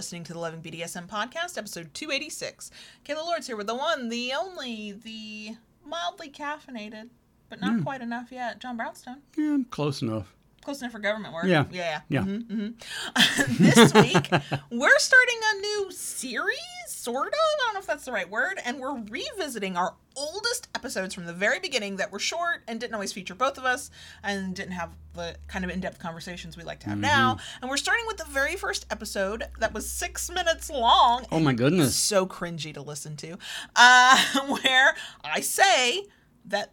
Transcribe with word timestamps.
listening 0.00 0.24
to 0.24 0.32
the 0.32 0.38
Loving 0.38 0.62
BDSM 0.62 1.06
podcast, 1.08 1.58
episode 1.58 1.92
286. 1.92 2.70
Kayla 3.04 3.16
Lords 3.16 3.46
here 3.46 3.54
with 3.54 3.66
the 3.66 3.74
one, 3.74 4.08
the 4.08 4.32
only, 4.32 4.92
the 4.92 5.56
mildly 5.84 6.30
caffeinated, 6.30 7.10
but 7.50 7.60
not 7.60 7.74
hmm. 7.74 7.82
quite 7.82 8.00
enough 8.00 8.32
yet, 8.32 8.60
John 8.60 8.78
Brownstone. 8.78 9.18
Yeah, 9.36 9.58
close 9.68 10.00
enough. 10.00 10.34
Close 10.62 10.80
enough 10.82 10.92
for 10.92 10.98
government 10.98 11.32
work. 11.32 11.46
Yeah. 11.46 11.64
Yeah. 11.70 12.00
Yeah. 12.08 12.20
Mhm, 12.20 12.46
mhm. 12.46 13.58
this 13.58 13.94
week, 13.94 14.30
we're 14.70 14.98
starting 14.98 15.38
a 15.54 15.60
new 15.60 15.90
series, 15.90 16.58
sort 16.86 17.28
of. 17.28 17.32
I 17.34 17.64
don't 17.64 17.74
know 17.74 17.80
if 17.80 17.86
that's 17.86 18.04
the 18.04 18.12
right 18.12 18.28
word. 18.28 18.58
And 18.64 18.78
we're 18.78 18.98
revisiting 19.00 19.76
our 19.78 19.94
oldest 20.16 20.68
episodes 20.74 21.14
from 21.14 21.24
the 21.24 21.32
very 21.32 21.60
beginning 21.60 21.96
that 21.96 22.12
were 22.12 22.18
short 22.18 22.62
and 22.68 22.78
didn't 22.78 22.92
always 22.92 23.10
feature 23.12 23.34
both 23.34 23.56
of 23.56 23.64
us 23.64 23.90
and 24.22 24.54
didn't 24.54 24.72
have 24.72 24.90
the 25.14 25.34
kind 25.48 25.64
of 25.64 25.70
in 25.70 25.80
depth 25.80 25.98
conversations 25.98 26.56
we 26.58 26.62
like 26.62 26.80
to 26.80 26.90
have 26.90 26.98
now. 26.98 27.38
And 27.62 27.70
we're 27.70 27.76
starting 27.78 28.04
with 28.06 28.18
the 28.18 28.26
very 28.26 28.56
first 28.56 28.84
episode 28.90 29.44
that 29.60 29.72
was 29.72 29.88
six 29.88 30.30
minutes 30.30 30.68
long. 30.68 31.24
Oh 31.32 31.40
my 31.40 31.54
goodness. 31.54 31.94
So 31.96 32.26
cringy 32.26 32.74
to 32.74 32.82
listen 32.82 33.16
to. 33.18 33.38
Uh, 33.76 34.22
where 34.62 34.94
I 35.24 35.40
say 35.40 36.04
that 36.46 36.72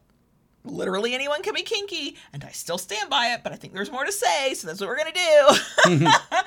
literally 0.69 1.13
anyone 1.13 1.41
can 1.41 1.53
be 1.53 1.63
kinky, 1.63 2.15
and 2.33 2.43
I 2.43 2.51
still 2.51 2.77
stand 2.77 3.09
by 3.09 3.27
it, 3.27 3.41
but 3.43 3.53
I 3.53 3.55
think 3.55 3.73
there's 3.73 3.91
more 3.91 4.05
to 4.05 4.11
say, 4.11 4.53
so 4.53 4.67
that's 4.67 4.79
what 4.79 4.89
we're 4.89 4.97
gonna 4.97 5.11
do. 5.13 6.07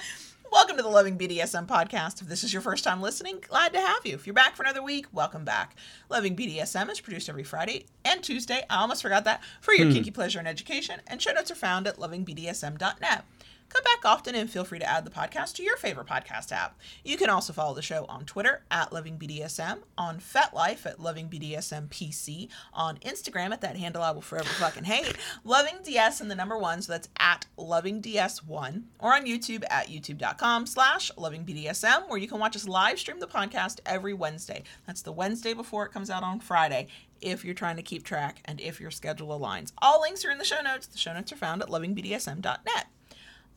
welcome 0.52 0.76
to 0.76 0.82
the 0.82 0.88
Loving 0.88 1.16
BDSM 1.16 1.66
podcast. 1.66 2.20
If 2.20 2.28
this 2.28 2.42
is 2.42 2.52
your 2.52 2.62
first 2.62 2.82
time 2.82 3.00
listening, 3.00 3.38
glad 3.48 3.72
to 3.72 3.80
have 3.80 4.04
you. 4.04 4.14
If 4.14 4.26
you're 4.26 4.34
back 4.34 4.56
for 4.56 4.62
another 4.62 4.82
week, 4.82 5.06
welcome 5.12 5.44
back. 5.44 5.76
Loving 6.08 6.34
BDSM 6.34 6.90
is 6.90 7.00
produced 7.00 7.28
every 7.28 7.44
Friday 7.44 7.86
and 8.04 8.22
Tuesday. 8.22 8.64
I 8.68 8.80
almost 8.80 9.02
forgot 9.02 9.24
that 9.24 9.42
for 9.60 9.72
your 9.74 9.86
hmm. 9.86 9.92
kinky 9.92 10.10
pleasure 10.10 10.38
and 10.38 10.48
education, 10.48 11.00
and 11.06 11.22
show 11.22 11.32
notes 11.32 11.50
are 11.50 11.56
found 11.56 11.86
at 11.86 11.96
lovingbdsm.net. 11.96 13.24
Come 13.70 13.84
back 13.84 14.04
often 14.04 14.34
and 14.34 14.50
feel 14.50 14.64
free 14.64 14.80
to 14.80 14.88
add 14.88 15.04
the 15.04 15.10
podcast 15.10 15.54
to 15.54 15.62
your 15.62 15.76
favorite 15.76 16.08
podcast 16.08 16.50
app. 16.50 16.78
You 17.04 17.16
can 17.16 17.30
also 17.30 17.52
follow 17.52 17.72
the 17.72 17.82
show 17.82 18.04
on 18.08 18.24
Twitter 18.24 18.64
at 18.70 18.90
LovingBDSM, 18.90 19.78
on 19.96 20.18
FetLife 20.18 20.86
at 20.86 20.98
LovingBDSMPC, 20.98 22.48
on 22.74 22.96
Instagram 22.98 23.52
at 23.52 23.60
that 23.60 23.76
handle 23.76 24.02
I 24.02 24.10
will 24.10 24.22
forever 24.22 24.48
fucking 24.48 24.84
hate, 24.84 25.16
LovingDS 25.46 26.20
and 26.20 26.28
the 26.28 26.34
number 26.34 26.58
one, 26.58 26.82
so 26.82 26.92
that's 26.92 27.08
at 27.18 27.46
LovingDS1, 27.56 28.82
or 28.98 29.14
on 29.14 29.24
YouTube 29.24 29.62
at 29.70 29.86
youtube.com 29.86 30.66
slash 30.66 31.12
LovingBDSM, 31.16 32.08
where 32.08 32.18
you 32.18 32.26
can 32.26 32.40
watch 32.40 32.56
us 32.56 32.66
live 32.66 32.98
stream 32.98 33.20
the 33.20 33.26
podcast 33.28 33.78
every 33.86 34.14
Wednesday. 34.14 34.64
That's 34.86 35.02
the 35.02 35.12
Wednesday 35.12 35.54
before 35.54 35.86
it 35.86 35.92
comes 35.92 36.10
out 36.10 36.24
on 36.24 36.40
Friday 36.40 36.88
if 37.20 37.44
you're 37.44 37.54
trying 37.54 37.76
to 37.76 37.82
keep 37.82 38.02
track 38.02 38.40
and 38.46 38.60
if 38.60 38.80
your 38.80 38.90
schedule 38.90 39.38
aligns. 39.38 39.72
All 39.78 40.00
links 40.00 40.24
are 40.24 40.30
in 40.30 40.38
the 40.38 40.44
show 40.44 40.60
notes. 40.60 40.88
The 40.88 40.98
show 40.98 41.12
notes 41.12 41.32
are 41.32 41.36
found 41.36 41.62
at 41.62 41.68
lovingbdsm.net. 41.68 42.86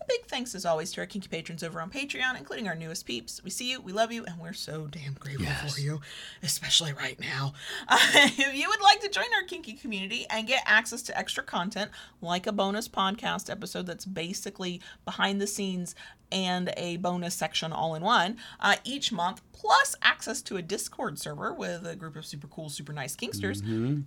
A 0.03 0.05
big 0.07 0.25
thanks, 0.25 0.53
as 0.53 0.65
always, 0.65 0.91
to 0.93 1.01
our 1.01 1.07
kinky 1.07 1.27
patrons 1.29 1.63
over 1.63 1.79
on 1.79 1.89
Patreon, 1.89 2.37
including 2.37 2.67
our 2.67 2.75
newest 2.75 3.05
peeps. 3.05 3.41
We 3.43 3.49
see 3.49 3.71
you, 3.71 3.79
we 3.79 3.93
love 3.93 4.11
you, 4.11 4.25
and 4.25 4.37
we're 4.39 4.51
so 4.53 4.87
damn 4.87 5.13
grateful 5.13 5.45
Yes. 5.45 5.73
for 5.73 5.79
you, 5.79 6.01
especially 6.41 6.91
right 6.93 7.17
now. 7.19 7.53
Uh, 7.87 7.97
if 8.13 8.53
you 8.55 8.67
would 8.67 8.81
like 8.81 8.99
to 9.01 9.09
join 9.09 9.25
our 9.35 9.43
kinky 9.47 9.73
community 9.73 10.25
and 10.29 10.45
get 10.47 10.61
access 10.65 11.01
to 11.03 11.17
extra 11.17 11.43
content, 11.43 11.91
like 12.21 12.47
a 12.47 12.51
bonus 12.51 12.87
podcast 12.89 13.49
episode 13.49 13.85
that's 13.85 14.05
basically 14.05 14.81
behind 15.05 15.39
the 15.39 15.47
scenes 15.47 15.95
and 16.31 16.73
a 16.77 16.97
bonus 16.97 17.35
section 17.35 17.71
all 17.71 17.95
in 17.95 18.03
one 18.03 18.37
uh, 18.59 18.75
each 18.83 19.11
month, 19.11 19.41
plus 19.53 19.95
access 20.01 20.41
to 20.43 20.57
a 20.57 20.61
Discord 20.61 21.19
server 21.19 21.53
with 21.53 21.85
a 21.85 21.95
group 21.95 22.15
of 22.15 22.25
super 22.25 22.47
cool, 22.47 22.69
super 22.69 22.91
nice 22.93 23.15
kinksters, 23.15 23.61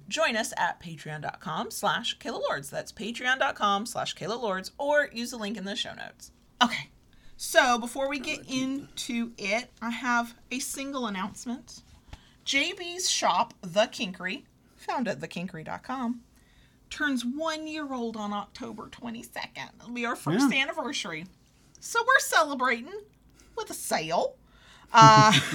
join 0.08 0.36
us 0.36 0.52
at 0.56 0.80
patreon.com 0.80 1.70
slash 1.70 2.18
Kayla 2.18 2.40
Lords. 2.48 2.68
That's 2.70 2.92
patreon.com 2.92 3.86
slash 3.86 4.14
Kayla 4.16 4.40
Lords, 4.40 4.72
or 4.78 5.08
use 5.12 5.30
the 5.30 5.36
link 5.36 5.56
in 5.56 5.64
the 5.64 5.76
show 5.76 5.94
notes. 5.94 6.30
Okay, 6.62 6.88
so 7.36 7.78
before 7.78 8.08
we 8.08 8.18
get 8.18 8.40
into 8.50 9.32
it, 9.38 9.70
I 9.82 9.90
have 9.90 10.34
a 10.50 10.58
single 10.58 11.06
announcement. 11.06 11.82
JB's 12.44 13.10
shop, 13.10 13.54
The 13.62 13.82
Kinkery, 13.86 14.44
found 14.76 15.08
at 15.08 15.20
thekinkery.com, 15.20 16.20
turns 16.90 17.24
one 17.24 17.66
year 17.66 17.92
old 17.92 18.16
on 18.16 18.32
October 18.32 18.84
22nd. 18.88 19.70
It'll 19.80 19.90
be 19.92 20.06
our 20.06 20.14
first 20.16 20.52
Yeah. 20.52 20.62
anniversary. 20.62 21.26
So 21.80 22.00
we're 22.00 22.20
celebrating 22.20 22.92
with 23.56 23.70
a 23.70 23.74
sale. 23.74 24.36
Uh, 24.92 25.32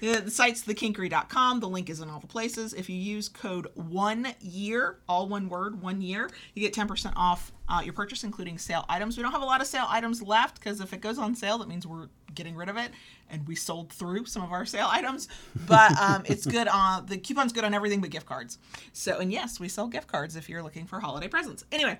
the 0.00 0.24
site's 0.28 0.62
thekinkery.com. 0.62 1.60
The 1.60 1.68
link 1.68 1.88
is 1.90 2.00
in 2.00 2.08
all 2.08 2.20
the 2.20 2.26
places. 2.26 2.74
If 2.74 2.88
you 2.88 2.96
use 2.96 3.28
code 3.28 3.66
one 3.74 4.34
year, 4.40 4.98
all 5.08 5.28
one 5.28 5.48
word, 5.48 5.80
one 5.82 6.00
year, 6.02 6.30
you 6.54 6.68
get 6.68 6.74
10% 6.74 7.12
off 7.16 7.52
uh, 7.68 7.80
your 7.82 7.92
purchase, 7.92 8.24
including 8.24 8.58
sale 8.58 8.84
items. 8.88 9.16
We 9.16 9.22
don't 9.22 9.32
have 9.32 9.42
a 9.42 9.46
lot 9.46 9.60
of 9.60 9.66
sale 9.66 9.86
items 9.88 10.22
left 10.22 10.60
because 10.60 10.80
if 10.80 10.92
it 10.92 11.00
goes 11.00 11.18
on 11.18 11.34
sale, 11.34 11.58
that 11.58 11.68
means 11.68 11.86
we're 11.86 12.08
getting 12.34 12.54
rid 12.54 12.68
of 12.68 12.76
it 12.76 12.92
and 13.28 13.46
we 13.48 13.54
sold 13.54 13.92
through 13.92 14.26
some 14.26 14.42
of 14.42 14.52
our 14.52 14.64
sale 14.66 14.88
items. 14.90 15.28
But 15.66 15.98
um, 15.98 16.22
it's 16.26 16.46
good 16.46 16.68
on 16.68 17.06
the 17.06 17.18
coupon's 17.18 17.52
good 17.52 17.64
on 17.64 17.74
everything 17.74 18.00
but 18.00 18.10
gift 18.10 18.26
cards. 18.26 18.58
So, 18.92 19.18
and 19.18 19.32
yes, 19.32 19.58
we 19.58 19.68
sell 19.68 19.88
gift 19.88 20.08
cards 20.08 20.36
if 20.36 20.48
you're 20.48 20.62
looking 20.62 20.86
for 20.86 21.00
holiday 21.00 21.28
presents. 21.28 21.64
Anyway, 21.72 21.98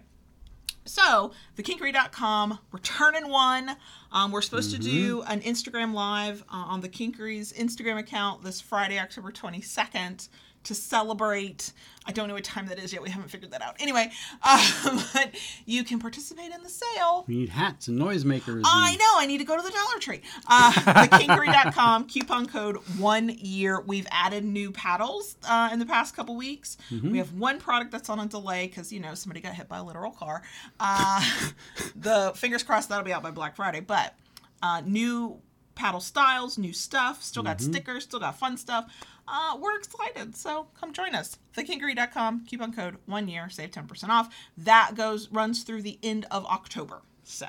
so, 0.91 1.31
thekinkery.com, 1.57 2.59
we're 2.73 2.81
turning 2.81 3.29
one. 3.29 3.77
Um, 4.11 4.33
we're 4.33 4.43
supposed 4.43 4.73
to 4.73 4.79
do 4.79 5.23
an 5.23 5.41
Instagram 5.43 5.95
live 5.95 6.43
uh, 6.53 6.57
on 6.57 6.81
the 6.81 6.89
Kinkery's 6.89 7.53
Instagram 7.53 7.99
account 7.99 8.43
this 8.43 8.61
Friday, 8.61 8.99
October 8.99 9.31
22nd 9.31 10.29
to 10.65 10.75
celebrate. 10.75 11.73
I 12.07 12.13
don't 12.13 12.29
know 12.29 12.35
what 12.35 12.45
time 12.45 12.67
that 12.69 12.79
is 12.79 12.93
yet. 12.93 13.03
We 13.03 13.11
haven't 13.11 13.29
figured 13.29 13.53
that 13.53 13.63
out. 13.63 13.77
Anyway, 13.79 14.11
um, 14.43 15.03
but 15.15 15.35
you 15.67 15.85
can 15.85 15.99
participate 15.99 16.51
in 16.51 16.63
the 16.63 16.69
sale. 16.69 17.25
We 17.29 17.37
need 17.37 17.51
hats 17.51 17.89
and 17.89 17.99
noisemakers. 17.99 18.63
I 18.65 18.97
know. 18.97 19.13
I 19.17 19.27
need 19.27 19.39
to 19.39 19.45
go 19.45 19.57
to 19.57 19.63
the 19.63 19.71
Dollar 19.71 19.99
Tree. 20.01 20.23
Uh, 20.49 20.73
thekinkery.com, 20.73 22.07
coupon 22.07 22.47
code 22.47 22.77
one 22.99 23.29
year. 23.29 23.81
We've 23.81 24.07
added 24.11 24.45
new 24.45 24.73
paddles 24.73 25.37
uh, 25.49 25.71
in 25.73 25.79
the 25.79 25.87
past 25.87 26.17
couple 26.17 26.37
weeks. 26.37 26.79
We 27.03 27.19
have 27.19 27.33
one 27.35 27.59
product 27.59 27.93
that's 27.93 28.09
on 28.09 28.19
a 28.19 28.27
delay 28.27 28.67
because, 28.67 28.93
you 28.93 29.01
know, 29.01 29.15
somebody 29.15 29.41
got 29.41 29.55
hit 29.55 29.69
by 29.69 29.79
a 29.79 29.85
literal 29.85 30.11
car. 30.11 30.43
Uh, 30.79 31.25
the 31.97 32.33
fingers 32.35 32.63
crossed 32.63 32.89
that'll 32.89 33.05
be 33.05 33.13
out 33.13 33.23
by 33.23 33.31
Black 33.31 33.57
Friday. 33.57 33.81
But 33.81 34.15
uh, 34.63 34.83
new 34.85 35.41
paddle 35.75 36.01
styles, 36.01 36.59
new 36.59 36.73
stuff, 36.73 37.23
still 37.23 37.43
got 37.43 37.61
stickers, 37.61 38.05
still 38.05 38.21
got 38.21 38.39
fun 38.39 38.57
stuff. 38.57 38.93
Uh, 39.33 39.57
we're 39.61 39.77
excited, 39.77 40.35
so 40.37 40.67
come 40.79 40.93
join 40.93 41.15
us. 41.15 41.39
Thekinkery.com, 41.57 42.47
coupon 42.47 42.73
code 42.73 42.97
one 43.07 43.29
year, 43.29 43.49
save 43.49 43.71
10% 43.71 44.09
off. 44.09 44.35
That 44.59 44.93
goes 44.97 45.31
runs 45.31 45.63
through 45.63 45.83
the 45.83 45.99
end 46.03 46.27
of 46.31 46.45
October. 46.47 47.03
So 47.23 47.47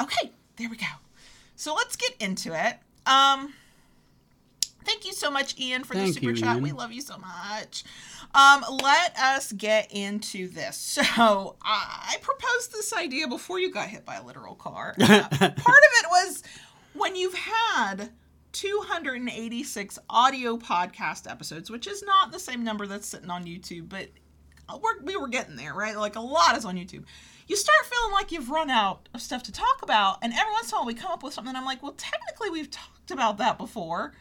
Okay, 0.00 0.30
there 0.56 0.68
we 0.70 0.76
go. 0.76 0.86
So 1.56 1.74
let's 1.74 1.96
get 1.96 2.14
into 2.20 2.52
it. 2.54 2.76
Um, 3.06 3.52
thank 4.84 5.04
you 5.04 5.12
so 5.12 5.30
much, 5.30 5.58
Ian, 5.58 5.84
for 5.84 5.94
the 5.94 6.12
super 6.12 6.30
you, 6.30 6.36
chat. 6.36 6.54
Ian. 6.54 6.62
We 6.62 6.72
love 6.72 6.92
you 6.92 7.00
so 7.00 7.16
much. 7.18 7.84
Um, 8.34 8.64
let 8.82 9.16
us 9.18 9.52
get 9.52 9.90
into 9.92 10.48
this. 10.48 10.98
So 11.16 11.56
I 11.62 12.16
proposed 12.20 12.72
this 12.72 12.92
idea 12.92 13.26
before 13.28 13.58
you 13.58 13.70
got 13.72 13.88
hit 13.88 14.04
by 14.04 14.16
a 14.16 14.22
literal 14.22 14.54
car. 14.54 14.94
Uh, 15.00 15.22
part 15.30 15.50
of 15.50 15.54
it 15.58 16.06
was 16.10 16.42
when 16.94 17.16
you've 17.16 17.34
had 17.34 18.10
286 18.56 19.98
audio 20.08 20.56
podcast 20.56 21.30
episodes, 21.30 21.70
which 21.70 21.86
is 21.86 22.02
not 22.02 22.32
the 22.32 22.38
same 22.38 22.64
number 22.64 22.86
that's 22.86 23.06
sitting 23.06 23.28
on 23.28 23.44
YouTube, 23.44 23.86
but 23.86 24.08
we're, 24.80 25.02
we 25.02 25.14
were 25.14 25.28
getting 25.28 25.56
there, 25.56 25.74
right? 25.74 25.94
Like 25.94 26.16
a 26.16 26.20
lot 26.20 26.56
is 26.56 26.64
on 26.64 26.76
YouTube. 26.76 27.04
You 27.48 27.54
start 27.54 27.84
feeling 27.84 28.12
like 28.12 28.32
you've 28.32 28.48
run 28.48 28.70
out 28.70 29.10
of 29.12 29.20
stuff 29.20 29.42
to 29.44 29.52
talk 29.52 29.82
about, 29.82 30.18
and 30.22 30.32
every 30.32 30.52
once 30.52 30.72
in 30.72 30.74
a 30.74 30.78
while 30.78 30.86
we 30.86 30.94
come 30.94 31.12
up 31.12 31.22
with 31.22 31.34
something. 31.34 31.54
I'm 31.54 31.66
like, 31.66 31.82
well, 31.82 31.94
technically 31.98 32.48
we've 32.48 32.70
talked 32.70 33.10
about 33.10 33.36
that 33.38 33.58
before, 33.58 34.14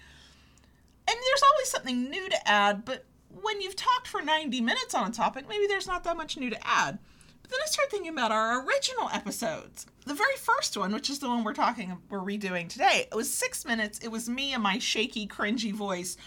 and 1.07 1.15
there's 1.15 1.43
always 1.53 1.69
something 1.69 2.09
new 2.09 2.29
to 2.29 2.47
add. 2.47 2.83
But 2.83 3.05
when 3.41 3.61
you've 3.61 3.77
talked 3.77 4.09
for 4.09 4.21
90 4.21 4.59
minutes 4.59 4.93
on 4.93 5.09
a 5.09 5.13
topic, 5.13 5.47
maybe 5.47 5.65
there's 5.65 5.87
not 5.87 6.03
that 6.03 6.17
much 6.17 6.35
new 6.35 6.49
to 6.49 6.67
add. 6.67 6.99
But 7.45 7.51
then 7.51 7.59
I 7.61 7.67
started 7.67 7.91
thinking 7.91 8.11
about 8.11 8.31
our 8.31 8.65
original 8.65 9.07
episodes. 9.13 9.85
The 10.07 10.15
very 10.15 10.35
first 10.37 10.75
one, 10.77 10.91
which 10.91 11.11
is 11.11 11.19
the 11.19 11.27
one 11.27 11.43
we're 11.43 11.53
talking, 11.53 11.95
we're 12.09 12.17
redoing 12.17 12.67
today, 12.67 13.07
it 13.11 13.15
was 13.15 13.31
six 13.31 13.65
minutes. 13.65 13.99
It 13.99 14.07
was 14.07 14.27
me 14.27 14.53
and 14.53 14.63
my 14.63 14.79
shaky, 14.79 15.27
cringy 15.27 15.71
voice 15.71 16.17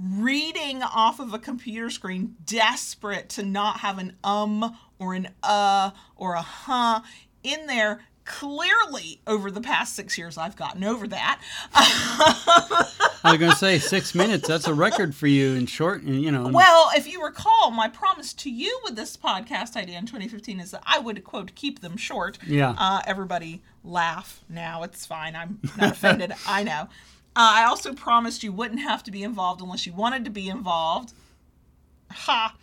reading 0.00 0.82
off 0.82 1.20
of 1.20 1.32
a 1.32 1.38
computer 1.38 1.90
screen, 1.90 2.34
desperate 2.44 3.28
to 3.28 3.44
not 3.44 3.78
have 3.78 3.98
an 3.98 4.16
um 4.24 4.76
or 4.98 5.14
an 5.14 5.28
uh 5.44 5.92
or 6.16 6.34
a 6.34 6.42
huh 6.42 7.02
in 7.44 7.66
there. 7.66 8.00
Clearly, 8.24 9.20
over 9.26 9.50
the 9.50 9.60
past 9.60 9.94
six 9.94 10.16
years, 10.16 10.38
I've 10.38 10.56
gotten 10.56 10.82
over 10.82 11.06
that. 11.08 11.40
I 11.74 12.90
was 13.24 13.38
going 13.38 13.52
to 13.52 13.56
say 13.56 13.78
six 13.78 14.14
minutes. 14.14 14.48
That's 14.48 14.66
a 14.66 14.72
record 14.74 15.14
for 15.14 15.26
you 15.26 15.54
in 15.54 15.66
short. 15.66 16.02
And, 16.02 16.22
you 16.22 16.30
know, 16.30 16.48
Well, 16.48 16.90
if 16.94 17.06
you 17.10 17.22
recall, 17.22 17.70
my 17.70 17.88
promise 17.88 18.32
to 18.34 18.50
you 18.50 18.80
with 18.84 18.96
this 18.96 19.16
podcast 19.16 19.76
idea 19.76 19.98
in 19.98 20.06
2015 20.06 20.60
is 20.60 20.70
that 20.70 20.82
I 20.86 20.98
would, 20.98 21.22
quote, 21.24 21.54
keep 21.54 21.80
them 21.80 21.96
short. 21.98 22.38
Yeah. 22.46 22.74
Uh, 22.78 23.02
everybody 23.06 23.62
laugh 23.82 24.42
now. 24.48 24.82
It's 24.84 25.04
fine. 25.04 25.36
I'm 25.36 25.60
not 25.76 25.92
offended. 25.92 26.32
I 26.46 26.62
know. 26.64 26.88
Uh, 27.36 27.52
I 27.56 27.64
also 27.64 27.92
promised 27.92 28.42
you 28.42 28.52
wouldn't 28.52 28.80
have 28.80 29.02
to 29.04 29.10
be 29.10 29.22
involved 29.22 29.60
unless 29.60 29.86
you 29.86 29.92
wanted 29.92 30.24
to 30.24 30.30
be 30.30 30.48
involved. 30.48 31.12
Ha. 32.10 32.54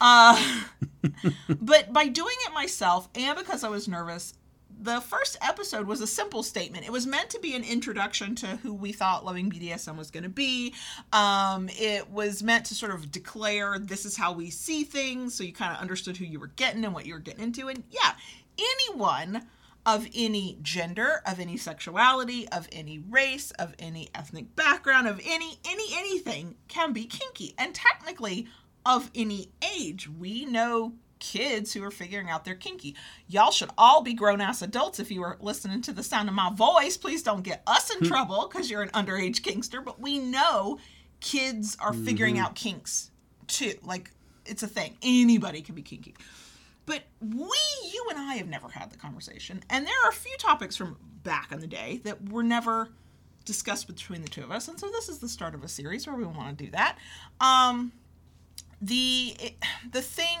Uh, 0.00 0.62
but 1.60 1.92
by 1.92 2.08
doing 2.08 2.36
it 2.46 2.54
myself 2.54 3.08
and 3.14 3.36
because 3.36 3.64
I 3.64 3.68
was 3.68 3.88
nervous, 3.88 4.34
the 4.80 5.00
first 5.00 5.36
episode 5.42 5.86
was 5.86 6.00
a 6.00 6.06
simple 6.06 6.42
statement. 6.42 6.86
It 6.86 6.92
was 6.92 7.06
meant 7.06 7.30
to 7.30 7.40
be 7.40 7.54
an 7.54 7.62
introduction 7.62 8.34
to 8.36 8.46
who 8.46 8.72
we 8.72 8.92
thought 8.92 9.24
loving 9.24 9.50
BDSM 9.50 9.96
was 9.96 10.10
going 10.10 10.22
to 10.22 10.30
be. 10.30 10.74
Um, 11.12 11.68
it 11.78 12.10
was 12.10 12.42
meant 12.42 12.66
to 12.66 12.74
sort 12.74 12.92
of 12.92 13.10
declare 13.10 13.78
this 13.78 14.04
is 14.06 14.16
how 14.16 14.32
we 14.32 14.48
see 14.50 14.84
things, 14.84 15.34
so 15.34 15.44
you 15.44 15.52
kind 15.52 15.74
of 15.74 15.80
understood 15.80 16.16
who 16.16 16.24
you 16.24 16.40
were 16.40 16.52
getting 16.56 16.84
and 16.84 16.94
what 16.94 17.04
you 17.04 17.12
were 17.12 17.20
getting 17.20 17.44
into. 17.44 17.68
And 17.68 17.84
yeah, 17.90 18.12
anyone 18.58 19.46
of 19.84 20.06
any 20.14 20.58
gender, 20.62 21.22
of 21.26 21.40
any 21.40 21.56
sexuality, 21.56 22.48
of 22.48 22.68
any 22.72 22.98
race, 22.98 23.50
of 23.52 23.74
any 23.78 24.08
ethnic 24.14 24.54
background, 24.56 25.08
of 25.08 25.20
any 25.24 25.58
any 25.68 25.84
anything 25.94 26.54
can 26.68 26.92
be 26.92 27.04
kinky. 27.04 27.54
And 27.58 27.74
technically 27.74 28.46
of 28.84 29.10
any 29.14 29.50
age. 29.76 30.08
We 30.08 30.44
know 30.44 30.94
kids 31.20 31.72
who 31.72 31.84
are 31.84 31.90
figuring 31.90 32.28
out 32.28 32.44
their 32.44 32.54
kinky. 32.56 32.96
Y'all 33.28 33.52
should 33.52 33.70
all 33.78 34.02
be 34.02 34.14
grown 34.14 34.40
ass 34.40 34.62
adults 34.62 34.98
if 34.98 35.10
you 35.10 35.22
are 35.22 35.36
listening 35.40 35.82
to 35.82 35.92
the 35.92 36.02
sound 36.02 36.28
of 36.28 36.34
my 36.34 36.50
voice. 36.52 36.96
Please 36.96 37.22
don't 37.22 37.42
get 37.42 37.62
us 37.66 37.94
in 37.94 38.04
trouble 38.04 38.48
because 38.50 38.68
you're 38.68 38.82
an 38.82 38.88
underage 38.90 39.40
kinkster, 39.40 39.84
but 39.84 40.00
we 40.00 40.18
know 40.18 40.78
kids 41.20 41.76
are 41.80 41.92
figuring 41.92 42.38
out 42.38 42.54
kinks 42.54 43.10
too. 43.46 43.74
Like 43.84 44.10
it's 44.46 44.62
a 44.62 44.66
thing. 44.68 44.96
Anybody 45.02 45.60
can 45.62 45.74
be 45.74 45.82
kinky. 45.82 46.14
But 46.86 47.02
we, 47.20 47.50
you 47.92 48.06
and 48.10 48.18
I 48.18 48.34
have 48.34 48.48
never 48.48 48.68
had 48.68 48.90
the 48.90 48.96
conversation. 48.96 49.62
And 49.70 49.86
there 49.86 49.94
are 50.04 50.10
a 50.10 50.14
few 50.14 50.36
topics 50.38 50.74
from 50.74 50.96
back 51.22 51.52
in 51.52 51.60
the 51.60 51.66
day 51.66 52.00
that 52.04 52.30
were 52.30 52.42
never 52.42 52.88
discussed 53.44 53.86
between 53.86 54.22
the 54.22 54.28
two 54.28 54.42
of 54.42 54.50
us. 54.50 54.68
And 54.68 54.78
so 54.78 54.88
this 54.88 55.08
is 55.08 55.18
the 55.18 55.28
start 55.28 55.54
of 55.54 55.62
a 55.62 55.68
series 55.68 56.06
where 56.06 56.16
we 56.16 56.24
want 56.24 56.58
to 56.58 56.64
do 56.64 56.70
that. 56.72 56.98
Um, 57.40 57.92
the 58.80 59.36
the 59.92 60.02
thing 60.02 60.38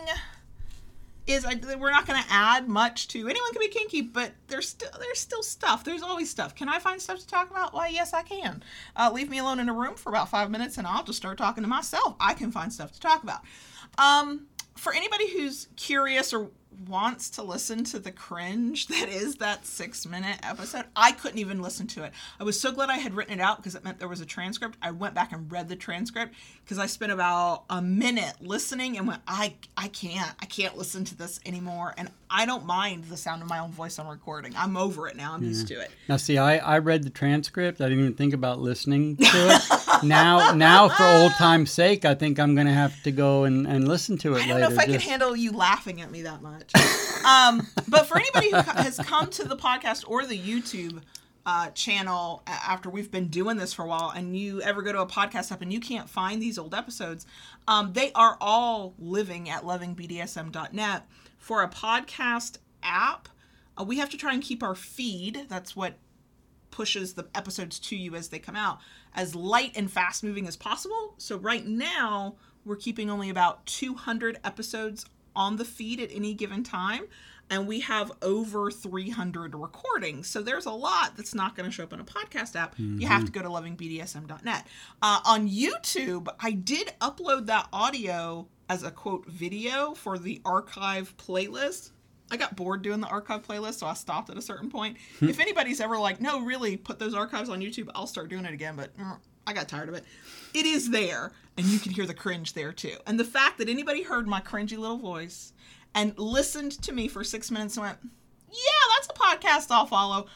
is 1.26 1.44
I, 1.44 1.60
we're 1.76 1.90
not 1.90 2.06
going 2.06 2.20
to 2.20 2.28
add 2.30 2.68
much 2.68 3.08
to 3.08 3.28
anyone 3.28 3.52
can 3.52 3.60
be 3.60 3.68
kinky 3.68 4.02
but 4.02 4.32
there's 4.48 4.68
still 4.68 4.90
there's 4.98 5.18
still 5.20 5.42
stuff. 5.42 5.84
There's 5.84 6.02
always 6.02 6.30
stuff. 6.30 6.54
Can 6.54 6.68
i 6.68 6.78
find 6.78 7.00
stuff 7.00 7.18
to 7.20 7.26
talk 7.26 7.50
about? 7.50 7.74
Why 7.74 7.88
yes 7.88 8.12
i 8.12 8.22
can. 8.22 8.62
Uh, 8.96 9.10
leave 9.12 9.30
me 9.30 9.38
alone 9.38 9.60
in 9.60 9.68
a 9.68 9.74
room 9.74 9.94
for 9.94 10.10
about 10.10 10.28
five 10.28 10.50
minutes 10.50 10.78
and 10.78 10.86
i'll 10.86 11.04
just 11.04 11.18
start 11.18 11.38
talking 11.38 11.62
to 11.62 11.68
myself. 11.68 12.16
I 12.20 12.34
can 12.34 12.50
find 12.50 12.72
stuff 12.72 12.92
to 12.92 13.00
talk 13.00 13.22
about. 13.22 13.40
Um, 13.98 14.46
for 14.76 14.94
anybody 14.94 15.30
who's 15.30 15.68
curious 15.76 16.32
or 16.32 16.50
wants 16.88 17.30
to 17.30 17.42
listen 17.42 17.84
to 17.84 17.98
the 17.98 18.12
cringe 18.12 18.86
that 18.88 19.08
is 19.08 19.36
that 19.36 19.66
six 19.66 20.06
minute 20.06 20.38
episode, 20.42 20.84
I 20.96 21.12
couldn't 21.12 21.38
even 21.38 21.60
listen 21.60 21.86
to 21.88 22.04
it. 22.04 22.12
I 22.38 22.44
was 22.44 22.60
so 22.60 22.72
glad 22.72 22.90
I 22.90 22.98
had 22.98 23.14
written 23.14 23.38
it 23.38 23.42
out 23.42 23.58
because 23.58 23.74
it 23.74 23.84
meant 23.84 23.98
there 23.98 24.08
was 24.08 24.20
a 24.20 24.26
transcript. 24.26 24.76
I 24.82 24.90
went 24.90 25.14
back 25.14 25.32
and 25.32 25.50
read 25.50 25.68
the 25.68 25.76
transcript 25.76 26.34
because 26.64 26.78
I 26.78 26.86
spent 26.86 27.12
about 27.12 27.64
a 27.68 27.82
minute 27.82 28.34
listening 28.40 28.96
and 28.96 29.06
went, 29.06 29.22
I 29.26 29.54
I 29.76 29.88
can't, 29.88 30.34
I 30.40 30.46
can't 30.46 30.76
listen 30.76 31.04
to 31.06 31.16
this 31.16 31.40
anymore. 31.44 31.94
And 31.96 32.10
I 32.30 32.46
don't 32.46 32.64
mind 32.64 33.04
the 33.04 33.16
sound 33.16 33.42
of 33.42 33.48
my 33.48 33.58
own 33.58 33.72
voice 33.72 33.98
on 33.98 34.06
recording. 34.06 34.54
I'm 34.56 34.76
over 34.76 35.08
it 35.08 35.16
now. 35.16 35.32
I'm 35.34 35.42
yeah. 35.42 35.48
used 35.48 35.66
to 35.68 35.80
it. 35.80 35.90
Now, 36.08 36.16
see, 36.16 36.38
I, 36.38 36.58
I 36.58 36.78
read 36.78 37.02
the 37.02 37.10
transcript. 37.10 37.80
I 37.80 37.84
didn't 37.84 38.00
even 38.00 38.14
think 38.14 38.34
about 38.34 38.60
listening 38.60 39.16
to 39.16 39.24
it. 39.24 39.62
now, 40.04 40.52
now 40.52 40.88
for 40.88 41.04
old 41.04 41.32
time's 41.32 41.72
sake, 41.72 42.04
I 42.04 42.14
think 42.14 42.38
I'm 42.38 42.54
going 42.54 42.68
to 42.68 42.72
have 42.72 43.02
to 43.02 43.10
go 43.10 43.44
and, 43.44 43.66
and 43.66 43.88
listen 43.88 44.16
to 44.18 44.34
it 44.34 44.44
I 44.44 44.46
don't 44.46 44.60
later. 44.60 44.68
know 44.68 44.72
if 44.74 44.78
I 44.78 44.86
just... 44.86 45.00
can 45.00 45.10
handle 45.10 45.34
you 45.34 45.50
laughing 45.50 46.00
at 46.02 46.10
me 46.12 46.22
that 46.22 46.40
much. 46.40 46.69
um, 47.24 47.66
but 47.88 48.06
for 48.06 48.18
anybody 48.18 48.50
who 48.50 48.56
has 48.56 48.98
come 48.98 49.28
to 49.30 49.44
the 49.44 49.56
podcast 49.56 50.04
or 50.06 50.24
the 50.24 50.38
YouTube 50.38 51.00
uh, 51.46 51.70
channel 51.70 52.42
after 52.46 52.90
we've 52.90 53.10
been 53.10 53.28
doing 53.28 53.56
this 53.56 53.72
for 53.72 53.84
a 53.84 53.88
while 53.88 54.12
and 54.14 54.36
you 54.36 54.60
ever 54.62 54.82
go 54.82 54.92
to 54.92 55.00
a 55.00 55.06
podcast 55.06 55.50
app 55.50 55.62
and 55.62 55.72
you 55.72 55.80
can't 55.80 56.08
find 56.08 56.40
these 56.40 56.58
old 56.58 56.74
episodes, 56.74 57.26
um, 57.66 57.92
they 57.92 58.12
are 58.12 58.36
all 58.40 58.94
living 58.98 59.48
at 59.48 59.62
lovingbdsm.net. 59.62 61.06
For 61.38 61.62
a 61.62 61.68
podcast 61.68 62.58
app, 62.82 63.28
uh, 63.78 63.84
we 63.84 63.98
have 63.98 64.10
to 64.10 64.16
try 64.16 64.34
and 64.34 64.42
keep 64.42 64.62
our 64.62 64.74
feed. 64.74 65.46
That's 65.48 65.74
what 65.74 65.94
pushes 66.70 67.14
the 67.14 67.26
episodes 67.34 67.78
to 67.80 67.96
you 67.96 68.14
as 68.14 68.28
they 68.28 68.38
come 68.38 68.56
out 68.56 68.78
as 69.14 69.34
light 69.34 69.72
and 69.74 69.90
fast 69.90 70.22
moving 70.22 70.46
as 70.46 70.56
possible. 70.56 71.14
So 71.18 71.36
right 71.36 71.66
now, 71.66 72.36
we're 72.64 72.76
keeping 72.76 73.10
only 73.10 73.30
about 73.30 73.64
200 73.66 74.38
episodes 74.44 75.06
on 75.40 75.56
the 75.56 75.64
feed 75.64 75.98
at 76.00 76.10
any 76.12 76.34
given 76.34 76.62
time 76.62 77.04
and 77.50 77.66
we 77.66 77.80
have 77.80 78.12
over 78.22 78.70
300 78.70 79.54
recordings. 79.56 80.28
So 80.28 80.40
there's 80.40 80.66
a 80.66 80.70
lot 80.70 81.16
that's 81.16 81.34
not 81.34 81.56
going 81.56 81.68
to 81.68 81.72
show 81.74 81.82
up 81.82 81.92
in 81.92 82.00
a 82.00 82.04
podcast 82.04 82.54
app. 82.54 82.76
Mm-hmm. 82.76 83.00
You 83.00 83.08
have 83.08 83.24
to 83.24 83.32
go 83.32 83.42
to 83.42 83.48
lovingbdsm.net. 83.48 84.66
Uh, 85.02 85.20
on 85.26 85.48
YouTube, 85.48 86.28
I 86.38 86.52
did 86.52 86.92
upload 87.00 87.46
that 87.46 87.68
audio 87.72 88.46
as 88.68 88.84
a 88.84 88.90
quote 88.92 89.26
video 89.26 89.94
for 89.94 90.16
the 90.16 90.40
archive 90.44 91.16
playlist. 91.16 91.90
I 92.30 92.36
got 92.36 92.54
bored 92.54 92.82
doing 92.82 93.00
the 93.00 93.08
archive 93.08 93.44
playlist, 93.44 93.80
so 93.80 93.88
I 93.88 93.94
stopped 93.94 94.30
at 94.30 94.38
a 94.38 94.42
certain 94.42 94.70
point. 94.70 94.96
Hmm. 95.18 95.28
if 95.28 95.40
anybody's 95.40 95.80
ever 95.80 95.98
like, 95.98 96.20
no, 96.20 96.40
really, 96.42 96.76
put 96.76 97.00
those 97.00 97.14
archives 97.14 97.48
on 97.48 97.60
YouTube, 97.60 97.90
I'll 97.96 98.06
start 98.06 98.28
doing 98.28 98.44
it 98.44 98.54
again, 98.54 98.76
but 98.76 98.96
mm, 98.96 99.18
I 99.48 99.52
got 99.52 99.68
tired 99.68 99.88
of 99.88 99.96
it. 99.96 100.04
It 100.54 100.66
is 100.66 100.90
there, 100.90 101.32
and 101.60 101.68
you 101.68 101.78
can 101.78 101.92
hear 101.92 102.06
the 102.06 102.14
cringe 102.14 102.54
there 102.54 102.72
too. 102.72 102.96
And 103.06 103.20
the 103.20 103.24
fact 103.24 103.58
that 103.58 103.68
anybody 103.68 104.02
heard 104.02 104.26
my 104.26 104.40
cringy 104.40 104.78
little 104.78 104.96
voice 104.96 105.52
and 105.94 106.18
listened 106.18 106.72
to 106.82 106.92
me 106.92 107.06
for 107.06 107.22
six 107.22 107.50
minutes 107.50 107.76
and 107.76 107.84
went, 107.84 107.98
yeah, 108.50 108.94
that's 108.94 109.08
a 109.08 109.12
podcast 109.12 109.70
I'll 109.70 109.84
follow. 109.84 110.26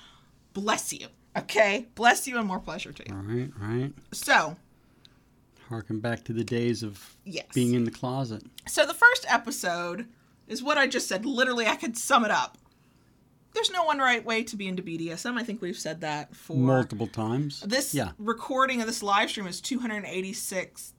Bless 0.53 0.93
you. 0.93 1.06
Okay? 1.35 1.88
Bless 1.94 2.29
you 2.29 2.37
and 2.37 2.47
more 2.47 2.61
pleasure 2.61 2.93
to 2.93 3.03
you. 3.09 3.17
All 3.17 3.23
right, 3.23 3.50
right. 3.59 3.93
So, 4.12 4.56
harken 5.71 5.99
back 5.99 6.25
to 6.25 6.35
the 6.35 6.44
days 6.44 6.82
of 6.82 7.17
yes. 7.25 7.47
being 7.55 7.73
in 7.73 7.85
the 7.85 7.91
closet. 7.91 8.43
So, 8.69 8.85
the 8.85 8.93
first 8.93 9.25
episode 9.26 10.06
is 10.47 10.62
what 10.62 10.76
I 10.76 10.87
just 10.87 11.09
said. 11.09 11.25
Literally, 11.25 11.67
I 11.67 11.76
could 11.76 11.97
sum 11.97 12.26
it 12.26 12.31
up. 12.31 12.59
There's 13.55 13.71
no 13.71 13.85
one 13.85 13.99
right 13.99 14.25
way 14.25 14.43
to 14.44 14.56
be 14.56 14.69
into 14.69 14.82
BDSM. 14.82 15.38
I 15.38 15.43
think 15.43 15.62
we've 15.62 15.79
said 15.79 16.03
that 16.03 16.37
for 16.37 16.55
multiple 16.55 17.06
times. 17.06 17.61
This 17.61 17.94
yeah. 17.94 18.11
recording 18.19 18.82
of 18.82 18.87
this 18.87 19.03
live 19.03 19.31
stream 19.31 19.47
is 19.47 19.62
286 19.62 20.93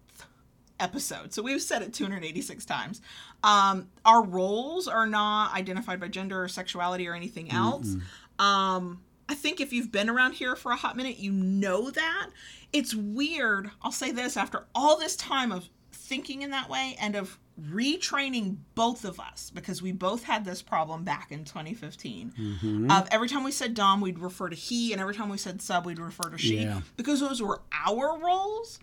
episode. 0.80 1.34
So 1.34 1.42
we've 1.42 1.62
said 1.62 1.82
it 1.82 1.94
286 1.94 2.66
times. 2.66 3.02
Um, 3.44 3.90
our 4.06 4.24
roles 4.24 4.88
are 4.88 5.08
not 5.08 5.54
identified 5.54 6.00
by 6.00 6.08
gender 6.08 6.44
or 6.44 6.48
sexuality 6.48 7.08
or 7.08 7.14
anything 7.14 7.52
else. 7.52 7.96
Um, 8.40 9.02
I 9.28 9.36
think 9.36 9.60
if 9.60 9.74
you've 9.74 9.92
been 9.92 10.10
around 10.10 10.34
here 10.34 10.56
for 10.56 10.72
a 10.72 10.76
hot 10.76 10.96
minute, 10.96 11.18
you 11.18 11.32
know 11.32 11.90
that. 11.90 12.30
It's 12.74 12.94
weird. 12.94 13.72
I'll 13.82 13.92
say 13.92 14.12
this 14.12 14.38
after 14.38 14.66
all 14.76 15.00
this 15.00 15.16
time 15.16 15.52
of 15.52 15.70
thinking 15.92 16.42
in 16.42 16.52
that 16.52 16.70
way 16.70 16.96
and 17.00 17.16
of 17.16 17.40
retraining 17.62 18.58
both 18.76 19.06
of 19.06 19.20
us 19.20 19.50
because 19.54 19.82
we 19.82 19.92
both 19.92 20.24
had 20.24 20.44
this 20.44 20.62
problem 20.62 21.04
back 21.04 21.32
in 21.32 21.46
2015 21.46 22.34
mm-hmm. 22.38 22.92
of 22.92 23.08
every 23.12 23.30
time 23.30 23.46
we 23.46 23.52
said 23.52 23.74
dom 23.74 24.02
we'd 24.02 24.20
refer 24.20 24.50
to 24.50 24.56
he 24.56 24.92
and 24.92 25.02
every 25.02 25.16
time 25.16 25.30
we 25.30 25.38
said 25.38 25.62
sub 25.62 25.86
we'd 25.86 25.98
refer 25.98 26.30
to 26.30 26.38
she 26.38 26.58
yeah. 26.58 26.82
because 26.98 27.22
those 27.22 27.42
were 27.42 27.62
our 27.72 28.20
roles 28.20 28.80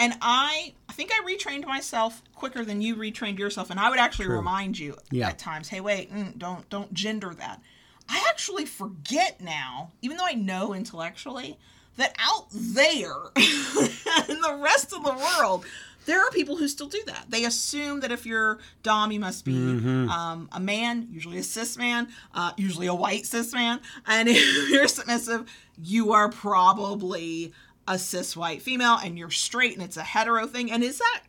and 0.00 0.14
I, 0.22 0.72
I 0.88 0.92
think 0.92 1.10
I 1.12 1.22
retrained 1.24 1.66
myself 1.66 2.22
quicker 2.34 2.64
than 2.64 2.80
you 2.80 2.96
retrained 2.96 3.38
yourself, 3.38 3.70
and 3.70 3.78
I 3.78 3.90
would 3.90 3.98
actually 3.98 4.24
True. 4.24 4.36
remind 4.36 4.78
you 4.78 4.96
yeah. 5.10 5.28
at 5.28 5.38
times, 5.38 5.68
"Hey, 5.68 5.80
wait, 5.80 6.12
mm, 6.12 6.36
don't 6.38 6.68
don't 6.70 6.92
gender 6.94 7.34
that." 7.34 7.60
I 8.08 8.24
actually 8.28 8.64
forget 8.64 9.40
now, 9.40 9.92
even 10.02 10.16
though 10.16 10.26
I 10.26 10.32
know 10.32 10.74
intellectually, 10.74 11.58
that 11.96 12.16
out 12.18 12.46
there 12.50 13.14
in 13.36 14.40
the 14.40 14.58
rest 14.60 14.92
of 14.92 15.04
the 15.04 15.12
world, 15.12 15.66
there 16.06 16.20
are 16.20 16.30
people 16.30 16.56
who 16.56 16.66
still 16.66 16.88
do 16.88 17.00
that. 17.06 17.26
They 17.28 17.44
assume 17.44 18.00
that 18.00 18.10
if 18.10 18.24
you're 18.24 18.58
Dom, 18.82 19.12
you 19.12 19.20
must 19.20 19.44
be 19.44 19.52
mm-hmm. 19.52 20.08
um, 20.08 20.48
a 20.50 20.58
man, 20.58 21.08
usually 21.12 21.38
a 21.38 21.42
cis 21.42 21.76
man, 21.76 22.08
uh, 22.34 22.52
usually 22.56 22.86
a 22.86 22.94
white 22.94 23.26
cis 23.26 23.52
man. 23.52 23.80
And 24.06 24.28
if 24.30 24.70
you're 24.70 24.88
submissive, 24.88 25.48
you 25.82 26.12
are 26.12 26.30
probably 26.30 27.52
a 27.90 27.98
cis 27.98 28.36
white 28.36 28.62
female 28.62 28.98
and 29.02 29.18
you're 29.18 29.30
straight 29.30 29.74
and 29.74 29.82
it's 29.82 29.96
a 29.96 30.02
hetero 30.02 30.46
thing. 30.46 30.70
And 30.70 30.84
is 30.84 30.98
that 30.98 31.22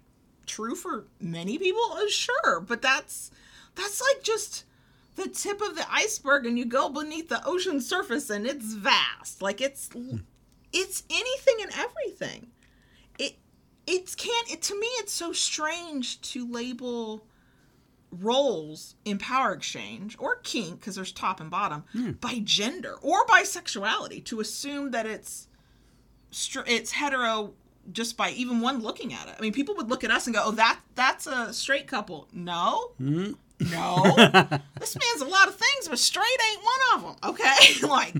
true 0.45 0.75
for 0.75 1.07
many 1.19 1.57
people? 1.57 1.81
Uh, 1.91 2.07
sure, 2.07 2.61
but 2.61 2.83
that's 2.83 3.31
that's 3.73 3.99
like 3.99 4.23
just 4.23 4.65
the 5.15 5.27
tip 5.27 5.59
of 5.59 5.75
the 5.75 5.91
iceberg 5.91 6.45
and 6.45 6.57
you 6.57 6.65
go 6.65 6.87
beneath 6.87 7.29
the 7.29 7.45
ocean 7.45 7.81
surface 7.81 8.29
and 8.29 8.45
it's 8.45 8.73
vast. 8.73 9.41
Like 9.41 9.59
it's 9.59 9.89
it's 10.71 11.03
anything 11.09 11.55
and 11.63 11.71
everything. 11.75 12.47
It 13.17 13.37
it 13.87 14.15
can't 14.15 14.51
it 14.51 14.61
to 14.63 14.79
me 14.79 14.87
it's 14.99 15.13
so 15.13 15.33
strange 15.33 16.21
to 16.21 16.49
label 16.49 17.25
roles 18.11 18.95
in 19.03 19.17
power 19.17 19.53
exchange 19.53 20.15
or 20.19 20.35
kink 20.43 20.79
because 20.79 20.95
there's 20.95 21.13
top 21.13 21.39
and 21.39 21.49
bottom 21.49 21.85
mm. 21.95 22.19
by 22.19 22.39
gender 22.43 22.97
or 23.01 23.25
by 23.25 23.41
sexuality 23.41 24.21
to 24.21 24.41
assume 24.41 24.91
that 24.91 25.07
it's 25.07 25.47
it's 26.31 26.91
hetero 26.91 27.53
just 27.91 28.17
by 28.17 28.31
even 28.31 28.61
one 28.61 28.81
looking 28.81 29.13
at 29.13 29.27
it. 29.27 29.35
I 29.37 29.41
mean, 29.41 29.53
people 29.53 29.75
would 29.75 29.89
look 29.89 30.03
at 30.03 30.11
us 30.11 30.27
and 30.27 30.35
go, 30.35 30.43
"Oh, 30.45 30.51
that 30.51 30.79
that's 30.95 31.27
a 31.27 31.53
straight 31.53 31.87
couple." 31.87 32.27
No, 32.33 32.91
mm-hmm. 33.01 33.31
no, 33.71 34.59
this 34.79 34.95
man's 34.95 35.21
a 35.21 35.25
lot 35.25 35.47
of 35.47 35.55
things, 35.55 35.87
but 35.87 35.99
straight 35.99 36.25
ain't 36.51 36.63
one 36.63 36.79
of 36.93 37.01
them. 37.03 37.15
Okay, 37.31 37.87
like 37.87 38.13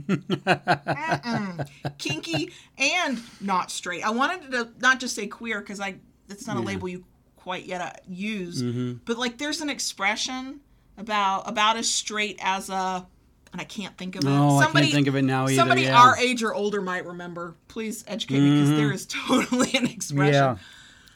kinky 1.97 2.51
and 2.77 3.21
not 3.39 3.71
straight. 3.71 4.03
I 4.03 4.09
wanted 4.09 4.51
to 4.51 4.69
not 4.79 4.99
just 4.99 5.15
say 5.15 5.27
queer 5.27 5.59
because 5.59 5.79
I 5.79 5.95
that's 6.27 6.47
not 6.47 6.57
yeah. 6.57 6.63
a 6.63 6.65
label 6.65 6.89
you 6.89 7.05
quite 7.35 7.65
yet 7.65 7.81
uh, 7.81 7.91
use, 8.07 8.61
mm-hmm. 8.61 8.93
but 9.05 9.17
like 9.17 9.37
there's 9.37 9.61
an 9.61 9.69
expression 9.69 10.61
about 10.97 11.47
about 11.49 11.77
as 11.77 11.89
straight 11.89 12.39
as 12.41 12.69
a 12.69 13.05
and 13.51 13.59
I 13.61 13.65
can't 13.65 13.97
think 13.97 14.15
of 14.15 14.23
it. 14.23 14.27
No, 14.27 14.57
I 14.59 14.65
can't 14.71 14.91
think 14.91 15.07
of 15.07 15.15
it 15.15 15.23
now 15.23 15.43
either, 15.45 15.55
Somebody 15.55 15.83
yeah. 15.83 16.01
our 16.01 16.17
age 16.17 16.41
or 16.43 16.53
older 16.53 16.81
might 16.81 17.05
remember. 17.05 17.55
Please 17.67 18.03
educate 18.07 18.39
me 18.39 18.51
because 18.51 18.69
there 18.71 18.91
is 18.91 19.05
totally 19.27 19.71
an 19.75 19.87
expression. 19.87 20.33
Yeah. 20.33 20.57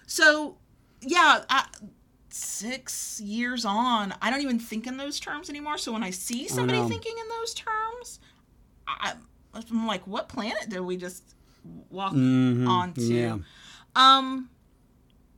So, 0.06 0.58
yeah, 1.02 1.44
I, 1.50 1.66
six 2.30 3.22
years 3.22 3.64
on, 3.66 4.14
I 4.22 4.30
don't 4.30 4.42
even 4.42 4.60
think 4.60 4.86
in 4.88 4.98
those 4.98 5.20
terms 5.20 5.50
anymore. 5.50 5.78
So 5.78 5.94
when 5.94 6.04
I 6.04 6.10
see 6.10 6.48
somebody 6.48 6.80
know. 6.80 6.88
thinking 6.90 7.14
in 7.18 7.28
those 7.30 7.54
terms, 7.54 8.20
I, 8.88 9.14
I'm 9.54 9.88
like, 9.88 10.06
what 10.06 10.28
planet 10.28 10.68
did 10.70 10.82
we 10.82 10.98
just 10.98 11.24
walk 11.90 12.14
Mhm, 12.14 12.68
onto? 12.68 13.02
yeah. 13.02 13.38
Um, 13.96 14.50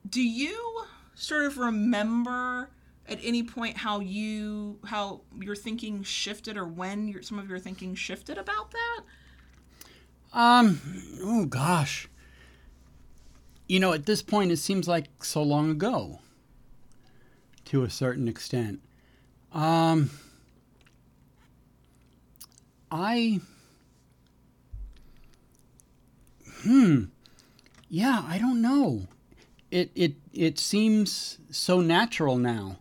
do 0.08 0.20
you 0.20 0.82
sort 1.14 1.44
of 1.46 1.58
remember 1.58 2.70
at 3.08 3.18
any 3.22 3.42
point 3.42 3.76
how 3.78 4.00
you 4.00 4.78
how 4.84 5.22
your 5.40 5.56
thinking 5.56 6.02
shifted 6.02 6.56
or 6.56 6.66
when 6.66 7.08
your, 7.08 7.22
some 7.22 7.38
of 7.38 7.48
your 7.48 7.58
thinking 7.58 7.94
shifted 7.94 8.38
about 8.38 8.70
that? 8.70 9.00
Um, 10.32 10.80
oh 11.22 11.46
gosh. 11.46 12.08
You 13.66 13.80
know, 13.80 13.92
at 13.92 14.06
this 14.06 14.22
point, 14.22 14.50
it 14.50 14.58
seems 14.58 14.88
like 14.88 15.06
so 15.22 15.42
long 15.42 15.70
ago 15.70 16.20
to 17.66 17.84
a 17.84 17.90
certain 17.90 18.28
extent. 18.28 18.80
Um, 19.52 20.10
I, 22.90 23.40
hmm, 26.62 27.04
yeah, 27.90 28.24
I 28.26 28.38
don't 28.38 28.62
know. 28.62 29.08
It, 29.70 29.90
it, 29.94 30.14
it 30.32 30.58
seems 30.58 31.38
so 31.50 31.82
natural 31.82 32.38
now 32.38 32.78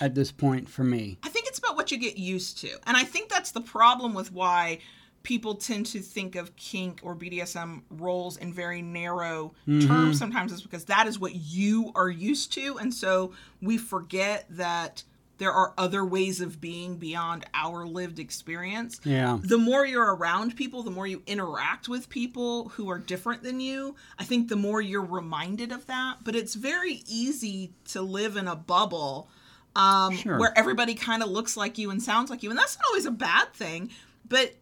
at 0.00 0.14
this 0.14 0.32
point 0.32 0.68
for 0.68 0.84
me. 0.84 1.18
I 1.22 1.28
think 1.28 1.46
it's 1.46 1.58
about 1.58 1.76
what 1.76 1.90
you 1.90 1.98
get 1.98 2.18
used 2.18 2.58
to. 2.58 2.70
And 2.86 2.96
I 2.96 3.04
think 3.04 3.28
that's 3.28 3.52
the 3.52 3.60
problem 3.60 4.14
with 4.14 4.32
why 4.32 4.80
people 5.24 5.54
tend 5.54 5.86
to 5.86 6.00
think 6.00 6.36
of 6.36 6.54
kink 6.54 7.00
or 7.02 7.16
BDSM 7.16 7.82
roles 7.90 8.36
in 8.36 8.52
very 8.52 8.82
narrow 8.82 9.54
mm-hmm. 9.66 9.88
terms 9.88 10.18
sometimes 10.18 10.52
is 10.52 10.62
because 10.62 10.84
that 10.84 11.06
is 11.06 11.18
what 11.18 11.34
you 11.34 11.90
are 11.94 12.10
used 12.10 12.52
to. 12.52 12.78
And 12.78 12.92
so 12.92 13.32
we 13.60 13.78
forget 13.78 14.44
that 14.50 15.02
there 15.38 15.52
are 15.52 15.72
other 15.76 16.04
ways 16.04 16.40
of 16.40 16.60
being 16.60 16.96
beyond 16.96 17.44
our 17.54 17.86
lived 17.86 18.18
experience. 18.18 19.00
Yeah. 19.02 19.38
The 19.42 19.58
more 19.58 19.84
you're 19.84 20.14
around 20.14 20.56
people, 20.56 20.82
the 20.82 20.90
more 20.90 21.06
you 21.06 21.22
interact 21.26 21.88
with 21.88 22.08
people 22.08 22.68
who 22.70 22.88
are 22.88 22.98
different 22.98 23.42
than 23.42 23.60
you, 23.60 23.96
I 24.18 24.24
think 24.24 24.48
the 24.48 24.56
more 24.56 24.80
you're 24.80 25.04
reminded 25.04 25.72
of 25.72 25.86
that. 25.86 26.18
But 26.22 26.36
it's 26.36 26.54
very 26.54 27.02
easy 27.08 27.72
to 27.86 28.02
live 28.02 28.36
in 28.36 28.46
a 28.46 28.54
bubble 28.54 29.28
um, 29.76 30.16
Sure. 30.16 30.38
where 30.38 30.52
everybody 30.56 30.94
kind 30.94 31.22
of 31.22 31.28
looks 31.28 31.56
like 31.56 31.78
you 31.78 31.90
and 31.90 32.02
sounds 32.02 32.30
like 32.30 32.42
you. 32.42 32.50
And 32.50 32.58
that's 32.58 32.76
not 32.78 32.86
always 32.88 33.06
a 33.06 33.10
bad 33.10 33.52
thing, 33.52 33.90
but 34.28 34.54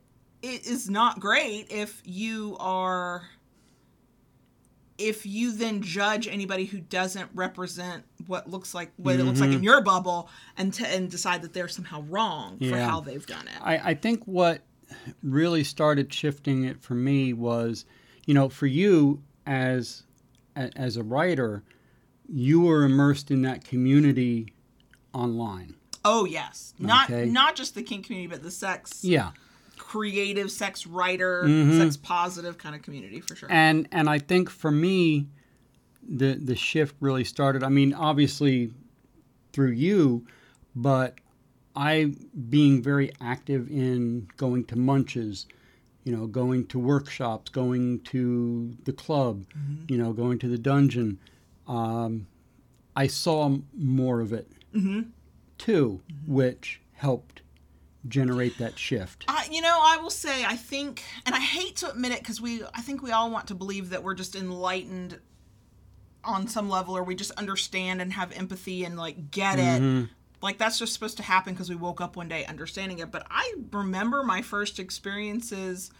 it 0.42 0.66
is 0.66 0.90
not 0.90 1.20
great 1.20 1.70
if 1.70 2.02
you 2.04 2.56
are 2.58 3.22
if 4.98 5.26
you 5.26 5.52
then 5.52 5.82
judge 5.82 6.28
anybody 6.28 6.64
who 6.64 6.78
doesn't 6.78 7.28
represent 7.34 8.04
what 8.26 8.48
looks 8.48 8.74
like 8.74 8.92
what 8.96 9.16
it 9.18 9.24
looks 9.24 9.40
like 9.40 9.50
in 9.50 9.62
your 9.62 9.80
bubble 9.80 10.28
and 10.56 10.72
to, 10.74 10.86
and 10.86 11.10
decide 11.10 11.42
that 11.42 11.52
they're 11.52 11.66
somehow 11.66 12.02
wrong 12.02 12.58
for 12.58 12.76
how 12.76 13.00
they've 13.00 13.26
done 13.26 13.46
it. 13.48 13.60
I, 13.60 13.90
I 13.90 13.94
think 13.94 14.24
what 14.24 14.60
really 15.22 15.64
started 15.64 16.12
shifting 16.12 16.64
it 16.64 16.80
for 16.82 16.94
me 16.94 17.32
was, 17.32 17.84
you 18.26 18.34
know, 18.34 18.48
for 18.48 18.66
you 18.66 19.22
as 19.46 20.04
as 20.54 20.96
a 20.96 21.02
writer, 21.02 21.64
you 22.28 22.60
were 22.60 22.84
immersed 22.84 23.30
in 23.30 23.42
that 23.42 23.64
community 23.64 24.52
online. 25.14 25.74
Oh 26.04 26.24
yes, 26.24 26.74
not 26.78 27.10
Okay. 27.10 27.26
not 27.26 27.54
just 27.56 27.74
the 27.74 27.82
kink 27.82 28.06
community, 28.06 28.32
but 28.34 28.42
the 28.42 28.50
sex 28.50 29.04
Yeah, 29.04 29.30
creative, 29.78 30.50
sex 30.50 30.86
writer, 30.86 31.44
Mm-hmm. 31.44 31.78
sex 31.78 31.96
positive 31.96 32.58
kind 32.58 32.74
of 32.74 32.82
community 32.82 33.20
for 33.20 33.36
sure. 33.36 33.50
and 33.50 33.88
and 33.92 34.08
I 34.10 34.18
think 34.18 34.50
for 34.50 34.70
me, 34.70 35.26
the 36.08 36.34
the 36.34 36.56
shift 36.56 36.96
really 37.00 37.24
started. 37.24 37.62
I 37.62 37.68
mean, 37.68 37.94
obviously 37.94 38.72
through 39.52 39.72
you, 39.72 40.26
but 40.74 41.18
I 41.76 42.14
being 42.50 42.82
very 42.82 43.12
active 43.20 43.70
in 43.70 44.28
going 44.36 44.64
to 44.66 44.76
munches, 44.76 45.46
you 46.04 46.14
know, 46.14 46.26
going 46.26 46.66
to 46.68 46.78
workshops, 46.78 47.50
going 47.50 48.00
to 48.00 48.74
the 48.84 48.92
club, 48.92 49.44
you 49.88 49.98
know, 49.98 50.12
going 50.12 50.38
to 50.40 50.48
the 50.48 50.58
dungeon. 50.58 51.18
Um, 51.68 52.26
I 52.96 53.06
saw 53.06 53.56
more 53.76 54.20
of 54.20 54.32
it 54.32 54.50
too, 55.58 56.00
which 56.26 56.80
helped 56.92 57.42
generate 58.08 58.58
that 58.58 58.78
shift. 58.78 59.24
I, 59.28 59.48
you 59.50 59.60
know, 59.60 59.78
I 59.80 59.98
will 59.98 60.10
say, 60.10 60.44
I 60.44 60.56
think, 60.56 61.02
and 61.24 61.34
I 61.34 61.40
hate 61.40 61.76
to 61.76 61.90
admit 61.90 62.12
it 62.12 62.18
because 62.18 62.40
we, 62.40 62.62
I 62.74 62.80
think 62.80 63.02
we 63.02 63.12
all 63.12 63.30
want 63.30 63.48
to 63.48 63.54
believe 63.54 63.90
that 63.90 64.02
we're 64.02 64.14
just 64.14 64.34
enlightened 64.34 65.18
on 66.24 66.46
some 66.48 66.68
level, 66.68 66.96
or 66.96 67.02
we 67.02 67.14
just 67.14 67.32
understand 67.32 68.00
and 68.00 68.12
have 68.12 68.32
empathy 68.32 68.84
and 68.84 68.96
like 68.96 69.30
get 69.30 69.58
it. 69.58 69.82
Mm-hmm. 69.82 70.04
Like 70.40 70.58
that's 70.58 70.78
just 70.78 70.92
supposed 70.92 71.16
to 71.18 71.22
happen 71.22 71.54
because 71.54 71.70
we 71.70 71.76
woke 71.76 72.00
up 72.00 72.16
one 72.16 72.28
day 72.28 72.44
understanding 72.44 72.98
it. 72.98 73.10
But 73.10 73.26
I 73.30 73.54
remember 73.72 74.22
my 74.24 74.42
first 74.42 74.78
experiences, 74.78 75.90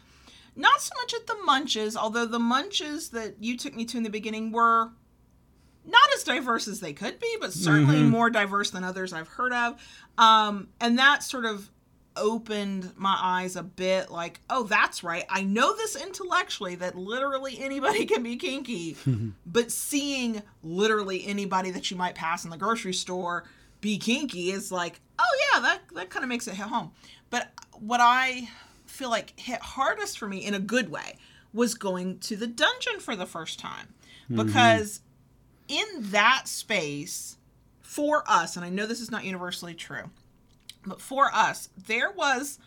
not 0.56 0.80
so 0.80 0.92
much 1.00 1.14
at 1.14 1.26
the 1.26 1.36
munches, 1.44 1.96
although 1.96 2.26
the 2.26 2.38
munches 2.38 3.10
that 3.10 3.36
you 3.40 3.56
took 3.56 3.74
me 3.74 3.84
to 3.86 3.96
in 3.96 4.02
the 4.02 4.10
beginning 4.10 4.52
were 4.52 4.90
not 5.84 6.08
as 6.14 6.22
diverse 6.22 6.68
as 6.68 6.80
they 6.80 6.92
could 6.92 7.18
be, 7.18 7.36
but 7.40 7.52
certainly 7.52 8.02
more 8.02 8.30
diverse 8.30 8.70
than 8.70 8.84
others 8.84 9.12
I've 9.12 9.28
heard 9.28 9.52
of. 9.52 9.80
Um, 10.16 10.68
and 10.80 10.98
that 10.98 11.22
sort 11.22 11.44
of 11.44 11.70
opened 12.16 12.92
my 12.96 13.16
eyes 13.20 13.56
a 13.56 13.62
bit 13.62 14.10
like, 14.10 14.40
oh, 14.50 14.64
that's 14.64 15.02
right. 15.02 15.24
I 15.28 15.42
know 15.42 15.74
this 15.74 15.96
intellectually 15.96 16.74
that 16.76 16.96
literally 16.96 17.58
anybody 17.58 18.06
can 18.06 18.22
be 18.22 18.36
kinky, 18.36 18.96
but 19.46 19.72
seeing 19.72 20.42
literally 20.62 21.26
anybody 21.26 21.70
that 21.70 21.90
you 21.90 21.96
might 21.96 22.14
pass 22.14 22.44
in 22.44 22.50
the 22.50 22.56
grocery 22.56 22.94
store 22.94 23.44
be 23.80 23.98
kinky 23.98 24.50
is 24.50 24.70
like, 24.70 25.00
oh, 25.18 25.38
yeah, 25.52 25.60
that, 25.60 25.80
that 25.94 26.10
kind 26.10 26.22
of 26.22 26.28
makes 26.28 26.46
it 26.46 26.54
hit 26.54 26.66
home. 26.66 26.92
But 27.30 27.50
what 27.72 28.00
I 28.00 28.48
feel 28.86 29.10
like 29.10 29.38
hit 29.38 29.60
hardest 29.60 30.18
for 30.18 30.28
me 30.28 30.44
in 30.44 30.54
a 30.54 30.60
good 30.60 30.90
way 30.90 31.16
was 31.52 31.74
going 31.74 32.18
to 32.20 32.36
the 32.36 32.46
dungeon 32.46 33.00
for 33.00 33.16
the 33.16 33.26
first 33.26 33.58
time 33.58 33.94
because 34.44 35.00
in 35.68 35.86
that 35.98 36.42
space 36.46 37.36
for 37.80 38.24
us 38.26 38.56
and 38.56 38.64
i 38.64 38.68
know 38.68 38.86
this 38.86 39.00
is 39.00 39.10
not 39.10 39.24
universally 39.24 39.74
true 39.74 40.10
but 40.84 41.00
for 41.00 41.30
us 41.32 41.68
there 41.86 42.10
was 42.10 42.58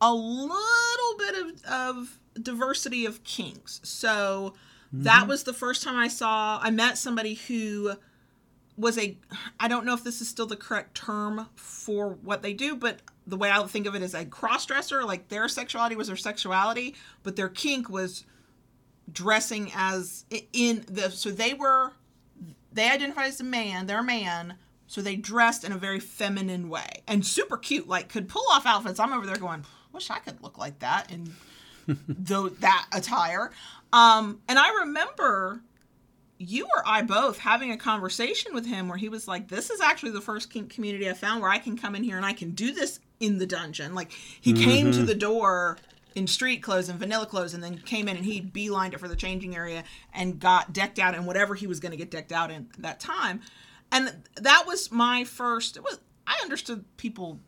a 0.00 0.12
little 0.12 1.18
bit 1.18 1.34
of, 1.34 1.64
of 1.64 2.18
diversity 2.40 3.06
of 3.06 3.22
kinks. 3.24 3.80
So 3.82 4.54
that 4.92 5.20
mm-hmm. 5.20 5.28
was 5.28 5.42
the 5.42 5.52
first 5.52 5.82
time 5.82 5.96
i 5.96 6.06
saw 6.06 6.60
i 6.62 6.70
met 6.70 6.96
somebody 6.96 7.34
who 7.34 7.94
was 8.76 8.96
a 8.96 9.18
i 9.58 9.66
don't 9.66 9.84
know 9.84 9.94
if 9.94 10.04
this 10.04 10.20
is 10.20 10.28
still 10.28 10.46
the 10.46 10.56
correct 10.56 10.96
term 10.96 11.48
for 11.56 12.10
what 12.22 12.40
they 12.42 12.52
do 12.52 12.76
but 12.76 13.00
the 13.26 13.36
way 13.36 13.50
i 13.50 13.60
think 13.64 13.86
of 13.86 13.96
it 13.96 14.02
is 14.02 14.14
a 14.14 14.24
cross-dresser 14.24 15.04
like 15.04 15.28
their 15.28 15.48
sexuality 15.48 15.96
was 15.96 16.06
their 16.06 16.16
sexuality 16.16 16.94
but 17.24 17.34
their 17.34 17.48
kink 17.48 17.90
was 17.90 18.24
dressing 19.12 19.72
as 19.74 20.24
in 20.52 20.84
the 20.88 21.10
so 21.10 21.32
they 21.32 21.52
were 21.52 21.92
they 22.76 22.90
identified 22.90 23.26
as 23.26 23.40
a 23.40 23.44
man 23.44 23.86
they're 23.86 24.00
a 24.00 24.04
man 24.04 24.54
so 24.86 25.00
they 25.02 25.16
dressed 25.16 25.64
in 25.64 25.72
a 25.72 25.78
very 25.78 26.00
feminine 26.00 26.68
way. 26.68 27.02
And 27.08 27.26
super 27.26 27.56
cute 27.56 27.88
like 27.88 28.08
could 28.08 28.28
pull 28.28 28.44
off 28.50 28.66
outfits. 28.66 29.00
I'm 29.00 29.12
over 29.12 29.26
there 29.26 29.36
going 29.36 29.64
wish 29.92 30.10
i 30.10 30.18
could 30.18 30.42
look 30.42 30.58
like 30.58 30.78
that 30.80 31.10
in 31.10 31.34
though 32.08 32.48
that 32.48 32.86
attire. 32.92 33.50
Um 33.92 34.40
and 34.48 34.58
i 34.58 34.80
remember 34.80 35.62
you 36.38 36.64
or 36.64 36.82
I 36.84 37.00
both 37.02 37.38
having 37.38 37.70
a 37.70 37.78
conversation 37.78 38.54
with 38.54 38.66
him 38.66 38.88
where 38.88 38.98
he 38.98 39.08
was 39.08 39.26
like, 39.26 39.48
This 39.48 39.70
is 39.70 39.80
actually 39.80 40.12
the 40.12 40.20
first 40.20 40.50
kink 40.50 40.70
community 40.70 41.08
I 41.08 41.14
found 41.14 41.40
where 41.40 41.50
I 41.50 41.58
can 41.58 41.78
come 41.78 41.94
in 41.94 42.04
here 42.04 42.18
and 42.18 42.26
I 42.26 42.34
can 42.34 42.50
do 42.50 42.72
this 42.72 43.00
in 43.20 43.38
the 43.38 43.46
dungeon. 43.46 43.94
Like, 43.94 44.12
he 44.12 44.52
came 44.52 44.92
to 44.92 45.02
the 45.02 45.14
door 45.14 45.78
in 46.16 46.26
street 46.26 46.62
clothes 46.62 46.88
and 46.88 46.98
vanilla 46.98 47.26
clothes 47.26 47.52
and 47.52 47.62
then 47.62 47.76
came 47.76 48.08
in 48.08 48.16
and 48.16 48.24
he 48.24 48.40
beelined 48.40 48.94
it 48.94 48.98
for 48.98 49.06
the 49.06 49.14
changing 49.14 49.54
area 49.54 49.84
and 50.14 50.40
got 50.40 50.72
decked 50.72 50.98
out 50.98 51.14
in 51.14 51.26
whatever 51.26 51.54
he 51.54 51.66
was 51.66 51.78
going 51.78 51.90
to 51.90 51.96
get 51.96 52.10
decked 52.10 52.32
out 52.32 52.50
in 52.50 52.68
that 52.78 52.98
time. 52.98 53.40
And 53.92 54.12
that 54.36 54.64
was 54.66 54.90
my 54.90 55.24
first, 55.24 55.76
it 55.76 55.84
was, 55.84 56.00
I 56.26 56.38
understood 56.42 56.84
people 56.96 57.38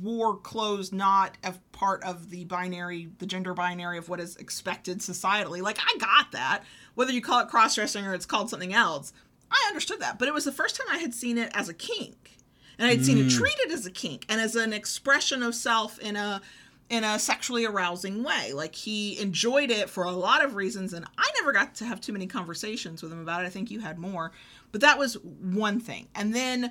wore 0.00 0.38
clothes 0.38 0.90
not 0.90 1.36
a 1.44 1.54
part 1.70 2.02
of 2.02 2.30
the 2.30 2.44
binary 2.46 3.08
the 3.18 3.26
gender 3.26 3.54
binary 3.54 3.96
of 3.96 4.08
what 4.08 4.18
is 4.18 4.34
expected 4.36 4.98
societally. 4.98 5.62
Like 5.62 5.78
i 5.78 5.96
got 5.98 6.32
that 6.32 6.64
whether 6.96 7.12
you 7.12 7.20
call 7.20 7.38
it 7.40 7.48
cross-dressing 7.48 8.04
or 8.04 8.12
it's 8.12 8.26
called 8.26 8.50
something 8.50 8.74
else 8.74 9.12
i 9.52 9.64
understood 9.68 10.00
that. 10.00 10.18
But 10.18 10.26
it 10.26 10.34
was 10.34 10.44
the 10.44 10.50
first 10.50 10.74
time 10.74 10.86
i 10.90 10.98
had 10.98 11.14
seen 11.14 11.38
it 11.38 11.52
as 11.54 11.68
a 11.68 11.74
kink. 11.74 12.38
And 12.76 12.88
i'd 12.88 13.04
seen 13.04 13.18
it 13.18 13.26
mm. 13.26 13.38
treated 13.38 13.70
as 13.70 13.86
a 13.86 13.90
kink 13.90 14.26
and 14.28 14.40
as 14.40 14.56
an 14.56 14.72
expression 14.72 15.44
of 15.44 15.54
self 15.54 15.96
in 16.00 16.16
a 16.16 16.42
in 16.90 17.02
a 17.02 17.18
sexually 17.18 17.64
arousing 17.64 18.22
way 18.22 18.52
like 18.52 18.74
he 18.74 19.18
enjoyed 19.18 19.70
it 19.70 19.88
for 19.88 20.04
a 20.04 20.10
lot 20.10 20.44
of 20.44 20.54
reasons 20.54 20.92
and 20.92 21.04
i 21.16 21.30
never 21.40 21.52
got 21.52 21.74
to 21.74 21.84
have 21.84 22.00
too 22.00 22.12
many 22.12 22.26
conversations 22.26 23.02
with 23.02 23.10
him 23.10 23.20
about 23.20 23.42
it 23.42 23.46
i 23.46 23.50
think 23.50 23.70
you 23.70 23.80
had 23.80 23.98
more 23.98 24.32
but 24.70 24.80
that 24.80 24.98
was 24.98 25.14
one 25.22 25.80
thing 25.80 26.06
and 26.14 26.34
then 26.34 26.70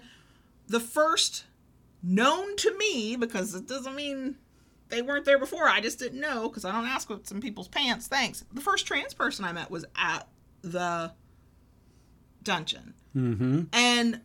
the 0.68 0.80
first 0.80 1.46
known 2.04 2.56
to 2.58 2.78
me 2.78 3.16
because 3.16 3.56
it 3.56 3.68
doesn't 3.68 3.96
mean 3.96 4.36
they 4.90 5.02
weren't 5.02 5.26
there 5.26 5.40
before. 5.40 5.68
I 5.68 5.82
just 5.82 5.98
didn't 5.98 6.20
know 6.20 6.48
because 6.48 6.66
I 6.66 6.72
don't 6.72 6.86
ask 6.86 7.10
what's 7.10 7.32
in 7.32 7.42
people's 7.42 7.68
pants. 7.68 8.08
Thanks. 8.08 8.46
The 8.54 8.62
first 8.62 8.86
trans 8.86 9.14
person 9.14 9.44
I 9.44 9.52
met 9.52 9.72
was 9.72 9.86
at 9.96 10.28
the 10.62 11.12
dungeon. 12.44 12.94
Mm-hmm. 13.16 13.64
And 13.74 14.22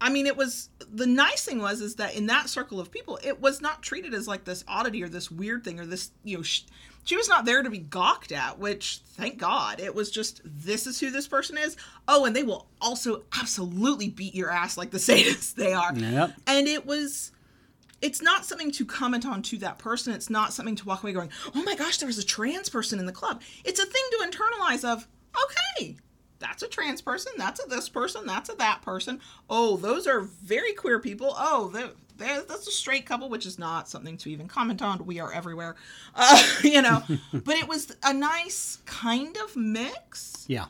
I 0.00 0.10
mean, 0.10 0.26
it 0.26 0.36
was 0.36 0.68
the 0.92 1.06
nice 1.06 1.44
thing 1.44 1.60
was 1.60 1.80
is 1.80 1.94
that 1.96 2.14
in 2.14 2.26
that 2.26 2.48
circle 2.48 2.80
of 2.80 2.90
people, 2.90 3.18
it 3.24 3.40
was 3.40 3.60
not 3.60 3.82
treated 3.82 4.12
as 4.14 4.28
like 4.28 4.44
this 4.44 4.64
oddity 4.68 5.02
or 5.02 5.08
this 5.08 5.30
weird 5.30 5.64
thing 5.64 5.80
or 5.80 5.86
this 5.86 6.10
you 6.24 6.36
know. 6.38 6.42
Sh- 6.42 6.62
she 7.04 7.16
was 7.16 7.28
not 7.28 7.44
there 7.44 7.62
to 7.62 7.70
be 7.70 7.78
gawked 7.78 8.32
at, 8.32 8.58
which 8.58 9.00
thank 9.10 9.38
God. 9.38 9.78
It 9.78 9.94
was 9.94 10.10
just 10.10 10.40
this 10.44 10.88
is 10.88 10.98
who 10.98 11.10
this 11.10 11.28
person 11.28 11.56
is. 11.56 11.76
Oh, 12.08 12.24
and 12.24 12.34
they 12.34 12.42
will 12.42 12.66
also 12.80 13.22
absolutely 13.40 14.08
beat 14.08 14.34
your 14.34 14.50
ass 14.50 14.76
like 14.76 14.90
the 14.90 14.98
sadists 14.98 15.54
they 15.54 15.72
are. 15.72 15.94
Yep. 15.94 16.32
And 16.48 16.66
it 16.66 16.84
was 16.84 17.30
it's 18.02 18.20
not 18.20 18.44
something 18.44 18.70
to 18.72 18.84
comment 18.84 19.24
on 19.24 19.40
to 19.42 19.58
that 19.58 19.78
person. 19.78 20.12
It's 20.12 20.28
not 20.28 20.52
something 20.52 20.76
to 20.76 20.84
walk 20.84 21.02
away 21.02 21.12
going, 21.12 21.30
"Oh 21.54 21.62
my 21.62 21.74
gosh, 21.74 21.98
there 21.98 22.06
was 22.06 22.18
a 22.18 22.24
trans 22.24 22.68
person 22.68 22.98
in 22.98 23.06
the 23.06 23.12
club." 23.12 23.40
It's 23.64 23.80
a 23.80 23.86
thing 23.86 24.02
to 24.10 24.28
internalize 24.28 24.84
of, 24.84 25.06
"Okay, 25.78 25.96
that's 26.38 26.62
a 26.62 26.68
trans 26.68 27.00
person, 27.02 27.32
that's 27.36 27.64
a 27.64 27.68
this 27.68 27.88
person, 27.88 28.26
that's 28.26 28.48
a 28.48 28.56
that 28.56 28.82
person. 28.82 29.20
Oh, 29.48 29.76
those 29.76 30.06
are 30.06 30.20
very 30.20 30.72
queer 30.72 30.98
people. 30.98 31.34
Oh, 31.36 31.70
they're, 31.72 31.90
they're, 32.16 32.42
that's 32.42 32.66
a 32.66 32.72
straight 32.72 33.06
couple, 33.06 33.28
which 33.28 33.46
is 33.46 33.58
not 33.58 33.88
something 33.88 34.16
to 34.18 34.30
even 34.30 34.48
comment 34.48 34.82
on. 34.82 35.04
We 35.06 35.20
are 35.20 35.32
everywhere, 35.32 35.76
uh, 36.14 36.42
you 36.62 36.82
know. 36.82 37.02
but 37.32 37.56
it 37.56 37.68
was 37.68 37.96
a 38.02 38.12
nice 38.12 38.78
kind 38.86 39.36
of 39.38 39.56
mix. 39.56 40.44
Yeah. 40.48 40.66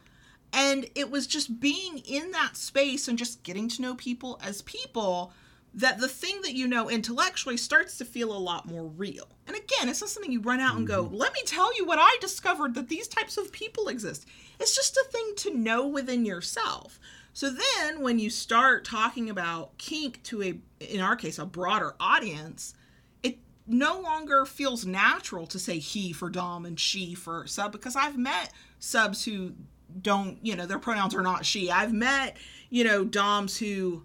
And 0.52 0.86
it 0.94 1.10
was 1.10 1.26
just 1.26 1.60
being 1.60 1.98
in 1.98 2.30
that 2.30 2.56
space 2.56 3.08
and 3.08 3.18
just 3.18 3.42
getting 3.42 3.68
to 3.68 3.82
know 3.82 3.94
people 3.94 4.40
as 4.42 4.62
people 4.62 5.32
that 5.76 5.98
the 5.98 6.08
thing 6.08 6.40
that 6.40 6.54
you 6.54 6.66
know 6.66 6.88
intellectually 6.88 7.58
starts 7.58 7.98
to 7.98 8.04
feel 8.04 8.34
a 8.34 8.38
lot 8.38 8.66
more 8.66 8.84
real. 8.84 9.28
And 9.46 9.54
again, 9.54 9.88
it's 9.88 10.00
not 10.00 10.10
something 10.10 10.32
you 10.32 10.40
run 10.40 10.58
out 10.58 10.76
and 10.76 10.86
go, 10.86 11.08
let 11.12 11.34
me 11.34 11.40
tell 11.44 11.76
you 11.76 11.84
what 11.84 11.98
I 12.00 12.16
discovered 12.20 12.74
that 12.74 12.88
these 12.88 13.06
types 13.06 13.36
of 13.36 13.52
people 13.52 13.88
exist. 13.88 14.26
It's 14.58 14.74
just 14.74 14.96
a 14.96 15.06
thing 15.10 15.32
to 15.36 15.54
know 15.54 15.86
within 15.86 16.24
yourself. 16.24 16.98
So 17.32 17.50
then 17.50 18.00
when 18.00 18.18
you 18.18 18.30
start 18.30 18.84
talking 18.84 19.28
about 19.28 19.76
kink 19.76 20.22
to 20.24 20.42
a, 20.42 20.58
in 20.80 21.00
our 21.00 21.16
case, 21.16 21.38
a 21.38 21.44
broader 21.44 21.94
audience, 22.00 22.74
it 23.22 23.38
no 23.66 24.00
longer 24.00 24.46
feels 24.46 24.86
natural 24.86 25.46
to 25.48 25.58
say 25.58 25.78
he 25.78 26.12
for 26.12 26.30
Dom 26.30 26.64
and 26.64 26.80
she 26.80 27.14
for 27.14 27.46
sub 27.46 27.72
because 27.72 27.94
I've 27.94 28.16
met 28.16 28.52
subs 28.78 29.24
who 29.24 29.52
don't, 30.00 30.38
you 30.42 30.56
know, 30.56 30.66
their 30.66 30.78
pronouns 30.78 31.14
are 31.14 31.22
not 31.22 31.44
she. 31.44 31.70
I've 31.70 31.92
met, 31.92 32.36
you 32.70 32.84
know, 32.84 33.04
Doms 33.04 33.58
who 33.58 34.04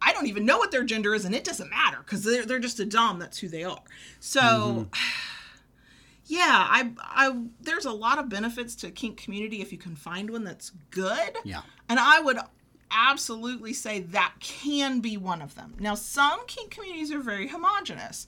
I 0.00 0.12
don't 0.12 0.26
even 0.26 0.44
know 0.44 0.58
what 0.58 0.70
their 0.70 0.84
gender 0.84 1.14
is, 1.14 1.24
and 1.24 1.34
it 1.34 1.44
doesn't 1.44 1.70
matter 1.70 1.98
because 1.98 2.22
they're, 2.22 2.44
they're 2.44 2.58
just 2.58 2.78
a 2.80 2.84
dom. 2.84 3.18
That's 3.18 3.38
who 3.38 3.48
they 3.48 3.64
are. 3.64 3.82
So, 4.20 4.40
mm-hmm. 4.40 4.82
yeah, 6.26 6.66
I, 6.68 6.90
I 6.98 7.42
there's 7.60 7.84
a 7.84 7.92
lot 7.92 8.18
of 8.18 8.28
benefits 8.28 8.74
to 8.76 8.90
kink 8.90 9.16
community 9.16 9.62
if 9.62 9.72
you 9.72 9.78
can 9.78 9.94
find 9.94 10.30
one 10.30 10.44
that's 10.44 10.70
good. 10.90 11.36
Yeah. 11.44 11.62
And 11.88 12.00
I 12.00 12.20
would 12.20 12.38
absolutely 12.90 13.72
say 13.72 14.00
that 14.00 14.34
can 14.40 15.00
be 15.00 15.16
one 15.16 15.40
of 15.40 15.54
them. 15.54 15.74
Now, 15.78 15.94
some 15.94 16.40
kink 16.46 16.70
communities 16.70 17.12
are 17.12 17.20
very 17.20 17.48
homogenous. 17.48 18.26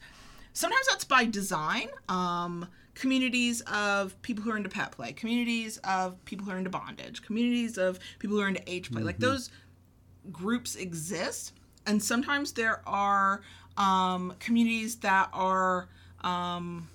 Sometimes 0.52 0.86
that's 0.88 1.04
by 1.04 1.24
design. 1.24 1.88
Um, 2.08 2.68
communities 2.94 3.60
of 3.62 4.20
people 4.22 4.42
who 4.42 4.50
are 4.50 4.56
into 4.56 4.68
pet 4.68 4.92
play, 4.92 5.12
communities 5.12 5.78
of 5.78 6.22
people 6.24 6.46
who 6.46 6.52
are 6.52 6.58
into 6.58 6.70
bondage, 6.70 7.22
communities 7.22 7.78
of 7.78 7.98
people 8.18 8.36
who 8.36 8.42
are 8.42 8.48
into 8.48 8.62
age 8.66 8.90
play. 8.90 9.02
Like 9.02 9.18
those 9.18 9.50
groups 10.32 10.76
exist, 10.76 11.52
and 11.86 12.02
sometimes 12.02 12.52
there 12.52 12.82
are 12.86 13.42
um, 13.76 14.34
communities 14.40 14.96
that 14.96 15.28
are 15.32 15.88
um, 16.22 16.88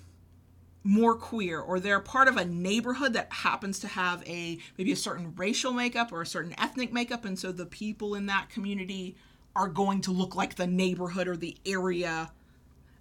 more 0.84 1.16
queer, 1.16 1.58
or 1.58 1.80
they're 1.80 1.98
part 1.98 2.28
of 2.28 2.36
a 2.36 2.44
neighborhood 2.44 3.14
that 3.14 3.32
happens 3.32 3.78
to 3.78 3.88
have 3.88 4.22
a 4.28 4.58
maybe 4.76 4.92
a 4.92 4.96
certain 4.96 5.34
racial 5.34 5.72
makeup 5.72 6.12
or 6.12 6.20
a 6.20 6.26
certain 6.26 6.54
ethnic 6.58 6.92
makeup, 6.92 7.24
and 7.24 7.38
so 7.38 7.50
the 7.50 7.66
people 7.66 8.14
in 8.14 8.26
that 8.26 8.50
community 8.50 9.16
are 9.56 9.68
going 9.68 10.02
to 10.02 10.12
look 10.12 10.36
like 10.36 10.56
the 10.56 10.66
neighborhood 10.66 11.26
or 11.26 11.36
the 11.36 11.56
area, 11.64 12.30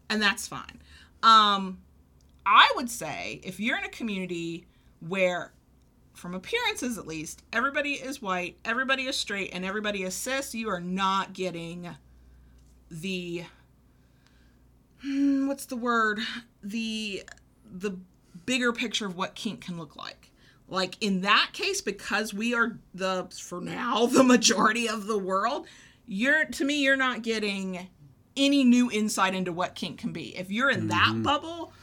and 0.10 0.22
that's 0.22 0.48
fine. 0.48 0.82
Um, 1.22 1.80
I 2.46 2.72
would 2.76 2.90
say 2.90 3.42
if 3.44 3.60
you're 3.60 3.78
in 3.78 3.84
a 3.84 3.90
community 3.90 4.66
where 5.00 5.52
from 6.14 6.36
appearances 6.36 6.98
at 6.98 7.06
least, 7.06 7.44
everybody 7.52 7.94
is 7.94 8.22
white, 8.22 8.58
everybody 8.64 9.04
is 9.08 9.18
straight, 9.18 9.50
and 9.52 9.66
everybody 9.66 10.04
is 10.04 10.14
cis, 10.14 10.56
you 10.56 10.70
are 10.70 10.80
not 10.80 11.34
getting 11.34 11.90
the 12.90 13.44
hmm, 15.02 15.48
what's 15.48 15.66
the 15.66 15.76
word? 15.76 16.20
The 16.64 17.24
the 17.74 17.98
bigger 18.46 18.72
picture 18.72 19.06
of 19.06 19.18
what 19.18 19.36
kink 19.36 19.62
can 19.62 19.78
look 19.78 19.96
like. 19.96 20.32
Like 20.70 20.96
in 21.02 21.22
that 21.22 21.50
case, 21.54 21.82
because 21.82 22.34
we 22.34 22.54
are 22.54 22.78
the 22.94 23.28
for 23.32 23.60
now 23.60 24.06
the 24.12 24.24
majority 24.24 24.88
of 24.88 25.08
the 25.08 25.18
world, 25.18 25.68
you're 26.06 26.46
to 26.46 26.64
me 26.64 26.82
you're 26.82 26.96
not 26.96 27.22
getting 27.22 27.90
any 28.36 28.64
new 28.64 28.90
insight 28.92 29.36
into 29.36 29.52
what 29.52 29.76
kink 29.76 30.00
can 30.00 30.14
be. 30.14 30.36
If 30.38 30.52
you're 30.52 30.70
in 30.72 30.88
that 30.88 31.10
mm-hmm. 31.10 31.24
bubble, 31.24 31.74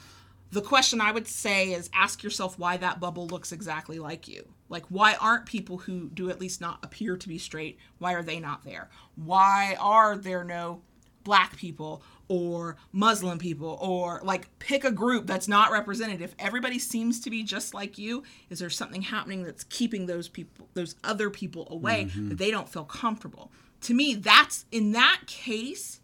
the 0.50 0.62
question 0.62 1.00
I 1.00 1.12
would 1.12 1.28
say 1.28 1.72
is 1.72 1.90
ask 1.94 2.22
yourself 2.22 2.58
why 2.58 2.76
that 2.78 2.98
bubble 2.98 3.28
looks 3.28 3.52
exactly 3.52 3.98
like 3.98 4.26
you. 4.26 4.48
Like, 4.68 4.84
why 4.88 5.14
aren't 5.20 5.46
people 5.46 5.78
who 5.78 6.08
do 6.08 6.30
at 6.30 6.40
least 6.40 6.60
not 6.60 6.78
appear 6.82 7.16
to 7.16 7.28
be 7.28 7.38
straight, 7.38 7.78
why 7.98 8.14
are 8.14 8.22
they 8.22 8.40
not 8.40 8.64
there? 8.64 8.88
Why 9.14 9.76
are 9.78 10.16
there 10.16 10.44
no 10.44 10.82
black 11.22 11.56
people 11.56 12.02
or 12.30 12.76
Muslim 12.92 13.38
people 13.38 13.76
or 13.82 14.20
like 14.22 14.56
pick 14.60 14.84
a 14.84 14.92
group 14.92 15.26
that's 15.26 15.48
not 15.48 15.72
represented? 15.72 16.22
If 16.22 16.34
everybody 16.38 16.78
seems 16.78 17.18
to 17.20 17.30
be 17.30 17.42
just 17.42 17.74
like 17.74 17.98
you, 17.98 18.22
is 18.48 18.60
there 18.60 18.70
something 18.70 19.02
happening 19.02 19.42
that's 19.42 19.64
keeping 19.64 20.06
those 20.06 20.28
people, 20.28 20.68
those 20.74 20.94
other 21.02 21.28
people 21.28 21.66
away 21.70 22.04
that 22.14 22.38
they 22.38 22.52
don't 22.52 22.68
feel 22.68 22.84
comfortable? 22.84 23.50
To 23.82 23.94
me, 23.94 24.14
that's 24.14 24.64
in 24.70 24.92
that 24.92 25.22
case, 25.26 26.00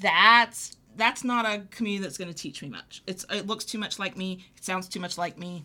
that's 0.00 0.76
that's 0.96 1.24
not 1.24 1.46
a 1.46 1.62
community 1.70 2.02
that's 2.02 2.18
going 2.18 2.32
to 2.32 2.36
teach 2.36 2.62
me 2.62 2.68
much. 2.68 3.02
It's 3.06 3.24
it 3.30 3.46
looks 3.46 3.64
too 3.64 3.78
much 3.78 3.98
like 3.98 4.18
me. 4.18 4.44
It 4.54 4.64
sounds 4.64 4.86
too 4.86 5.00
much 5.00 5.16
like 5.16 5.38
me. 5.38 5.64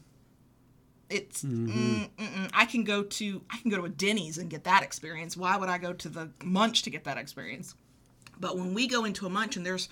It's 1.09 1.43
mm, 1.43 2.09
mm-mm. 2.17 2.49
I 2.53 2.63
can 2.63 2.85
go 2.85 3.03
to 3.03 3.41
I 3.49 3.57
can 3.57 3.69
go 3.69 3.75
to 3.75 3.83
a 3.83 3.89
Denny's 3.89 4.37
and 4.37 4.49
get 4.49 4.63
that 4.63 4.81
experience. 4.81 5.35
Why 5.35 5.57
would 5.57 5.67
I 5.67 5.77
go 5.77 5.91
to 5.91 6.07
the 6.07 6.29
Munch 6.41 6.83
to 6.83 6.89
get 6.89 7.03
that 7.03 7.17
experience? 7.17 7.75
But 8.41 8.57
when 8.57 8.73
we 8.73 8.87
go 8.87 9.05
into 9.05 9.25
a 9.25 9.29
Munch 9.29 9.55
and 9.55 9.65
there's 9.65 9.87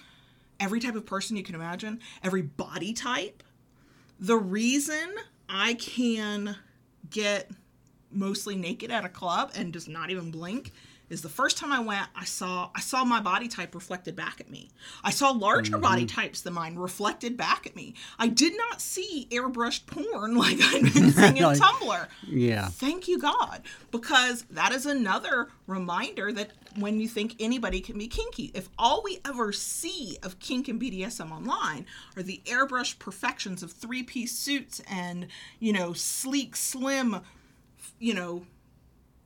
every 0.59 0.79
type 0.79 0.95
of 0.95 1.05
person 1.05 1.37
you 1.37 1.43
can 1.43 1.55
imagine, 1.55 2.01
every 2.23 2.41
body 2.41 2.93
type, 2.93 3.43
the 4.19 4.35
reason 4.35 5.13
I 5.47 5.75
can 5.75 6.57
get 7.09 7.49
mostly 8.11 8.55
naked 8.55 8.91
at 8.91 9.05
a 9.05 9.09
club 9.09 9.51
and 9.55 9.71
just 9.71 9.87
not 9.87 10.09
even 10.09 10.31
blink 10.31 10.71
is 11.09 11.21
the 11.21 11.29
first 11.29 11.57
time 11.57 11.71
I 11.71 11.79
went, 11.79 12.07
I 12.15 12.25
saw 12.25 12.69
I 12.75 12.81
saw 12.81 13.03
my 13.03 13.19
body 13.19 13.47
type 13.47 13.73
reflected 13.73 14.15
back 14.15 14.39
at 14.39 14.49
me. 14.49 14.69
I 15.03 15.11
saw 15.11 15.31
larger 15.31 15.77
body 15.77 16.05
mm-hmm. 16.05 16.19
types 16.19 16.41
than 16.41 16.53
mine 16.53 16.75
reflected 16.75 17.35
back 17.35 17.65
at 17.65 17.75
me. 17.75 17.95
I 18.17 18.27
did 18.27 18.55
not 18.57 18.81
see 18.81 19.27
airbrushed 19.31 19.87
porn 19.87 20.35
like 20.37 20.57
I'd 20.61 20.93
been 20.93 21.11
seeing 21.11 21.37
in 21.37 21.43
Like- 21.49 21.59
Tumblr. 21.59 22.07
Yeah. 22.27 22.67
Thank 22.67 23.07
you 23.07 23.19
God, 23.19 23.61
because 23.91 24.43
that 24.51 24.71
is 24.71 24.85
another 24.85 25.49
reminder 25.67 26.31
that 26.31 26.51
when 26.77 26.99
you 26.99 27.07
think 27.07 27.35
anybody 27.39 27.81
can 27.81 27.97
be 27.97 28.07
kinky, 28.07 28.51
if 28.53 28.69
all 28.77 29.01
we 29.03 29.19
ever 29.25 29.51
see 29.51 30.17
of 30.21 30.39
kink 30.39 30.67
and 30.67 30.79
BDSM 30.79 31.31
online 31.31 31.85
are 32.15 32.23
the 32.23 32.41
airbrushed 32.45 32.99
perfections 32.99 33.63
of 33.63 33.71
three-piece 33.71 34.37
suits 34.37 34.81
and 34.89 35.27
you 35.59 35.73
know 35.73 35.93
sleek, 35.93 36.55
slim, 36.55 37.21
you 37.97 38.13
know 38.13 38.45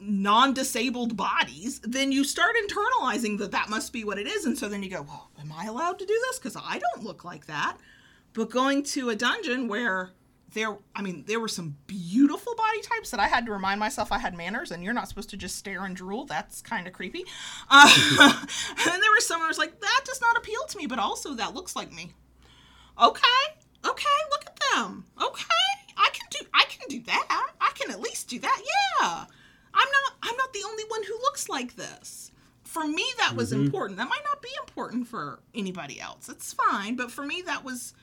non-disabled 0.05 1.15
bodies 1.15 1.79
then 1.83 2.11
you 2.11 2.23
start 2.23 2.55
internalizing 2.65 3.37
that 3.37 3.51
that 3.51 3.69
must 3.69 3.93
be 3.93 4.03
what 4.03 4.17
it 4.17 4.27
is. 4.27 4.45
And 4.45 4.57
so 4.57 4.67
then 4.69 4.83
you 4.83 4.89
go 4.89 5.01
well 5.01 5.29
am 5.39 5.51
i 5.51 5.65
allowed 5.65 5.99
to 5.99 6.05
do 6.05 6.19
this? 6.27 6.39
Because 6.39 6.55
i 6.55 6.79
don't 6.79 7.03
look 7.03 7.23
like 7.23 7.47
that. 7.47 7.77
But 8.33 8.49
going 8.49 8.83
to 8.83 9.09
a 9.09 9.15
dungeon 9.15 9.67
where 9.67 10.11
there 10.53 10.77
i 10.95 11.01
mean 11.01 11.23
there 11.27 11.39
were 11.39 11.47
some 11.47 11.75
beautiful 11.87 12.53
body 12.55 12.79
types 12.81 13.09
that 13.09 13.19
i 13.19 13.27
had 13.27 13.43
to 13.45 13.51
remind 13.51 13.79
myself 13.79 14.11
i 14.11 14.19
had 14.19 14.35
manners 14.35 14.69
and 14.69 14.83
you're 14.83 14.93
not 14.93 15.09
supposed 15.09 15.29
to 15.31 15.37
just 15.37 15.55
stare 15.55 15.83
and 15.83 15.95
drool. 15.95 16.25
That's 16.25 16.61
kind 16.61 16.85
of 16.85 16.93
creepy. 16.93 17.25
Uh, 17.69 17.89
and 18.69 19.01
there 19.01 19.11
were 19.11 19.21
some 19.21 19.41
who 19.41 19.47
was 19.47 19.57
like 19.57 19.79
that 19.79 20.01
does 20.05 20.21
not 20.21 20.37
appeal 20.37 20.63
to 20.69 20.77
me 20.77 20.87
but 20.87 20.99
also 20.99 21.33
that 21.35 21.53
looks 21.53 21.75
like 21.75 21.91
me. 21.91 22.11
Okay 23.01 23.19
okay 23.85 24.19
look 24.31 24.45
at 24.45 24.59
them. 24.73 25.05
Okay 25.21 25.43
i 25.97 26.09
can 26.13 26.27
do 26.29 26.45
i 26.53 26.65
can 26.65 26.87
do 26.87 27.01
that. 27.03 27.51
I 27.59 27.71
can 27.75 27.91
at 27.91 27.99
least 27.99 28.29
do 28.29 28.39
that. 28.39 28.61
Yeah 29.01 29.25
i'm 29.73 29.89
not 29.89 30.13
i'm 30.23 30.37
not 30.37 30.53
the 30.53 30.63
only 30.65 30.83
one 30.87 31.03
who 31.03 31.13
looks 31.21 31.49
like 31.49 31.75
this. 31.75 32.31
For 32.63 32.87
me 32.87 33.05
that 33.19 33.35
was 33.35 33.51
mm-hmm. 33.51 33.65
important. 33.65 33.99
That 33.99 34.09
might 34.09 34.23
not 34.23 34.41
be 34.41 34.49
important 34.65 35.07
for 35.07 35.39
anybody 35.53 35.99
else. 35.99 36.29
It's 36.29 36.53
fine 36.53 36.95
but 36.95 37.11
for 37.11 37.25
me 37.25 37.43
that 37.45 37.63
was 37.63 37.93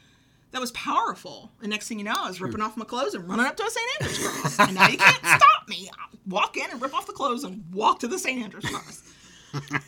that 0.52 0.60
was 0.60 0.72
powerful. 0.72 1.50
And 1.60 1.70
next 1.70 1.88
thing 1.88 1.98
you 1.98 2.04
know 2.04 2.14
i 2.16 2.28
was 2.28 2.40
ripping 2.40 2.60
off 2.60 2.76
my 2.76 2.84
clothes 2.84 3.14
and 3.14 3.28
running 3.28 3.46
up 3.46 3.56
to 3.56 3.64
a 3.64 3.70
st 3.70 3.86
andrew's 4.00 4.18
cross. 4.26 4.58
And 4.60 4.74
now 4.74 4.88
you 4.88 4.98
can't 4.98 5.16
stop 5.42 5.68
me. 5.68 5.90
I 5.92 6.16
walk 6.26 6.56
in 6.56 6.70
and 6.70 6.80
rip 6.80 6.94
off 6.94 7.06
the 7.06 7.12
clothes 7.12 7.44
and 7.44 7.64
walk 7.72 8.00
to 8.00 8.08
the 8.08 8.18
st 8.18 8.42
andrew's 8.42 8.64
cross. 8.64 9.02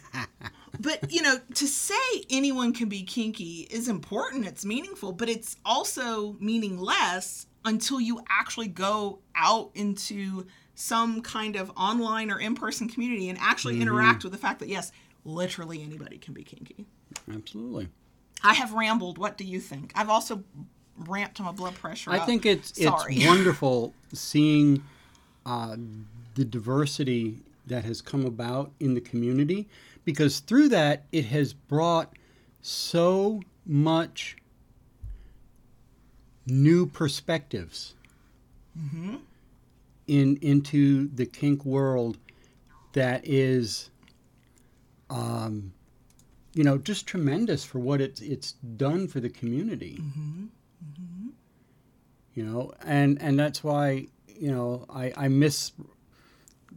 But 0.81 1.13
you 1.13 1.23
know, 1.23 1.37
to 1.55 1.67
say 1.67 2.25
anyone 2.29 2.73
can 2.73 2.89
be 2.89 3.03
kinky 3.03 3.69
is 3.71 3.89
important. 3.89 4.47
It's 4.47 4.65
meaningful, 4.65 5.13
but 5.13 5.29
it's 5.29 5.57
also 5.65 6.37
meaningless 6.41 7.47
until 7.65 8.01
you 8.01 8.21
actually 8.29 8.67
go 8.67 9.21
out 9.37 9.71
into 9.75 10.47
some 10.75 11.21
kind 11.23 11.57
of 11.57 11.71
online 11.77 12.31
or 12.31 12.41
in-person 12.41 12.89
community 12.89 13.29
and 13.29 13.39
actually 13.41 13.75
Mm-hmm. 13.75 13.83
interact 13.83 14.23
with 14.25 14.33
the 14.33 14.39
fact 14.39 14.59
that 14.61 14.69
yes, 14.69 14.91
literally 15.25 15.83
anybody 15.83 16.19
can 16.19 16.35
be 16.35 16.43
kinky. 16.43 16.87
Absolutely. 17.33 17.89
I 18.43 18.55
have 18.55 18.73
rambled. 18.73 19.19
What 19.19 19.37
do 19.37 19.45
you 19.45 19.61
think? 19.61 19.93
I've 19.95 20.09
also 20.11 20.43
ramped 20.97 21.41
my 21.41 21.53
blood 21.53 21.75
pressure. 21.75 22.11
I 22.11 22.19
up. 22.19 22.27
think 22.27 22.45
it's 22.47 22.83
Sorry. 22.83 23.17
it's 23.17 23.27
wonderful 23.27 23.95
seeing 24.13 24.83
uh, 25.47 25.77
the 26.35 26.45
diversity 26.45 27.39
that 27.67 27.85
has 27.85 28.01
come 28.03 28.25
about 28.27 28.73
in 28.81 28.95
the 28.95 29.01
community 29.01 29.69
because 30.05 30.41
through 30.41 30.69
that 30.71 31.05
it 31.13 31.27
has 31.27 31.53
brought 31.53 32.13
so 32.61 33.41
much 33.65 34.37
new 36.47 36.87
perspectives 36.87 37.95
in 40.21 40.37
into 40.43 41.09
the 41.09 41.25
kink 41.25 41.65
world 41.65 42.19
that 42.93 43.27
is 43.27 43.91
um, 45.09 45.73
you 46.55 46.65
know 46.65 46.77
just 46.79 47.07
tremendous 47.07 47.65
for 47.65 47.79
what 47.79 48.01
it's 48.01 48.21
it's 48.21 48.53
done 48.53 49.09
for 49.09 49.21
the 49.21 49.31
community. 49.31 49.99
Mm-hmm. 50.01 50.45
Mm-hmm. 50.85 51.29
You 52.35 52.45
know 52.45 52.73
and 52.85 53.21
and 53.23 53.39
that's 53.39 53.63
why 53.65 54.07
you 54.27 54.51
know 54.51 54.85
i 54.91 55.13
i 55.17 55.29
miss 55.29 55.73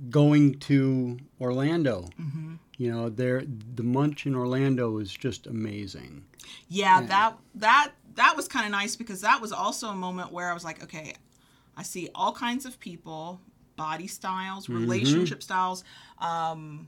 going 0.10 0.60
to 0.60 1.17
orlando. 1.41 2.08
Mm-hmm. 2.19 2.56
You 2.78 2.91
know 2.91 3.10
there 3.10 3.43
the 3.76 3.84
munch 3.84 4.26
in 4.26 4.36
orlando 4.36 4.98
is 5.00 5.12
just 5.13 5.48
amazing. 5.48 6.24
Yeah, 6.69 7.02
Yeah. 7.02 7.08
that 7.08 7.38
that 7.56 7.91
that 8.15 8.38
was 8.38 8.48
kind 8.48 8.65
of 8.65 8.71
nice 8.71 8.95
because 8.95 9.21
that 9.21 9.41
was 9.41 9.52
also 9.52 9.89
a 9.89 9.95
moment 9.95 10.32
where 10.32 10.50
I 10.50 10.54
was 10.54 10.63
like, 10.63 10.82
okay, 10.84 11.15
I 11.78 11.84
see 11.84 12.10
all 12.16 12.32
kinds 12.34 12.66
of 12.66 12.80
people, 12.80 13.42
body 13.76 14.08
styles, 14.08 14.66
Mm-hmm. 14.68 14.80
relationship 14.82 15.44
styles, 15.44 15.84
um, 16.20 16.88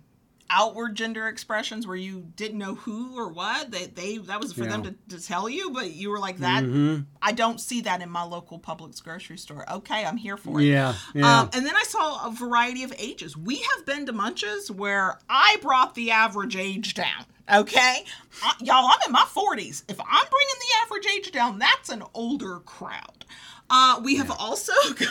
outward 0.50 0.96
gender 0.96 1.28
expressions 1.28 1.86
where 1.86 1.98
you 1.98 2.26
didn't 2.38 2.58
know 2.58 2.76
who 2.76 3.20
or 3.20 3.28
what. 3.34 3.70
They 3.70 3.88
they 3.88 4.18
that 4.18 4.40
was 4.40 4.54
for 4.54 4.66
them 4.66 4.82
to, 4.84 4.96
to 5.18 5.22
tell 5.22 5.50
you, 5.50 5.72
but 5.72 5.92
you 5.92 6.10
were 6.10 6.20
like 6.20 6.38
that. 6.38 6.64
Mhm. 6.64 7.06
I 7.22 7.34
don't 7.34 7.60
see 7.60 7.82
that 7.82 8.02
in 8.02 8.10
my 8.10 8.24
local 8.24 8.58
Publix 8.58 9.04
grocery 9.04 9.38
store. 9.38 9.70
Okay, 9.70 10.06
I'm 10.06 10.16
here 10.16 10.38
for 10.38 10.62
it. 10.62 10.64
yeah 10.64 10.94
yeah 11.14 11.42
Um, 11.42 11.50
and 11.54 11.66
then 11.66 11.76
I 11.76 11.84
saw 11.84 12.26
a 12.28 12.32
variety 12.32 12.84
of 12.84 12.94
ages. 12.98 13.36
We 13.36 13.58
have 13.76 13.86
been 13.86 14.06
to 14.06 14.14
munches 14.14 14.72
where 14.72 15.20
I 15.30 15.58
brought 15.62 15.96
the 15.96 16.12
average 16.12 16.56
age 16.56 16.94
down. 16.94 17.26
Okay, 17.54 18.06
I, 18.44 18.54
y'all, 18.62 18.86
I'm 18.90 19.00
in 19.06 19.12
my 19.12 19.26
40s. 19.26 19.84
If 19.90 20.00
I'm 20.00 20.06
bringing 20.30 20.56
the 20.60 20.86
average 20.86 21.08
age 21.14 21.32
down, 21.34 21.60
that's 21.60 21.90
an 21.90 22.04
older 22.14 22.60
crowd. 22.60 23.26
Uh, 23.70 24.00
we 24.04 24.16
have 24.16 24.32
also 24.32 24.74
gone 24.96 25.08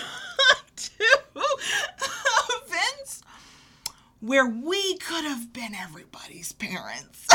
to 0.77 1.05
events 2.65 3.23
where 4.21 4.47
we 4.47 4.97
could 4.99 5.25
have 5.25 5.53
been 5.53 5.75
everybody's 5.75 6.53
parents. 6.53 7.27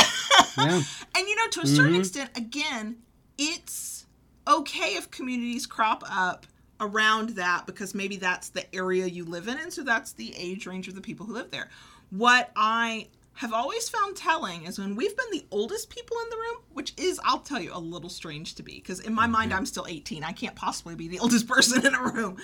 yeah 0.57 0.81
And 1.15 1.27
you 1.27 1.35
know, 1.35 1.47
to 1.51 1.61
a 1.61 1.67
certain 1.67 1.95
extent, 1.95 2.31
again, 2.35 2.97
it's 3.37 4.05
okay 4.47 4.95
if 4.95 5.11
communities 5.11 5.65
crop 5.67 6.03
up 6.09 6.45
around 6.79 7.29
that 7.29 7.65
because 7.67 7.93
maybe 7.93 8.17
that's 8.17 8.49
the 8.49 8.75
area 8.75 9.05
you 9.05 9.23
live 9.23 9.47
in, 9.47 9.57
and 9.57 9.71
so 9.71 9.83
that's 9.83 10.13
the 10.13 10.33
age 10.35 10.65
range 10.65 10.87
of 10.87 10.95
the 10.95 11.01
people 11.01 11.25
who 11.25 11.33
live 11.33 11.51
there. 11.51 11.69
What 12.09 12.51
I 12.55 13.07
have 13.35 13.53
always 13.53 13.89
found 13.89 14.15
telling 14.15 14.65
is 14.65 14.77
when 14.77 14.95
we've 14.95 15.15
been 15.15 15.31
the 15.31 15.45
oldest 15.51 15.89
people 15.89 16.17
in 16.23 16.29
the 16.29 16.35
room, 16.35 16.57
which 16.73 16.93
is, 16.97 17.19
I'll 17.23 17.39
tell 17.39 17.61
you, 17.61 17.71
a 17.73 17.79
little 17.79 18.09
strange 18.09 18.55
to 18.55 18.63
be 18.63 18.75
because 18.75 18.99
in 18.99 19.13
my 19.13 19.27
mind, 19.27 19.53
I'm 19.53 19.65
still 19.65 19.85
18. 19.87 20.23
I 20.23 20.31
can't 20.31 20.55
possibly 20.55 20.95
be 20.95 21.07
the 21.07 21.19
oldest 21.19 21.47
person 21.47 21.85
in 21.85 21.95
a 21.95 22.01
room. 22.01 22.37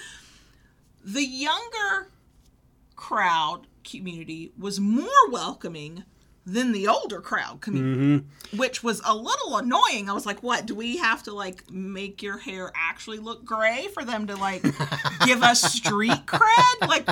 The 1.04 1.26
younger 1.26 2.12
crowd 2.96 3.68
community 3.84 4.52
was 4.58 4.80
more 4.80 5.30
welcoming 5.30 6.04
than 6.48 6.72
the 6.72 6.88
older 6.88 7.20
crowd 7.20 7.60
community, 7.60 8.24
mm-hmm. 8.24 8.58
which 8.58 8.82
was 8.82 9.02
a 9.06 9.14
little 9.14 9.58
annoying. 9.58 10.10
I 10.10 10.14
was 10.14 10.26
like, 10.26 10.42
what? 10.42 10.66
Do 10.66 10.76
we 10.76 10.96
have 10.96 11.22
to 11.24 11.34
like 11.34 11.70
make 11.70 12.24
your 12.24 12.38
hair 12.38 12.72
actually 12.74 13.18
look 13.20 13.44
gray 13.44 13.90
for 13.94 14.06
them 14.06 14.28
to 14.28 14.38
like 14.38 14.64
give 15.26 15.44
us 15.44 15.62
street 15.62 16.26
cred? 16.26 16.88
Like, 16.88 17.06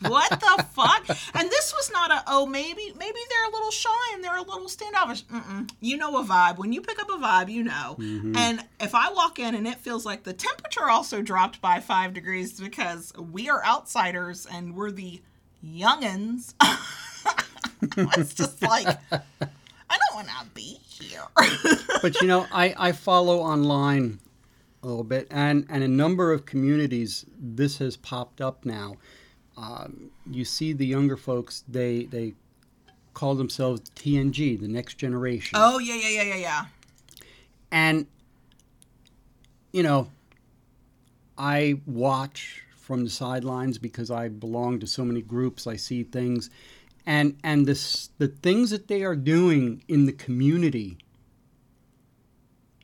what 0.00 0.28
the 0.28 0.66
fuck? 0.74 1.08
And 1.34 1.50
this 1.50 1.72
was 1.72 1.90
not 1.90 2.10
a, 2.10 2.22
oh, 2.26 2.44
maybe, 2.44 2.92
maybe 2.98 3.18
they're 3.30 3.48
a 3.48 3.52
little 3.52 3.70
shy 3.70 4.12
and 4.12 4.22
they're 4.22 4.36
a 4.36 4.42
little 4.42 4.68
standoffish. 4.68 5.24
Mm-mm. 5.24 5.70
You 5.80 5.96
know 5.96 6.18
a 6.18 6.24
vibe. 6.24 6.58
When 6.58 6.74
you 6.74 6.82
pick 6.82 7.00
up 7.00 7.08
a 7.08 7.14
vibe, 7.14 7.50
you 7.50 7.64
know. 7.64 7.96
Mm-hmm. 7.98 8.36
And 8.36 8.62
if 8.78 8.94
I 8.94 9.10
walk 9.10 9.38
in 9.38 9.54
and 9.54 9.66
it 9.66 9.78
feels 9.78 10.04
like 10.04 10.24
the 10.24 10.34
temperature 10.34 10.90
also 10.90 11.22
dropped 11.22 11.62
by 11.62 11.80
five 11.80 12.12
degrees 12.12 12.60
because 12.60 13.14
we 13.16 13.48
are 13.48 13.64
outsiders 13.64 14.46
and 14.52 14.76
we're 14.76 14.90
the 14.90 15.22
youngins. 15.64 16.52
it's 18.18 18.34
just 18.34 18.62
like 18.62 18.86
I 19.10 19.20
don't 19.98 20.14
want 20.14 20.28
to 20.28 20.46
be 20.54 20.78
here. 20.88 21.22
but 22.02 22.20
you 22.20 22.26
know 22.26 22.46
i 22.52 22.74
i 22.78 22.92
follow 22.92 23.38
online 23.40 24.18
a 24.82 24.86
little 24.86 25.04
bit 25.04 25.26
and 25.30 25.66
and 25.68 25.82
a 25.82 25.88
number 25.88 26.32
of 26.32 26.46
communities 26.46 27.24
this 27.38 27.78
has 27.78 27.96
popped 27.96 28.40
up 28.40 28.64
now 28.64 28.96
um, 29.56 30.10
you 30.30 30.44
see 30.44 30.72
the 30.72 30.86
younger 30.86 31.16
folks 31.16 31.64
they 31.68 32.04
they 32.04 32.34
call 33.14 33.34
themselves 33.34 33.80
tng 33.94 34.60
the 34.60 34.68
next 34.68 34.94
generation 34.94 35.50
oh 35.54 35.78
yeah, 35.78 35.94
yeah, 35.94 36.08
yeah, 36.08 36.22
yeah, 36.22 36.36
yeah. 36.36 36.64
And, 37.72 38.06
you 39.72 39.82
know, 39.82 40.08
I 41.38 41.80
watch 41.86 42.62
from 42.76 43.02
the 43.02 43.10
sidelines 43.10 43.78
because 43.78 44.10
I 44.10 44.28
belong 44.28 44.78
to 44.80 44.86
so 44.86 45.04
many 45.04 45.22
groups. 45.22 45.66
I 45.66 45.76
see 45.76 46.02
things. 46.02 46.50
And, 47.04 47.36
and 47.42 47.66
this, 47.66 48.10
the 48.18 48.28
things 48.28 48.70
that 48.70 48.86
they 48.88 49.02
are 49.02 49.16
doing 49.16 49.82
in 49.88 50.06
the 50.06 50.12
community 50.12 50.98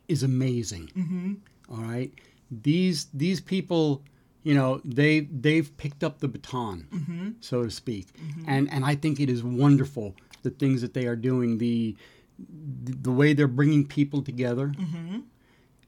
is 0.09 0.22
amazing. 0.22 0.90
Mm-hmm. 0.96 1.35
All 1.70 1.83
right. 1.85 2.12
These, 2.50 3.07
these 3.12 3.40
people, 3.40 4.02
you 4.42 4.54
know, 4.54 4.81
they, 4.85 5.20
they've 5.20 5.74
picked 5.76 6.02
up 6.02 6.18
the 6.20 6.28
baton, 6.28 6.87
Mm-hmm. 6.92 7.28
so 7.40 7.62
to 7.64 7.70
speak. 7.70 8.07
And, 8.46 8.70
and 8.72 8.85
I 8.85 8.94
think 8.94 9.20
it 9.20 9.28
is 9.28 9.42
wonderful 9.42 10.14
the 10.42 10.50
things 10.50 10.81
that 10.83 10.94
they 10.94 11.07
are 11.07 11.16
doing, 11.16 11.59
the, 11.59 11.94
the 12.38 13.11
way 13.12 13.35
they're 13.35 13.46
bringing 13.48 13.87
people 13.87 14.22
together 14.22 14.68
Mm-hmm. 14.68 15.18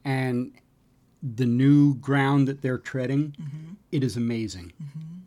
and 0.04 0.52
the 1.22 1.46
new 1.46 1.94
ground 1.96 2.48
that 2.48 2.62
they're 2.62 2.78
treading 2.78 3.34
Mm-hmm. 3.40 3.72
it 3.92 4.02
is 4.04 4.16
amazing 4.16 4.72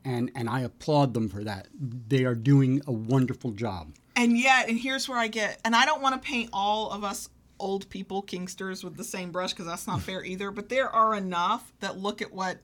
and 0.06 0.32
and 0.36 0.50
i 0.50 0.62
applaud 0.62 1.14
them 1.14 1.30
for 1.30 1.44
that 1.44 1.68
they 2.08 2.24
are 2.26 2.36
doing 2.36 2.82
a 2.88 2.92
wonderful 2.92 3.52
job 3.52 3.94
And 4.16 4.38
yet, 4.38 4.70
and 4.70 4.78
here's 4.80 5.10
where 5.10 5.18
I 5.18 5.28
get, 5.28 5.60
and 5.66 5.76
I 5.76 5.86
don't 5.86 6.02
want 6.02 6.22
to 6.22 6.28
paint 6.28 6.50
all 6.54 6.92
of 6.92 7.04
us 7.04 7.30
old 7.60 7.90
people 7.90 8.22
kinksters 8.22 8.84
with 8.84 8.96
the 8.96 9.04
same 9.04 9.32
brush 9.32 9.52
because 9.54 9.66
that's 9.66 9.88
not 9.88 10.02
fair 10.02 10.24
either. 10.32 10.52
But 10.52 10.70
there 10.70 10.88
are 10.90 11.16
enough 11.16 11.74
that 11.80 11.98
look 11.98 12.22
at 12.22 12.32
what 12.32 12.60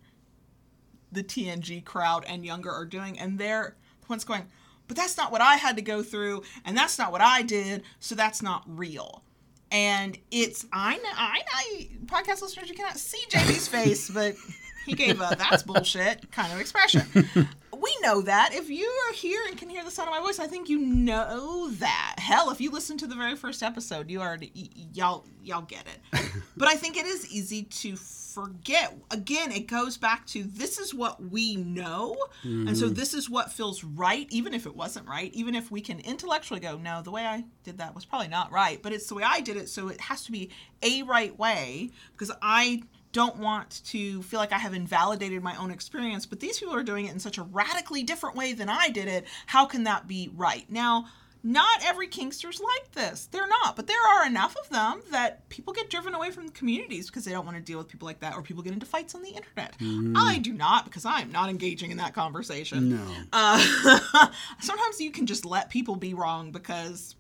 the 1.12 1.24
TNG 1.24 1.84
crowd 1.84 2.24
and 2.28 2.46
younger 2.46 2.72
are 2.72 2.86
doing, 2.86 3.18
and 3.20 3.40
they're 3.40 3.76
the 4.02 4.08
ones 4.08 4.24
going, 4.24 4.46
but 4.88 4.96
that's 4.96 5.18
not 5.18 5.32
what 5.32 5.42
I 5.42 5.56
had 5.56 5.76
to 5.78 5.82
go 5.82 6.04
through, 6.04 6.44
and 6.66 6.78
that's 6.78 7.00
not 7.00 7.12
what 7.12 7.22
I 7.22 7.42
did, 7.42 7.82
so 8.00 8.14
that's 8.16 8.42
not 8.44 8.64
real. 8.68 9.24
And 9.72 10.18
it's 10.32 10.66
I 10.72 10.98
know 10.98 11.10
I, 11.16 11.42
I 11.52 11.90
podcast 12.06 12.42
listeners 12.44 12.70
you 12.70 12.76
cannot 12.76 12.98
see 12.98 13.24
JB's 13.30 13.68
face, 13.68 14.10
but 14.10 14.36
he 14.86 14.94
gave 14.94 15.20
a 15.22 15.36
that's 15.38 15.64
bullshit 15.64 16.32
kind 16.32 16.52
of 16.54 16.60
expression. 16.60 17.04
We 17.82 17.96
know 18.02 18.22
that. 18.24 18.54
If 18.54 18.70
you 18.70 18.86
are 18.86 19.14
here 19.14 19.42
and 19.48 19.58
can 19.58 19.70
hear 19.70 19.86
the 19.86 19.92
sound 19.92 20.10
of 20.10 20.16
my 20.16 20.20
voice, 20.20 20.38
I 20.38 20.48
think 20.48 20.68
you 20.68 20.80
know 20.80 21.70
that. 21.76 22.16
Hell, 22.18 22.50
if 22.50 22.60
you 22.60 22.72
listen 22.72 22.98
to 22.98 23.08
the 23.08 23.16
very 23.16 23.38
first 23.38 23.64
episode, 23.64 24.10
you 24.10 24.20
already 24.20 24.52
y'all 24.94 25.26
y'all 25.44 25.62
get 25.62 25.86
it. 25.88 26.22
but 26.58 26.68
I 26.68 26.76
think 26.76 26.98
it 26.98 27.06
is 27.06 27.32
easy 27.32 27.64
to 27.64 27.96
forget. 27.96 28.98
Again, 29.12 29.54
it 29.54 29.68
goes 29.68 29.98
back 29.98 30.26
to 30.28 30.44
this 30.44 30.78
is 30.78 30.94
what 30.94 31.24
we 31.24 31.56
know, 31.56 32.18
and 32.44 32.78
so 32.78 32.90
mm. 32.90 32.96
this 32.96 33.14
is 33.14 33.30
what 33.30 33.52
feels 33.52 33.84
right, 33.84 34.28
even 34.30 34.54
if 34.54 34.66
it 34.66 34.76
wasn't 34.76 35.08
right. 35.08 35.34
Even 35.34 35.56
if 35.56 35.72
we 35.72 35.80
can 35.80 36.00
intellectually 36.02 36.60
go, 36.60 36.78
no, 36.78 37.02
the 37.02 37.12
way 37.12 37.26
I 37.26 37.46
did 37.64 37.78
that 37.78 37.96
was 37.96 38.04
probably 38.04 38.28
not 38.28 38.52
right, 38.52 38.82
but 38.82 38.92
it's 38.92 39.08
the 39.08 39.16
way 39.16 39.24
I 39.26 39.40
did 39.40 39.56
it, 39.56 39.70
so 39.70 39.88
it 39.88 40.02
has 40.02 40.26
to 40.26 40.32
be 40.34 40.50
a 40.82 41.04
right 41.04 41.38
way 41.40 41.92
because 42.12 42.32
I 42.42 42.82
don't 43.12 43.38
want 43.38 43.82
to 43.86 44.22
feel 44.24 44.40
like 44.40 44.54
I 44.54 44.58
have 44.58 44.74
invalidated 44.74 45.42
my 45.42 45.56
own 45.56 45.72
experience, 45.72 46.26
but 46.26 46.40
these 46.40 46.60
people 46.60 46.76
are 46.76 46.84
doing 46.84 47.06
it 47.06 47.12
in 47.12 47.20
such 47.20 47.38
a 47.38 47.44
radically 47.44 48.04
different 48.04 48.36
way 48.36 48.54
than 48.54 48.70
I 48.70 48.90
did 48.90 49.08
it. 49.08 49.26
How 49.48 49.66
can 49.66 49.86
that 49.86 50.08
be 50.08 50.30
right? 50.36 50.70
Now, 50.70 51.06
not 51.42 51.84
every 51.86 52.08
Kinkster's 52.08 52.60
like 52.60 52.92
this. 52.92 53.28
They're 53.32 53.48
not, 53.48 53.76
but 53.76 53.88
there 53.88 54.02
are 54.06 54.26
enough 54.28 54.56
of 54.62 54.70
them 54.70 55.02
that 55.12 55.48
people 55.50 55.74
get 55.74 55.90
driven 55.90 56.14
away 56.14 56.32
from 56.32 56.46
the 56.48 56.52
communities 56.52 57.08
because 57.08 57.24
they 57.24 57.32
don't 57.32 57.46
want 57.46 57.58
to 57.58 57.64
deal 57.64 57.78
with 57.78 57.88
people 57.88 58.06
like 58.06 58.20
that, 58.20 58.36
or 58.36 58.42
people 58.42 58.62
get 58.62 58.74
into 58.74 58.86
fights 58.86 59.16
on 59.16 59.22
the 59.22 59.30
internet. 59.30 59.76
I 60.18 60.40
do 60.40 60.54
not 60.54 60.86
because 60.86 61.06
I 61.06 61.22
am 61.22 61.32
not 61.32 61.50
engaging 61.50 61.92
in 61.92 61.98
that 61.98 62.14
conversation. 62.14 62.90
no 62.90 63.16
Uh, 63.32 64.28
sometimes 64.60 65.00
you 65.00 65.12
can 65.12 65.26
just 65.26 65.46
let 65.46 65.70
people 65.70 65.96
be 65.96 66.14
wrong 66.14 66.52
because 66.52 67.16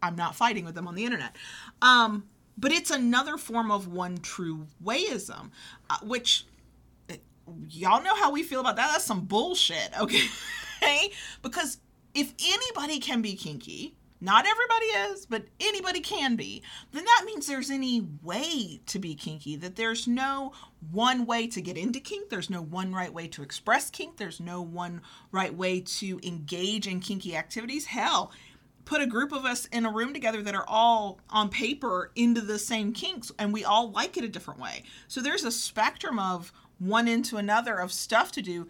I'm 0.00 0.14
not 0.14 0.36
fighting 0.36 0.64
with 0.64 0.76
them 0.76 0.86
on 0.86 0.94
the 0.94 1.04
internet. 1.04 1.34
Um, 1.82 2.24
but 2.58 2.72
it's 2.72 2.90
another 2.90 3.36
form 3.36 3.70
of 3.70 3.88
one 3.88 4.18
true 4.18 4.66
wayism, 4.84 5.50
uh, 5.90 5.98
which 6.02 6.46
uh, 7.10 7.14
y'all 7.68 8.02
know 8.02 8.14
how 8.14 8.30
we 8.30 8.42
feel 8.42 8.60
about 8.60 8.76
that. 8.76 8.90
That's 8.92 9.04
some 9.04 9.24
bullshit, 9.24 9.90
okay? 10.00 10.28
because 11.42 11.78
if 12.14 12.32
anybody 12.42 12.98
can 12.98 13.20
be 13.22 13.34
kinky, 13.34 13.94
not 14.20 14.46
everybody 14.46 14.86
is, 15.12 15.26
but 15.26 15.44
anybody 15.60 16.00
can 16.00 16.36
be, 16.36 16.62
then 16.92 17.04
that 17.04 17.24
means 17.26 17.46
there's 17.46 17.70
any 17.70 18.08
way 18.22 18.80
to 18.86 18.98
be 18.98 19.14
kinky, 19.14 19.56
that 19.56 19.76
there's 19.76 20.08
no 20.08 20.52
one 20.90 21.26
way 21.26 21.46
to 21.48 21.60
get 21.60 21.76
into 21.76 22.00
kink, 22.00 22.30
there's 22.30 22.48
no 22.48 22.62
one 22.62 22.94
right 22.94 23.12
way 23.12 23.28
to 23.28 23.42
express 23.42 23.90
kink, 23.90 24.16
there's 24.16 24.40
no 24.40 24.62
one 24.62 25.02
right 25.32 25.54
way 25.54 25.80
to 25.80 26.18
engage 26.22 26.86
in 26.86 27.00
kinky 27.00 27.36
activities. 27.36 27.86
Hell, 27.86 28.32
put 28.86 29.02
a 29.02 29.06
group 29.06 29.32
of 29.32 29.44
us 29.44 29.66
in 29.66 29.84
a 29.84 29.92
room 29.92 30.14
together 30.14 30.40
that 30.42 30.54
are 30.54 30.64
all 30.66 31.20
on 31.28 31.50
paper 31.50 32.10
into 32.16 32.40
the 32.40 32.58
same 32.58 32.92
kinks 32.92 33.30
and 33.38 33.52
we 33.52 33.64
all 33.64 33.90
like 33.90 34.16
it 34.16 34.24
a 34.24 34.28
different 34.28 34.60
way. 34.60 34.84
So 35.08 35.20
there's 35.20 35.44
a 35.44 35.52
spectrum 35.52 36.18
of 36.18 36.52
one 36.78 37.08
into 37.08 37.36
another 37.36 37.76
of 37.76 37.92
stuff 37.92 38.32
to 38.32 38.42
do 38.42 38.66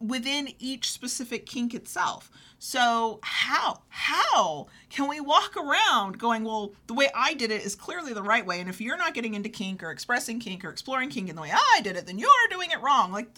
within 0.00 0.48
each 0.58 0.90
specific 0.90 1.46
kink 1.46 1.74
itself. 1.74 2.30
So 2.58 3.20
how 3.22 3.82
how 3.88 4.68
can 4.88 5.08
we 5.08 5.20
walk 5.20 5.56
around 5.56 6.18
going, 6.18 6.44
well, 6.44 6.72
the 6.86 6.94
way 6.94 7.08
I 7.14 7.34
did 7.34 7.50
it 7.50 7.64
is 7.64 7.74
clearly 7.74 8.12
the 8.12 8.22
right 8.22 8.44
way, 8.44 8.60
and 8.60 8.68
if 8.68 8.80
you're 8.80 8.96
not 8.96 9.14
getting 9.14 9.34
into 9.34 9.48
kink 9.48 9.82
or 9.82 9.90
expressing 9.90 10.40
kink 10.40 10.64
or 10.64 10.70
exploring 10.70 11.10
kink 11.10 11.28
in 11.28 11.36
the 11.36 11.42
way 11.42 11.52
I 11.52 11.80
did 11.82 11.96
it, 11.96 12.06
then 12.06 12.18
you're 12.18 12.30
doing 12.50 12.70
it 12.70 12.80
wrong. 12.80 13.12
Like, 13.12 13.36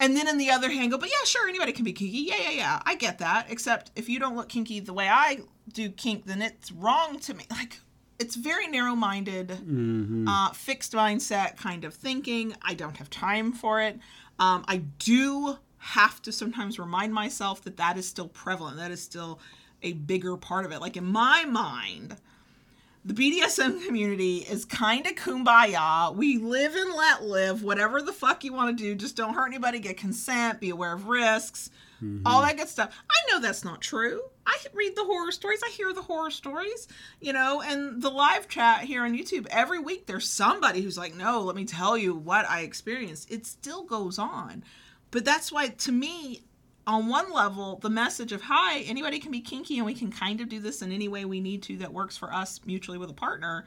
and 0.00 0.16
then 0.16 0.26
in 0.26 0.38
the 0.38 0.50
other 0.50 0.70
hand, 0.70 0.90
go, 0.90 0.98
but 0.98 1.10
yeah, 1.10 1.24
sure, 1.24 1.48
anybody 1.48 1.72
can 1.72 1.84
be 1.84 1.92
kinky. 1.92 2.18
Yeah, 2.18 2.36
yeah, 2.40 2.50
yeah, 2.50 2.82
I 2.84 2.94
get 2.96 3.18
that. 3.18 3.46
Except 3.50 3.90
if 3.94 4.08
you 4.08 4.18
don't 4.18 4.34
look 4.34 4.48
kinky 4.48 4.80
the 4.80 4.94
way 4.94 5.08
I 5.08 5.40
do 5.72 5.90
kink, 5.90 6.24
then 6.24 6.40
it's 6.42 6.72
wrong 6.72 7.18
to 7.20 7.34
me. 7.34 7.44
Like, 7.50 7.80
it's 8.18 8.36
very 8.36 8.66
narrow-minded, 8.66 9.48
mm-hmm. 9.48 10.28
uh, 10.28 10.50
fixed 10.50 10.92
mindset 10.92 11.56
kind 11.56 11.84
of 11.84 11.94
thinking. 11.94 12.54
I 12.62 12.74
don't 12.74 12.96
have 12.96 13.10
time 13.10 13.52
for 13.52 13.80
it. 13.80 13.98
Um, 14.38 14.64
I 14.68 14.78
do 14.98 15.56
have 15.78 16.20
to 16.22 16.32
sometimes 16.32 16.78
remind 16.78 17.14
myself 17.14 17.62
that 17.64 17.76
that 17.78 17.96
is 17.96 18.06
still 18.06 18.28
prevalent. 18.28 18.76
That 18.76 18.90
is 18.90 19.02
still 19.02 19.40
a 19.82 19.94
bigger 19.94 20.36
part 20.36 20.66
of 20.66 20.72
it. 20.72 20.80
Like 20.80 20.96
in 20.96 21.04
my 21.04 21.44
mind, 21.44 22.16
the 23.04 23.14
BDSM 23.14 23.86
community 23.86 24.38
is 24.38 24.66
kind 24.66 25.06
of 25.06 25.14
kumbaya. 25.14 26.14
We 26.14 26.36
live 26.36 26.74
and 26.74 26.94
let 26.94 27.22
live. 27.22 27.62
Whatever 27.62 28.02
the 28.02 28.12
fuck 28.12 28.44
you 28.44 28.52
want 28.52 28.76
to 28.76 28.84
do, 28.84 28.94
just 28.94 29.16
don't 29.16 29.32
hurt 29.32 29.46
anybody, 29.46 29.78
get 29.78 29.96
consent, 29.96 30.60
be 30.60 30.68
aware 30.68 30.92
of 30.92 31.06
risks, 31.06 31.70
mm-hmm. 32.02 32.26
all 32.26 32.42
that 32.42 32.58
good 32.58 32.68
stuff. 32.68 32.94
I 33.08 33.30
know 33.30 33.40
that's 33.40 33.64
not 33.64 33.80
true. 33.80 34.20
I 34.46 34.58
read 34.74 34.96
the 34.96 35.04
horror 35.04 35.32
stories, 35.32 35.60
I 35.64 35.70
hear 35.70 35.94
the 35.94 36.02
horror 36.02 36.30
stories, 36.30 36.88
you 37.20 37.32
know, 37.32 37.62
and 37.62 38.02
the 38.02 38.10
live 38.10 38.48
chat 38.48 38.82
here 38.82 39.04
on 39.04 39.16
YouTube 39.16 39.46
every 39.50 39.78
week 39.78 40.06
there's 40.06 40.28
somebody 40.28 40.82
who's 40.82 40.98
like, 40.98 41.14
"No, 41.14 41.40
let 41.40 41.56
me 41.56 41.64
tell 41.64 41.96
you 41.96 42.14
what 42.14 42.48
I 42.50 42.60
experienced." 42.60 43.30
It 43.30 43.46
still 43.46 43.84
goes 43.84 44.18
on. 44.18 44.62
But 45.10 45.24
that's 45.24 45.50
why, 45.50 45.68
to 45.68 45.92
me, 45.92 46.42
on 46.86 47.08
one 47.08 47.32
level, 47.32 47.76
the 47.76 47.90
message 47.90 48.32
of 48.32 48.42
hi, 48.42 48.80
anybody 48.80 49.18
can 49.18 49.30
be 49.30 49.40
kinky 49.40 49.76
and 49.76 49.86
we 49.86 49.94
can 49.94 50.10
kind 50.10 50.40
of 50.40 50.48
do 50.48 50.60
this 50.60 50.82
in 50.82 50.92
any 50.92 51.08
way 51.08 51.24
we 51.24 51.40
need 51.40 51.62
to 51.64 51.76
that 51.78 51.92
works 51.92 52.16
for 52.16 52.32
us 52.32 52.60
mutually 52.64 52.98
with 52.98 53.10
a 53.10 53.14
partner 53.14 53.66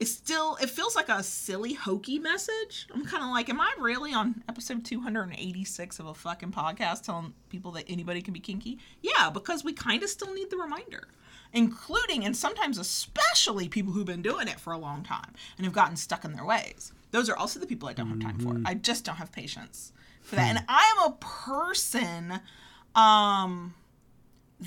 is 0.00 0.14
still, 0.14 0.56
it 0.60 0.68
feels 0.68 0.96
like 0.96 1.08
a 1.08 1.22
silly, 1.22 1.72
hokey 1.72 2.18
message. 2.18 2.88
I'm 2.92 3.04
kind 3.04 3.22
of 3.22 3.30
like, 3.30 3.48
am 3.48 3.60
I 3.60 3.72
really 3.78 4.12
on 4.12 4.42
episode 4.48 4.84
286 4.84 5.98
of 6.00 6.06
a 6.06 6.14
fucking 6.14 6.52
podcast 6.52 7.02
telling 7.02 7.32
people 7.48 7.70
that 7.72 7.84
anybody 7.88 8.20
can 8.20 8.34
be 8.34 8.40
kinky? 8.40 8.78
Yeah, 9.02 9.30
because 9.30 9.64
we 9.64 9.72
kind 9.72 10.02
of 10.02 10.08
still 10.08 10.34
need 10.34 10.50
the 10.50 10.56
reminder 10.56 11.08
including 11.54 12.24
and 12.24 12.36
sometimes 12.36 12.78
especially 12.78 13.68
people 13.68 13.92
who've 13.92 14.04
been 14.04 14.22
doing 14.22 14.48
it 14.48 14.60
for 14.60 14.72
a 14.72 14.78
long 14.78 15.02
time 15.02 15.32
and 15.56 15.64
have 15.64 15.72
gotten 15.72 15.96
stuck 15.96 16.24
in 16.24 16.32
their 16.32 16.44
ways. 16.44 16.92
Those 17.12 17.30
are 17.30 17.36
also 17.36 17.60
the 17.60 17.66
people 17.66 17.88
I 17.88 17.92
don't 17.92 18.08
have 18.08 18.18
time 18.18 18.38
for. 18.40 18.54
Mm-hmm. 18.54 18.66
I 18.66 18.74
just 18.74 19.04
don't 19.04 19.16
have 19.16 19.30
patience 19.30 19.92
for 20.24 20.36
that. 20.36 20.50
Hmm. 20.50 20.56
And 20.56 20.64
I 20.68 20.94
am 20.96 21.12
a 21.12 21.16
person 21.16 22.40
um, 22.94 23.74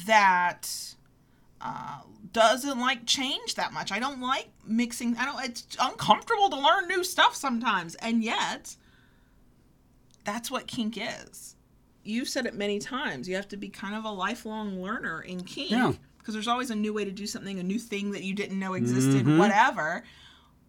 that 0.06 0.70
uh, 1.60 2.00
doesn't 2.32 2.80
like 2.80 3.06
change 3.06 3.56
that 3.56 3.74
much. 3.74 3.91
I 3.91 4.00
don't 4.00 4.22
like 4.22 4.50
mixing. 4.65 5.17
I 5.17 5.26
don't. 5.26 5.43
It's 5.43 5.67
uncomfortable 5.80 6.50
to 6.50 6.60
learn 6.60 6.88
new 6.88 7.04
stuff 7.04 7.36
sometimes, 7.36 7.96
and 7.96 8.24
yet 8.24 8.76
that's 10.24 10.50
what 10.50 10.67
kink 10.67 10.98
is. 10.98 11.56
You've 12.04 12.30
said 12.30 12.46
it 12.46 12.54
many 12.54 12.80
times. 12.80 13.28
You 13.28 13.36
have 13.36 13.50
to 13.50 13.58
be 13.58 13.67
kind 13.67 13.96
of 13.96 14.06
a 14.06 14.12
lifelong 14.12 14.82
learner 14.82 15.22
in 15.22 15.43
kink. 15.43 15.72
Yeah 15.72 15.93
because 16.28 16.36
there's 16.36 16.50
always 16.50 16.72
a 16.72 16.76
new 16.76 16.91
way 16.91 17.06
to 17.06 17.12
do 17.12 17.26
something, 17.26 17.58
a 17.58 17.63
new 17.63 17.80
thing 17.80 18.12
that 18.12 18.22
you 18.22 18.34
didn't 18.34 18.60
know 18.60 18.74
existed, 18.74 19.26
mm-hmm. 19.26 19.38
whatever 19.38 20.04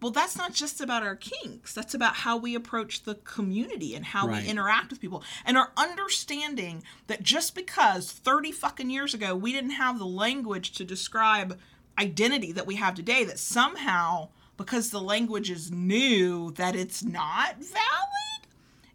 well 0.01 0.11
that's 0.11 0.37
not 0.37 0.53
just 0.53 0.81
about 0.81 1.03
our 1.03 1.15
kinks 1.15 1.73
that's 1.73 1.93
about 1.93 2.15
how 2.15 2.37
we 2.37 2.55
approach 2.55 3.03
the 3.03 3.15
community 3.15 3.95
and 3.95 4.05
how 4.05 4.27
right. 4.27 4.43
we 4.43 4.49
interact 4.49 4.89
with 4.89 4.99
people 4.99 5.23
and 5.45 5.57
our 5.57 5.71
understanding 5.77 6.83
that 7.07 7.23
just 7.23 7.55
because 7.55 8.11
30 8.11 8.51
fucking 8.51 8.89
years 8.89 9.13
ago 9.13 9.35
we 9.35 9.51
didn't 9.51 9.71
have 9.71 9.99
the 9.99 10.05
language 10.05 10.71
to 10.71 10.83
describe 10.83 11.57
identity 11.97 12.51
that 12.51 12.67
we 12.67 12.75
have 12.75 12.95
today 12.95 13.23
that 13.23 13.39
somehow 13.39 14.29
because 14.57 14.89
the 14.89 15.01
language 15.01 15.49
is 15.49 15.71
new 15.71 16.51
that 16.51 16.75
it's 16.75 17.03
not 17.03 17.55
valid 17.57 18.47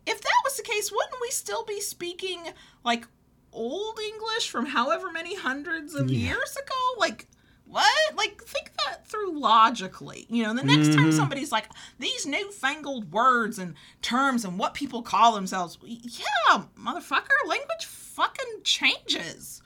if 0.06 0.20
that 0.20 0.40
was 0.44 0.56
the 0.56 0.62
case 0.62 0.90
wouldn't 0.90 1.20
we 1.20 1.30
still 1.30 1.64
be 1.64 1.80
speaking 1.80 2.40
like 2.84 3.06
old 3.52 3.98
english 4.00 4.48
from 4.48 4.66
however 4.66 5.10
many 5.12 5.36
hundreds 5.36 5.94
of 5.94 6.10
yeah. 6.10 6.28
years 6.28 6.56
ago 6.56 6.98
like 6.98 7.26
what? 7.66 8.16
Like, 8.16 8.42
think 8.42 8.70
that 8.78 9.06
through 9.06 9.38
logically. 9.38 10.26
You 10.28 10.42
know, 10.42 10.54
the 10.54 10.62
next 10.62 10.88
mm-hmm. 10.88 10.98
time 10.98 11.12
somebody's 11.12 11.52
like, 11.52 11.68
these 11.98 12.26
newfangled 12.26 13.12
words 13.12 13.58
and 13.58 13.74
terms 14.02 14.44
and 14.44 14.58
what 14.58 14.74
people 14.74 15.02
call 15.02 15.34
themselves, 15.34 15.78
yeah, 15.82 16.62
motherfucker, 16.78 17.46
language 17.46 17.84
fucking 17.86 18.62
changes. 18.62 19.62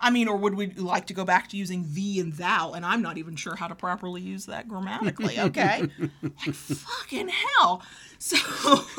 I 0.00 0.10
mean, 0.10 0.26
or 0.26 0.36
would 0.36 0.54
we 0.54 0.66
like 0.66 1.06
to 1.06 1.14
go 1.14 1.24
back 1.24 1.48
to 1.50 1.56
using 1.56 1.86
thee 1.92 2.18
and 2.18 2.32
thou? 2.32 2.72
And 2.72 2.84
I'm 2.84 3.02
not 3.02 3.18
even 3.18 3.36
sure 3.36 3.54
how 3.54 3.68
to 3.68 3.74
properly 3.76 4.20
use 4.20 4.46
that 4.46 4.66
grammatically, 4.66 5.38
okay? 5.38 5.88
like, 6.22 6.54
fucking 6.54 7.28
hell. 7.28 7.82
So, 8.18 8.36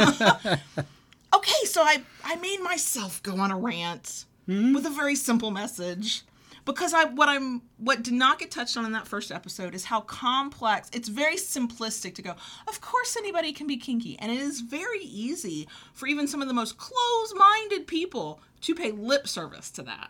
okay, 1.36 1.66
so 1.66 1.82
I, 1.82 2.02
I 2.24 2.36
made 2.38 2.62
myself 2.62 3.22
go 3.22 3.36
on 3.38 3.52
a 3.52 3.58
rant 3.58 4.26
mm-hmm. 4.48 4.74
with 4.74 4.86
a 4.86 4.90
very 4.90 5.16
simple 5.16 5.52
message 5.52 6.24
because 6.66 6.94
I 6.94 7.06
what 7.06 7.30
I'm 7.30 7.62
what 7.78 8.04
did 8.04 8.14
not 8.14 8.40
get 8.40 8.52
touched 8.52 8.78
on 8.78 8.86
in 8.86 8.92
that 8.94 9.08
first 9.08 9.32
episode 9.32 9.76
is 9.76 9.86
how 9.86 10.02
complex 10.02 10.90
it's 10.94 11.10
very 11.10 11.36
simplistic 11.36 12.16
to 12.16 12.22
go 12.22 12.36
of 12.68 12.82
course 12.82 13.18
anybody 13.18 13.54
can 13.54 13.68
be 13.68 13.78
kinky 13.78 14.18
and 14.20 14.32
it 14.32 14.40
is 14.40 14.62
very 14.62 15.02
easy 15.02 15.68
for 15.94 16.08
even 16.08 16.28
some 16.28 16.42
of 16.42 16.48
the 16.48 16.54
most 16.54 16.78
close-minded 16.78 17.88
people 17.88 18.40
to 18.62 18.76
pay 18.76 18.92
lip 18.92 19.28
service 19.28 19.70
to 19.72 19.84
that 19.84 20.10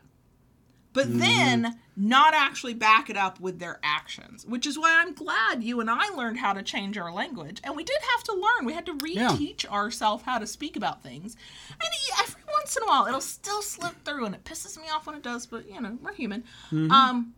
but 0.94 1.08
mm-hmm. 1.08 1.20
then 1.20 1.80
not 1.96 2.34
actually 2.34 2.74
back 2.74 3.10
it 3.10 3.18
up 3.18 3.40
with 3.40 3.60
their 3.60 3.80
actions, 3.84 4.46
which 4.46 4.66
is 4.66 4.80
why 4.80 4.96
I'm 4.96 5.14
glad 5.14 5.64
you 5.64 5.80
and 5.80 5.90
I 5.90 6.10
learned 6.10 6.38
how 6.38 6.54
to 6.54 6.64
change 6.64 6.98
our 6.98 7.12
language. 7.12 7.60
And 7.64 7.76
we 7.76 7.84
did 7.84 7.98
have 8.14 8.24
to 8.24 8.34
learn. 8.34 8.66
We 8.66 8.74
had 8.74 8.86
to 8.86 8.94
reteach 8.94 9.64
yeah. 9.66 9.72
ourselves 9.72 10.24
how 10.24 10.40
to 10.40 10.48
speak 10.48 10.76
about 10.76 11.04
things. 11.04 11.36
And 11.70 11.90
every 12.20 12.42
once 12.52 12.76
in 12.76 12.84
a 12.84 12.88
while, 12.88 13.08
it'll 13.08 13.22
still 13.22 13.62
slip 13.62 14.04
through, 14.06 14.26
and 14.26 14.36
it 14.36 14.44
pisses 14.44 14.78
me 14.78 14.90
off 14.90 15.06
when 15.06 15.16
it 15.16 15.24
does, 15.24 15.46
but 15.46 15.70
you 15.70 15.82
know, 15.82 15.98
we're 16.02 16.14
human. 16.14 16.44
Mm-hmm. 16.72 16.92
Um, 16.92 17.34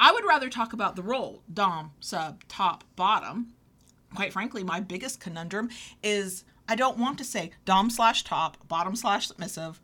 I 0.00 0.12
would 0.12 0.24
rather 0.24 0.50
talk 0.50 0.72
about 0.72 0.96
the 0.96 1.02
role 1.02 1.42
Dom, 1.52 1.92
sub, 2.00 2.42
top, 2.48 2.84
bottom. 2.96 3.52
Quite 4.14 4.32
frankly, 4.32 4.62
my 4.62 4.80
biggest 4.80 5.20
conundrum 5.20 5.70
is 6.02 6.44
I 6.68 6.76
don't 6.76 6.98
want 6.98 7.18
to 7.18 7.24
say 7.24 7.50
Dom 7.64 7.90
slash 7.90 8.24
top, 8.24 8.56
bottom 8.68 8.96
slash 8.96 9.28
submissive 9.28 9.80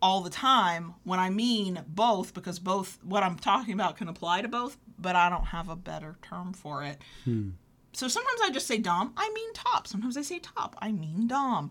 all 0.00 0.20
the 0.20 0.30
time 0.30 0.94
when 1.04 1.18
I 1.18 1.30
mean 1.30 1.82
both 1.88 2.34
because 2.34 2.58
both 2.58 2.98
what 3.02 3.22
I'm 3.22 3.36
talking 3.36 3.74
about 3.74 3.96
can 3.96 4.08
apply 4.08 4.42
to 4.42 4.48
both, 4.48 4.76
but 4.98 5.16
I 5.16 5.28
don't 5.28 5.46
have 5.46 5.68
a 5.68 5.76
better 5.76 6.16
term 6.22 6.52
for 6.52 6.82
it. 6.84 6.98
Hmm. 7.24 7.50
So 7.92 8.06
sometimes 8.06 8.40
I 8.42 8.50
just 8.50 8.66
say 8.66 8.78
dom, 8.78 9.12
I 9.16 9.30
mean 9.34 9.52
top. 9.54 9.86
Sometimes 9.86 10.16
I 10.16 10.22
say 10.22 10.38
top, 10.38 10.76
I 10.80 10.92
mean 10.92 11.26
dom. 11.26 11.70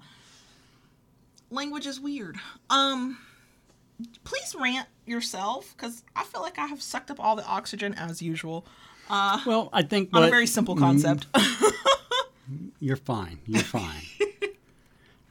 Language 1.49 1.85
is 1.87 1.99
weird. 1.99 2.37
Um 2.69 3.17
please 4.23 4.55
rant 4.59 4.87
yourself 5.05 5.75
cuz 5.77 6.03
I 6.15 6.23
feel 6.23 6.41
like 6.41 6.59
I 6.59 6.65
have 6.67 6.81
sucked 6.81 7.09
up 7.09 7.19
all 7.19 7.35
the 7.35 7.45
oxygen 7.45 7.93
as 7.93 8.21
usual. 8.21 8.65
Uh 9.09 9.39
Well, 9.45 9.69
I 9.71 9.83
think 9.83 10.09
on 10.13 10.23
a 10.23 10.29
very 10.29 10.47
simple 10.47 10.75
concept. 10.75 11.27
you're 12.79 12.97
fine. 12.97 13.39
You're 13.45 13.63
fine. 13.63 14.03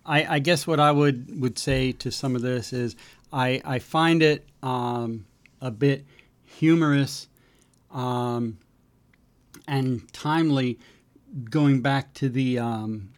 I, 0.07 0.37
I, 0.37 0.39
guess 0.39 0.67
what 0.67 0.79
I 0.79 0.93
would, 0.93 1.41
would 1.41 1.59
say 1.59 1.93
to 1.93 2.11
some 2.11 2.37
of 2.37 2.43
this 2.43 2.73
is 2.73 2.97
I, 3.33 3.61
I 3.65 3.79
find 3.81 4.23
it 4.23 4.47
um, 4.63 5.27
a 5.61 5.71
bit 5.71 6.07
humorous 6.45 7.29
um, 7.91 8.59
and 9.67 10.11
timely 10.13 10.79
going 11.51 11.81
back 11.81 12.15
to 12.15 12.29
the 12.29 12.59
um, 12.59 13.11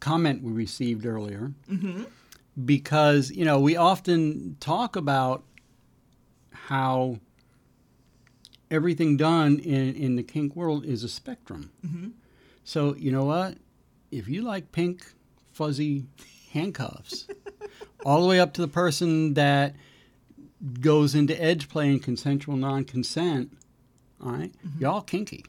comment 0.00 0.42
we 0.42 0.52
received 0.52 1.06
earlier. 1.06 1.52
Mm-hmm. 1.70 2.04
Because, 2.64 3.30
you 3.30 3.44
know, 3.44 3.60
we 3.60 3.76
often 3.76 4.56
talk 4.58 4.96
about 4.96 5.44
how 6.52 7.20
everything 8.70 9.16
done 9.16 9.58
in, 9.60 9.94
in 9.94 10.16
the 10.16 10.22
kink 10.22 10.56
world 10.56 10.84
is 10.84 11.04
a 11.04 11.08
spectrum. 11.08 11.70
Mm-hmm. 11.86 12.08
So, 12.64 12.94
you 12.96 13.12
know 13.12 13.24
what? 13.24 13.58
If 14.10 14.28
you 14.28 14.42
like 14.42 14.72
pink, 14.72 15.12
fuzzy 15.58 16.04
handcuffs, 16.52 17.26
all 18.06 18.22
the 18.22 18.28
way 18.28 18.38
up 18.38 18.52
to 18.54 18.60
the 18.60 18.68
person 18.68 19.34
that 19.34 19.74
goes 20.80 21.16
into 21.16 21.40
edge 21.42 21.68
play 21.68 21.88
and 21.88 22.00
consensual 22.00 22.56
non 22.56 22.84
consent, 22.84 23.52
all 24.24 24.30
right, 24.30 24.54
y'all 24.78 25.00
kinky. 25.00 25.44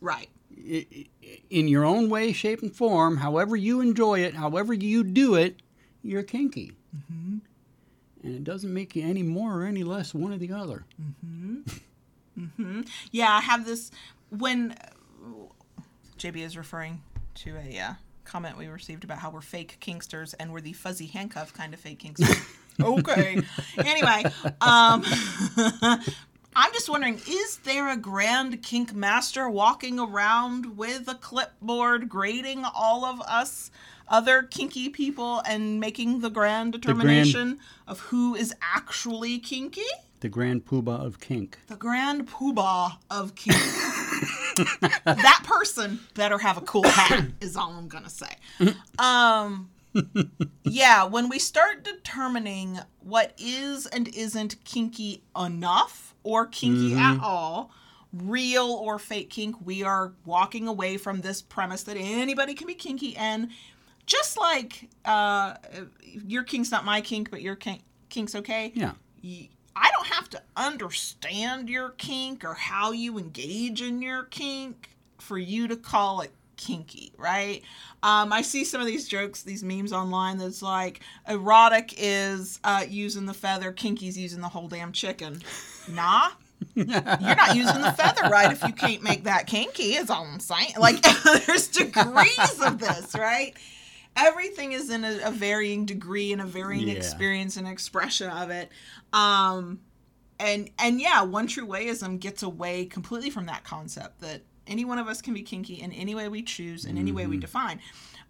Right. 0.00 0.28
In 1.48 1.68
your 1.68 1.84
own 1.84 2.10
way, 2.10 2.32
shape, 2.32 2.60
and 2.60 2.74
form, 2.74 3.18
however 3.18 3.54
you 3.54 3.80
enjoy 3.80 4.20
it, 4.20 4.34
however 4.34 4.72
you 4.74 5.04
do 5.04 5.36
it, 5.36 5.60
you're 6.02 6.24
kinky. 6.24 6.72
Mm-hmm. 6.96 7.38
And 8.24 8.34
it 8.34 8.42
doesn't 8.42 8.74
make 8.74 8.96
you 8.96 9.04
any 9.04 9.22
more 9.22 9.60
or 9.60 9.64
any 9.64 9.84
less 9.84 10.12
one 10.12 10.32
or 10.32 10.38
the 10.38 10.52
other. 10.52 10.84
Mm-hmm. 12.36 12.80
Yeah, 13.12 13.32
I 13.32 13.40
have 13.40 13.64
this 13.64 13.92
when 14.30 14.76
JB 16.18 16.38
is 16.38 16.56
referring 16.56 17.02
to 17.34 17.56
a 17.56 17.78
uh, 17.78 17.92
comment 18.24 18.56
we 18.56 18.66
received 18.66 19.04
about 19.04 19.18
how 19.18 19.30
we're 19.30 19.40
fake 19.40 19.78
kinksters 19.80 20.34
and 20.38 20.52
we're 20.52 20.60
the 20.60 20.72
fuzzy 20.72 21.06
handcuff 21.06 21.52
kind 21.52 21.74
of 21.74 21.80
fake 21.80 22.02
kinksters. 22.02 22.40
okay. 22.80 23.40
anyway, 23.78 24.24
um, 24.60 25.04
I'm 26.54 26.72
just 26.72 26.88
wondering 26.88 27.20
is 27.26 27.58
there 27.58 27.88
a 27.88 27.96
grand 27.96 28.62
kink 28.62 28.94
master 28.94 29.48
walking 29.48 29.98
around 29.98 30.76
with 30.76 31.08
a 31.08 31.14
clipboard 31.14 32.08
grading 32.08 32.64
all 32.64 33.04
of 33.04 33.20
us? 33.22 33.70
Other 34.08 34.42
kinky 34.42 34.90
people 34.90 35.40
and 35.46 35.80
making 35.80 36.20
the 36.20 36.28
grand 36.28 36.72
determination 36.72 37.60
of 37.86 38.00
who 38.00 38.34
is 38.34 38.54
actually 38.60 39.38
kinky? 39.38 39.80
The 40.22 40.28
grand 40.28 40.64
poobah 40.64 41.04
of 41.04 41.18
kink. 41.20 41.58
The 41.66 41.76
grand 41.76 42.28
poobah 42.28 42.92
of 43.10 43.34
kink. 43.34 43.56
that 45.04 45.40
person 45.44 45.98
better 46.14 46.38
have 46.38 46.56
a 46.56 46.60
cool 46.60 46.84
hat, 46.84 47.26
is 47.40 47.56
all 47.56 47.72
I'm 47.72 47.88
gonna 47.88 48.08
say. 48.08 48.28
Um, 48.98 49.68
yeah, 50.64 51.04
when 51.04 51.28
we 51.28 51.38
start 51.38 51.82
determining 51.84 52.78
what 53.00 53.34
is 53.36 53.86
and 53.86 54.08
isn't 54.14 54.62
kinky 54.64 55.22
enough 55.36 56.14
or 56.22 56.46
kinky 56.46 56.94
at 56.94 57.18
all, 57.20 57.72
real 58.12 58.66
or 58.70 58.98
fake 59.00 59.28
kink, 59.30 59.56
we 59.64 59.82
are 59.82 60.12
walking 60.24 60.68
away 60.68 60.98
from 60.98 61.20
this 61.22 61.42
premise 61.42 61.82
that 61.82 61.96
anybody 61.96 62.54
can 62.54 62.66
be 62.68 62.74
kinky. 62.74 63.16
And 63.16 63.48
just 64.06 64.38
like 64.38 64.88
uh, 65.04 65.54
your 66.26 66.44
kink's 66.44 66.70
not 66.70 66.84
my 66.84 67.00
kink, 67.00 67.30
but 67.30 67.42
your 67.42 67.56
kink, 67.56 67.82
kink's 68.08 68.34
okay 68.36 68.70
Yeah. 68.74 68.92
y- 69.24 69.48
I 69.74 69.90
don't 69.96 70.06
have 70.08 70.28
to 70.30 70.42
understand 70.56 71.68
your 71.68 71.90
kink 71.90 72.44
or 72.44 72.54
how 72.54 72.92
you 72.92 73.18
engage 73.18 73.82
in 73.82 74.02
your 74.02 74.24
kink 74.24 74.90
for 75.18 75.38
you 75.38 75.68
to 75.68 75.76
call 75.76 76.20
it 76.20 76.32
kinky, 76.56 77.12
right? 77.16 77.62
Um, 78.02 78.32
I 78.32 78.42
see 78.42 78.64
some 78.64 78.80
of 78.80 78.86
these 78.86 79.08
jokes, 79.08 79.42
these 79.42 79.62
memes 79.62 79.92
online 79.92 80.38
that's 80.38 80.62
like, 80.62 81.00
erotic 81.28 81.94
is 81.96 82.60
uh, 82.64 82.84
using 82.88 83.26
the 83.26 83.34
feather, 83.34 83.72
kinky's 83.72 84.18
using 84.18 84.40
the 84.40 84.48
whole 84.48 84.68
damn 84.68 84.92
chicken. 84.92 85.42
Nah. 85.88 86.30
You're 86.74 86.86
not 86.86 87.56
using 87.56 87.80
the 87.82 87.92
feather 87.96 88.28
right 88.30 88.52
if 88.52 88.62
you 88.62 88.72
can't 88.72 89.02
make 89.02 89.24
that 89.24 89.46
kinky, 89.46 89.94
is 89.94 90.10
all 90.10 90.24
I'm 90.24 90.40
saying. 90.40 90.74
Like, 90.78 91.02
there's 91.46 91.68
degrees 91.68 92.60
of 92.64 92.78
this, 92.78 93.14
right? 93.14 93.54
Everything 94.16 94.72
is 94.72 94.90
in 94.90 95.04
a, 95.04 95.20
a 95.24 95.30
varying 95.30 95.86
degree 95.86 96.32
and 96.32 96.40
a 96.42 96.44
varying 96.46 96.88
Yeah. 96.88 96.94
experience 96.94 97.56
and 97.56 97.66
expression 97.66 98.28
of 98.30 98.50
it. 98.50 98.70
Um, 99.12 99.80
and 100.38 100.70
and 100.78 101.00
yeah, 101.00 101.22
one 101.22 101.46
true 101.46 101.66
wayism 101.66 102.18
gets 102.20 102.42
away 102.42 102.84
completely 102.86 103.30
from 103.30 103.46
that 103.46 103.64
concept 103.64 104.20
that 104.20 104.42
any 104.66 104.84
one 104.84 104.98
of 104.98 105.08
us 105.08 105.22
can 105.22 105.34
be 105.34 105.42
kinky 105.42 105.74
in 105.74 105.92
any 105.92 106.14
way 106.14 106.28
we 106.28 106.42
choose, 106.42 106.84
in 106.84 106.96
any 106.98 107.10
way 107.12 107.26
we 107.26 107.36
define. 107.36 107.80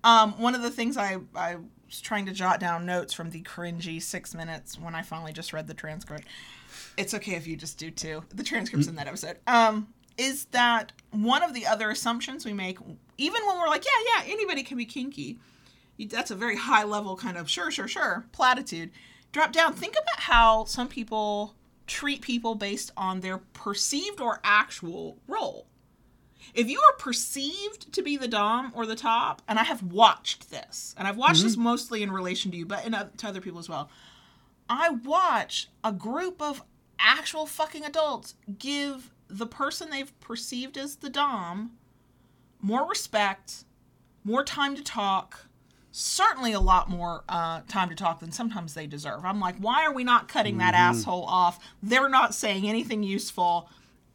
Um, 0.05 0.33
one 0.40 0.55
of 0.55 0.62
the 0.62 0.71
things 0.71 0.97
I, 0.97 1.18
I 1.35 1.57
was 1.87 2.01
trying 2.01 2.27
to 2.27 2.33
jot 2.33 2.59
down 2.59 2.87
notes 2.87 3.12
from 3.12 3.31
the 3.31 3.42
cringy 3.42 4.01
six 4.03 4.35
minutes 4.35 4.79
when 4.79 4.95
I 4.95 5.03
finally 5.03 5.33
just 5.33 5.53
read 5.53 5.66
the 5.66 5.75
transcript. 5.75 6.25
It's 6.97 7.14
okay 7.14 7.33
if 7.35 7.47
you 7.47 7.57
just 7.57 7.79
do 7.79 7.90
too. 7.90 8.25
The 8.35 8.42
transcript's 8.42 8.88
in 8.88 8.97
that 8.97 9.07
episode. 9.09 9.38
Um, 9.47 9.88
is 10.18 10.47
that 10.47 10.92
one 11.11 11.42
of 11.42 11.55
the 11.55 11.66
other 11.66 11.90
assumptions 11.90 12.45
we 12.45 12.53
make, 12.53 12.79
even 13.18 13.47
when 13.47 13.59
we're 13.59 13.68
like, 13.68 13.85
yeah, 13.85 14.25
yeah, 14.25 14.33
anybody 14.33 14.62
can 14.62 14.77
be 14.77 14.85
kinky. 14.87 15.38
That's 16.10 16.30
a 16.30 16.36
very 16.36 16.56
high 16.56 16.84
level 16.84 17.16
kind 17.16 17.36
of 17.36 17.48
sure, 17.48 17.70
sure, 17.70 17.88
sure 17.88 18.26
platitude. 18.32 18.90
Drop 19.32 19.52
down. 19.52 19.72
Think 19.72 19.94
about 19.94 20.20
how 20.20 20.64
some 20.64 20.88
people 20.88 21.54
treat 21.86 22.20
people 22.20 22.54
based 22.54 22.90
on 22.96 23.20
their 23.20 23.38
perceived 23.38 24.20
or 24.20 24.40
actual 24.44 25.18
role. 25.26 25.66
If 26.54 26.68
you 26.68 26.80
are 26.80 26.96
perceived 26.96 27.92
to 27.92 28.02
be 28.02 28.16
the 28.16 28.28
dom 28.28 28.72
or 28.74 28.84
the 28.84 28.96
top, 28.96 29.42
and 29.48 29.58
I 29.58 29.64
have 29.64 29.82
watched 29.82 30.50
this, 30.50 30.94
and 30.98 31.08
I've 31.08 31.16
watched 31.16 31.42
this 31.42 31.52
mm-hmm. 31.52 31.62
mostly 31.62 32.02
in 32.02 32.10
relation 32.10 32.50
to 32.50 32.56
you, 32.56 32.66
but 32.66 32.84
in, 32.84 32.94
oth- 32.94 33.16
to 33.18 33.28
other 33.28 33.40
people 33.40 33.58
as 33.58 33.68
well. 33.68 33.90
I 34.68 34.90
watch 34.90 35.68
a 35.82 35.92
group 35.92 36.42
of 36.42 36.62
actual 36.98 37.46
fucking 37.46 37.84
adults 37.84 38.34
give 38.58 39.10
the 39.28 39.46
person 39.46 39.90
they've 39.90 40.18
perceived 40.20 40.76
as 40.76 40.96
the 40.96 41.10
dom 41.10 41.72
more 42.60 42.88
respect, 42.88 43.64
more 44.24 44.44
time 44.44 44.76
to 44.76 44.82
talk, 44.82 45.46
certainly 45.92 46.52
a 46.52 46.61
lot 46.61 46.88
more 46.88 47.22
uh, 47.28 47.61
time 47.68 47.90
to 47.90 47.94
talk 47.94 48.20
than 48.20 48.33
sometimes 48.33 48.74
they 48.74 48.87
deserve. 48.87 49.24
I'm 49.24 49.38
like, 49.38 49.57
why 49.59 49.85
are 49.85 49.92
we 49.92 50.05
not 50.05 50.26
cutting 50.26 50.59
that 50.59 50.74
asshole 50.74 51.24
off? 51.26 51.59
They're 51.83 52.09
not 52.09 52.35
saying 52.35 52.66
anything 52.66 53.02
useful, 53.02 53.68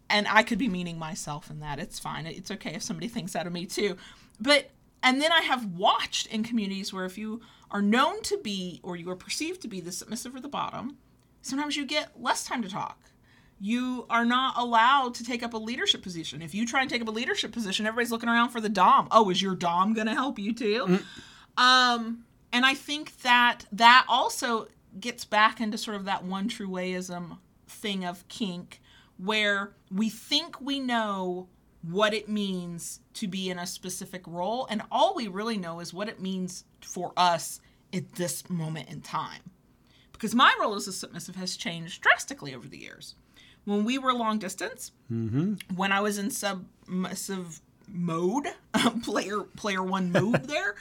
and 0.09 0.27
I 0.27 0.43
could 0.43 0.57
be 0.57 0.67
meaning 0.67 0.97
myself 0.97 1.49
in 1.49 1.59
that. 1.61 1.79
It's 1.79 1.99
fine. 1.99 2.25
It's 2.25 2.51
okay 2.51 2.73
if 2.73 2.83
somebody 2.83 3.07
thinks 3.07 3.33
that 3.33 3.47
of 3.47 3.53
me 3.53 3.65
too. 3.65 3.95
But 4.39 4.71
and 5.03 5.21
then 5.21 5.31
I 5.31 5.41
have 5.41 5.65
watched 5.75 6.27
in 6.27 6.43
communities 6.43 6.91
where 6.91 7.05
if 7.05 7.17
you 7.17 7.41
are 7.69 7.81
known 7.81 8.21
to 8.23 8.37
be 8.39 8.79
or 8.83 8.95
you 8.95 9.09
are 9.11 9.15
perceived 9.15 9.61
to 9.61 9.67
be 9.67 9.79
the 9.79 9.91
submissive 9.91 10.35
or 10.35 10.39
the 10.39 10.47
bottom, 10.47 10.97
sometimes 11.43 11.77
you 11.77 11.85
get 11.85 12.19
less 12.19 12.43
time 12.43 12.63
to 12.63 12.69
talk. 12.69 12.99
You 13.59 14.05
are 14.09 14.25
not 14.25 14.55
allowed 14.57 15.15
to 15.15 15.23
take 15.23 15.43
up 15.43 15.53
a 15.53 15.57
leadership 15.57 16.01
position. 16.01 16.41
If 16.41 16.53
you 16.53 16.65
try 16.65 16.81
and 16.81 16.89
take 16.89 17.01
up 17.01 17.07
a 17.07 17.11
leadership 17.11 17.51
position, 17.51 17.85
everybody's 17.87 18.11
looking 18.11 18.29
around 18.29 18.49
for 18.49 18.61
the 18.61 18.69
dom. 18.69 19.07
Oh, 19.11 19.29
is 19.29 19.41
your 19.41 19.55
dom 19.55 19.93
going 19.93 20.07
to 20.07 20.13
help 20.13 20.37
you 20.39 20.53
too? 20.53 20.99
Um, 21.57 22.25
and 22.51 22.65
I 22.65 22.73
think 22.73 23.21
that 23.21 23.65
that 23.71 24.05
also 24.07 24.67
gets 24.99 25.25
back 25.25 25.59
into 25.59 25.77
sort 25.77 25.97
of 25.97 26.05
that 26.05 26.23
one 26.23 26.47
true 26.47 26.67
wayism 26.69 27.37
thing 27.67 28.05
of 28.05 28.27
kink, 28.27 28.81
where 29.17 29.71
we 29.91 30.09
think 30.09 30.61
we 30.61 30.79
know 30.79 31.47
what 31.81 32.13
it 32.13 32.27
means 32.27 32.99
to 33.13 33.27
be 33.27 33.49
in 33.49 33.59
a 33.59 33.67
specific 33.67 34.21
role, 34.27 34.67
and 34.69 34.81
all 34.91 35.13
we 35.15 35.27
really 35.27 35.57
know 35.57 35.79
is 35.79 35.93
what 35.93 36.09
it 36.09 36.21
means 36.21 36.63
for 36.81 37.13
us 37.17 37.59
at 37.93 38.13
this 38.13 38.49
moment 38.49 38.89
in 38.89 39.01
time. 39.01 39.41
Because 40.11 40.33
my 40.33 40.53
role 40.59 40.75
as 40.75 40.87
a 40.87 40.93
submissive 40.93 41.35
has 41.35 41.55
changed 41.55 42.01
drastically 42.01 42.55
over 42.55 42.67
the 42.67 42.77
years. 42.79 43.15
When 43.65 43.83
we 43.85 43.97
were 43.97 44.13
long 44.13 44.39
distance, 44.39 44.91
when 45.75 45.91
I 45.91 45.99
was 46.01 46.17
in 46.17 46.31
submissive 46.31 47.61
mode, 47.87 48.47
player 49.03 49.41
player 49.55 49.83
one 49.83 50.11
mode 50.11 50.43
there, 50.47 50.75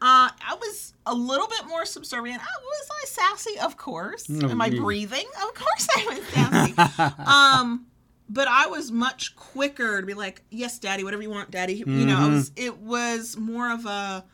uh, 0.00 0.30
I 0.30 0.56
was 0.60 0.94
a 1.06 1.14
little 1.14 1.46
bit 1.46 1.66
more 1.66 1.84
subservient. 1.84 2.40
I, 2.40 2.44
was 2.44 2.88
I 2.90 3.06
sassy? 3.06 3.58
Of 3.58 3.76
course. 3.76 4.28
Am 4.30 4.60
I 4.60 4.70
breathing? 4.70 5.26
Of 5.42 5.54
course 5.54 5.88
I 5.96 6.06
was 6.08 6.28
sassy. 6.28 7.14
um, 7.26 7.86
but 8.28 8.48
I 8.48 8.66
was 8.66 8.92
much 8.92 9.34
quicker 9.36 10.00
to 10.00 10.06
be 10.06 10.14
like, 10.14 10.42
"Yes, 10.50 10.78
daddy, 10.78 11.04
whatever 11.04 11.22
you 11.22 11.30
want, 11.30 11.50
daddy." 11.50 11.74
You 11.74 12.06
know, 12.06 12.18
I 12.18 12.28
was. 12.28 12.52
It 12.56 12.78
was 12.78 13.36
more 13.36 13.72
of 13.72 13.86
a 13.86 14.24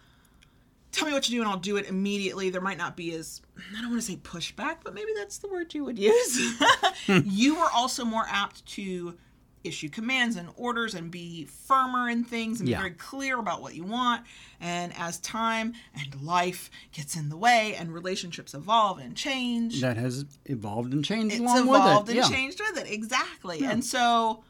tell 0.95 1.09
me 1.09 1.13
what 1.13 1.25
to 1.25 1.31
do 1.31 1.41
and 1.41 1.51
I'll 1.51 1.59
do 1.59 1.77
it 1.77 1.89
immediately. 1.89 2.51
There 2.51 2.61
might 2.61 2.79
not 2.79 2.97
be 2.97 3.13
as 3.15 3.43
I 3.77 3.81
don't 3.81 3.91
want 3.91 4.03
to 4.03 4.07
say 4.07 4.17
pushback, 4.17 4.79
but 4.85 4.95
maybe 4.95 5.11
that's 5.17 5.39
the 5.39 5.49
word 5.49 5.75
you 5.75 5.85
would 5.85 5.99
use. 5.99 6.61
you 7.09 7.57
were 7.57 7.69
also 7.75 8.05
more 8.05 8.25
apt 8.29 8.65
to 8.67 9.17
issue 9.65 9.89
commands 9.89 10.37
and 10.37 10.49
orders 10.57 10.95
and 10.95 11.11
be 11.11 11.47
firmer 11.47 12.09
in 12.09 12.23
things 12.25 12.61
and 12.61 12.69
Yeah. 12.69 12.77
be 12.79 12.83
very 12.83 12.95
clear 12.95 13.39
about 13.39 13.63
what 13.63 13.75
you 13.75 13.85
want. 13.85 14.23
And 14.61 14.93
as 14.97 15.19
time 15.21 15.73
and 15.95 16.23
life 16.23 16.71
gets 16.93 17.17
in 17.17 17.29
the 17.31 17.37
way 17.37 17.75
and 17.75 17.93
relationships 17.93 18.55
evolve 18.55 18.99
and 18.99 19.17
change, 19.17 19.81
That 19.81 19.97
has 19.97 20.25
evolved 20.45 20.93
and 20.93 21.05
changed 21.05 21.35
it's 21.35 21.43
evolved 21.59 22.09
it. 22.11 22.17
and 22.19 22.31
yeah. 22.31 22.37
changed 22.37 22.61
with 22.61 22.79
it 22.85 22.91
exactly 22.93 23.65
and 23.65 23.85
so 23.85 24.45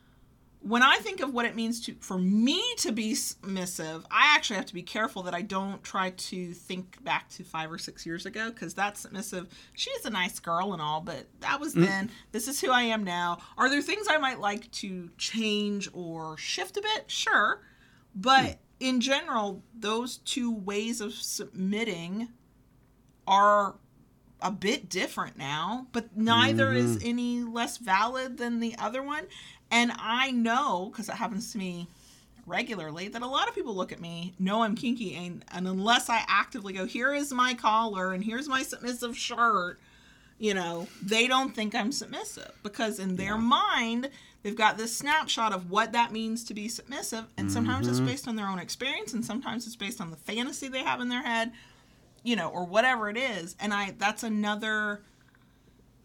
when 0.66 0.82
i 0.82 0.96
think 0.96 1.20
of 1.20 1.34
what 1.34 1.44
it 1.44 1.54
means 1.54 1.78
to 1.84 1.94
for 2.00 2.16
me 2.16 2.62
to 2.78 2.90
be 2.90 3.14
submissive 3.14 4.04
i 4.10 4.32
actually 4.34 4.56
have 4.56 4.64
to 4.64 4.72
be 4.72 4.82
careful 4.82 5.22
that 5.22 5.34
i 5.34 5.42
don't 5.42 5.84
try 5.84 6.08
to 6.16 6.52
think 6.54 7.02
back 7.04 7.28
to 7.28 7.44
five 7.44 7.70
or 7.70 7.76
six 7.76 8.06
years 8.06 8.24
ago 8.24 8.48
because 8.50 8.72
that 8.74 8.96
submissive 8.96 9.46
she's 9.74 10.04
a 10.06 10.10
nice 10.10 10.38
girl 10.40 10.72
and 10.72 10.80
all 10.80 11.00
but 11.02 11.26
that 11.40 11.60
was 11.60 11.74
Mm. 11.74 11.86
then 11.86 12.10
this 12.32 12.48
is 12.48 12.60
who 12.60 12.70
i 12.70 12.82
am 12.82 13.04
now 13.04 13.38
are 13.58 13.68
there 13.68 13.82
things 13.82 14.06
i 14.08 14.16
might 14.16 14.40
like 14.40 14.70
to 14.72 15.10
change 15.18 15.88
or 15.92 16.36
shift 16.38 16.76
a 16.78 16.80
bit 16.80 17.04
sure 17.10 17.60
but 18.14 18.44
Mm. 18.44 18.56
in 18.80 19.00
general 19.02 19.62
those 19.78 20.16
two 20.18 20.50
ways 20.50 21.00
of 21.02 21.12
submitting 21.12 22.28
are 23.26 23.76
a 24.40 24.50
bit 24.50 24.90
different 24.90 25.38
now, 25.38 25.86
but 25.92 26.14
neither 26.14 26.72
is 26.74 26.98
any 27.02 27.40
less 27.42 27.78
valid 27.78 28.36
than 28.36 28.60
the 28.60 28.74
other 28.78 29.02
one. 29.02 29.24
And 29.70 29.92
I 29.98 30.30
know 30.30 30.90
because 30.90 31.08
it 31.08 31.16
happens 31.16 31.52
to 31.52 31.58
me 31.58 31.88
regularly 32.46 33.08
that 33.08 33.22
a 33.22 33.26
lot 33.26 33.48
of 33.48 33.54
people 33.54 33.74
look 33.74 33.92
at 33.92 34.00
me, 34.00 34.34
know 34.38 34.62
I'm 34.62 34.76
kinky, 34.76 35.14
and, 35.14 35.44
and 35.52 35.66
unless 35.66 36.08
I 36.08 36.22
actively 36.28 36.72
go, 36.72 36.84
here 36.84 37.14
is 37.14 37.32
my 37.32 37.54
collar 37.54 38.12
and 38.12 38.22
here's 38.22 38.48
my 38.48 38.62
submissive 38.62 39.16
shirt, 39.16 39.80
you 40.38 40.54
know, 40.54 40.88
they 41.02 41.26
don't 41.26 41.54
think 41.54 41.74
I'm 41.74 41.92
submissive 41.92 42.52
because 42.62 42.98
in 42.98 43.16
their 43.16 43.38
mind, 43.38 44.10
they've 44.42 44.56
got 44.56 44.76
this 44.76 44.94
snapshot 44.94 45.52
of 45.52 45.70
what 45.70 45.92
that 45.92 46.12
means 46.12 46.44
to 46.44 46.54
be 46.54 46.68
submissive. 46.68 47.24
And 47.36 47.50
sometimes 47.50 47.88
it's 47.88 47.98
mm-hmm. 47.98 48.08
based 48.08 48.28
on 48.28 48.36
their 48.36 48.48
own 48.48 48.58
experience 48.58 49.14
and 49.14 49.24
sometimes 49.24 49.66
it's 49.66 49.76
based 49.76 50.00
on 50.00 50.10
the 50.10 50.16
fantasy 50.16 50.68
they 50.68 50.82
have 50.82 51.00
in 51.00 51.08
their 51.08 51.22
head, 51.22 51.52
you 52.22 52.36
know, 52.36 52.48
or 52.48 52.64
whatever 52.64 53.08
it 53.08 53.16
is. 53.16 53.56
And 53.60 53.72
I, 53.72 53.94
that's 53.96 54.22
another 54.22 55.00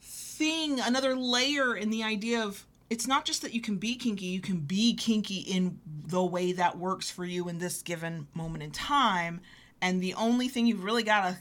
thing, 0.01 0.80
another 0.80 1.16
layer 1.16 1.76
in 1.76 1.89
the 1.89 2.03
idea 2.03 2.41
of 2.41 2.66
it's 2.90 3.08
not 3.08 3.26
just 3.26 3.42
that 3.44 3.54
you 3.54 3.62
can 3.62 3.78
be 3.78 3.96
kinky, 3.96 4.26
you 4.26 4.42
can 4.42 4.60
be 4.60 4.96
kinky 4.96 5.40
in 5.40 5.80
the 6.08 6.24
way 6.24 6.52
that 6.54 6.78
works 6.78 7.10
for 7.12 7.26
you 7.26 7.48
in 7.48 7.60
this 7.60 7.82
given 7.82 8.28
moment 8.34 8.64
in 8.64 8.72
time. 8.72 9.42
And 9.82 10.02
the 10.02 10.14
only 10.16 10.48
thing 10.48 10.66
you've 10.66 10.84
really 10.84 11.04
got 11.04 11.30
to 11.30 11.38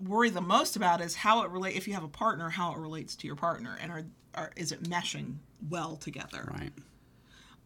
worry 0.00 0.30
the 0.30 0.40
most 0.40 0.76
about 0.76 1.00
is 1.00 1.14
how 1.14 1.42
it 1.42 1.50
relate 1.50 1.76
if 1.76 1.86
you 1.86 1.94
have 1.94 2.04
a 2.04 2.08
partner, 2.08 2.48
how 2.48 2.72
it 2.72 2.78
relates 2.78 3.16
to 3.16 3.26
your 3.26 3.36
partner, 3.36 3.76
and 3.80 3.90
are, 3.90 4.04
are 4.34 4.50
is 4.56 4.72
it 4.72 4.84
meshing 4.84 5.36
well 5.68 5.96
together? 5.96 6.48
Right. 6.50 6.72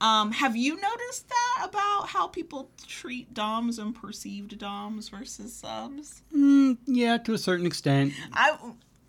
Um, 0.00 0.32
have 0.32 0.56
you 0.56 0.78
noticed 0.80 1.28
that 1.28 1.68
about 1.68 2.08
how 2.08 2.26
people 2.26 2.70
treat 2.86 3.32
DOMs 3.32 3.78
and 3.78 3.94
perceived 3.94 4.58
DOMs 4.58 5.08
versus 5.08 5.54
subs? 5.54 6.22
Mm, 6.34 6.78
yeah, 6.86 7.16
to 7.18 7.32
a 7.32 7.38
certain 7.38 7.64
extent. 7.64 8.12
I 8.32 8.56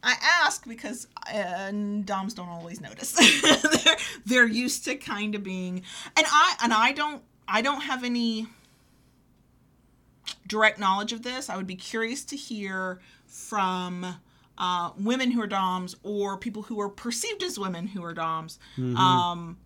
I 0.06 0.16
ask 0.44 0.68
because 0.68 1.08
uh, 1.34 1.72
DOMs 1.72 2.36
don't 2.36 2.48
always 2.48 2.80
notice. 2.80 3.12
they're 3.84 3.98
they're 4.26 4.48
used 4.48 4.86
to 4.86 4.96
kind 4.96 5.34
of 5.34 5.44
being, 5.44 5.82
and 6.16 6.26
I 6.30 6.56
and 6.64 6.72
I 6.72 6.92
don't 6.92 7.24
I 7.48 7.62
don't 7.62 7.82
have 7.82 8.04
any 8.04 8.48
direct 10.48 10.80
knowledge 10.80 11.12
of 11.12 11.24
this. 11.24 11.50
I 11.50 11.58
would 11.58 11.68
be 11.68 11.76
curious 11.76 12.24
to 12.26 12.36
hear 12.36 13.00
from 13.26 14.18
uh, 14.58 14.92
women 14.98 15.32
who 15.32 15.42
are 15.42 15.48
DOMs 15.48 15.96
or 16.04 16.38
people 16.38 16.64
who 16.64 16.80
are 16.80 16.90
perceived 16.90 17.42
as 17.42 17.58
women 17.60 17.88
who 17.88 18.04
are 18.04 18.14
DOMs. 18.14 18.60
Um, 18.78 19.58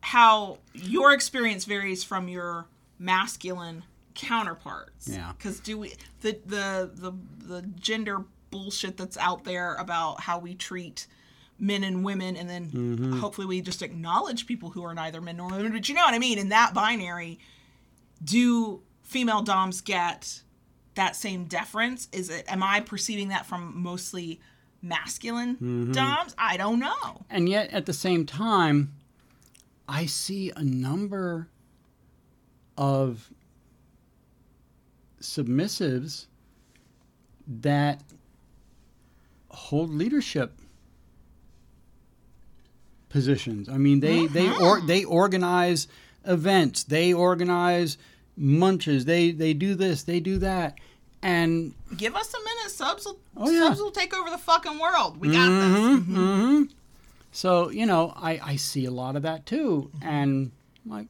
how 0.00 0.58
your 0.74 1.12
experience 1.12 1.64
varies 1.64 2.02
from 2.02 2.28
your 2.28 2.66
masculine 2.98 3.84
counterparts. 4.14 5.08
Yeah. 5.08 5.32
Because 5.36 5.60
do 5.60 5.78
we 5.78 5.94
the 6.22 6.38
the 6.46 6.90
the 6.94 7.12
the 7.46 7.62
gender 7.62 8.24
bullshit 8.52 8.96
that's 8.96 9.16
out 9.16 9.42
there 9.42 9.74
about 9.74 10.20
how 10.20 10.38
we 10.38 10.54
treat 10.54 11.08
men 11.58 11.82
and 11.82 12.04
women, 12.04 12.36
and 12.36 12.48
then 12.48 12.70
mm-hmm. 12.70 13.18
hopefully 13.18 13.46
we 13.46 13.60
just 13.60 13.82
acknowledge 13.82 14.46
people 14.46 14.70
who 14.70 14.84
are 14.84 14.94
neither 14.94 15.20
men 15.20 15.38
nor 15.38 15.48
women. 15.48 15.72
But 15.72 15.88
you 15.88 15.94
know 15.94 16.02
what 16.02 16.14
I 16.14 16.20
mean? 16.20 16.38
In 16.38 16.50
that 16.50 16.74
binary, 16.74 17.40
do 18.22 18.82
female 19.02 19.42
DOMs 19.42 19.80
get 19.80 20.42
that 20.94 21.16
same 21.16 21.46
deference? 21.46 22.08
Is 22.12 22.30
it 22.30 22.44
am 22.52 22.62
I 22.62 22.80
perceiving 22.80 23.28
that 23.28 23.46
from 23.46 23.82
mostly 23.82 24.40
masculine 24.82 25.54
mm-hmm. 25.54 25.92
DOMs? 25.92 26.34
I 26.38 26.56
don't 26.56 26.78
know. 26.78 27.24
And 27.30 27.48
yet, 27.48 27.70
at 27.70 27.86
the 27.86 27.92
same 27.92 28.26
time, 28.26 28.92
I 29.88 30.06
see 30.06 30.52
a 30.54 30.62
number 30.62 31.48
of 32.76 33.30
submissives 35.20 36.26
that 37.46 38.02
hold 39.52 39.90
leadership 39.90 40.58
positions. 43.08 43.68
I 43.68 43.76
mean, 43.76 44.00
they 44.00 44.26
they 44.26 44.48
or 44.48 44.78
uh-huh. 44.78 44.86
they 44.86 45.04
organize 45.04 45.86
events, 46.24 46.84
they 46.84 47.12
organize 47.12 47.98
munches, 48.36 49.04
they 49.04 49.30
they 49.30 49.54
do 49.54 49.74
this, 49.74 50.02
they 50.02 50.20
do 50.20 50.38
that, 50.38 50.78
and 51.22 51.74
Give 51.96 52.16
us 52.16 52.32
a 52.32 52.38
minute. 52.38 52.70
Subs 52.70 53.04
will, 53.04 53.18
Oh, 53.36 53.50
yeah. 53.50 53.66
subs 53.66 53.80
will 53.80 53.90
take 53.90 54.16
over 54.16 54.30
the 54.30 54.38
fucking 54.38 54.78
world. 54.78 55.20
We 55.20 55.28
got 55.28 55.48
this. 55.48 56.04
hmm 56.04 56.62
So 57.30 57.70
you 57.70 57.86
know, 57.86 58.12
I 58.16 58.40
I 58.42 58.56
see 58.56 58.86
a 58.86 58.90
lot 58.90 59.16
of 59.16 59.22
that 59.22 59.46
too, 59.46 59.90
mm-hmm. 59.96 60.08
and 60.08 60.50
I'm 60.84 60.90
like, 60.90 61.06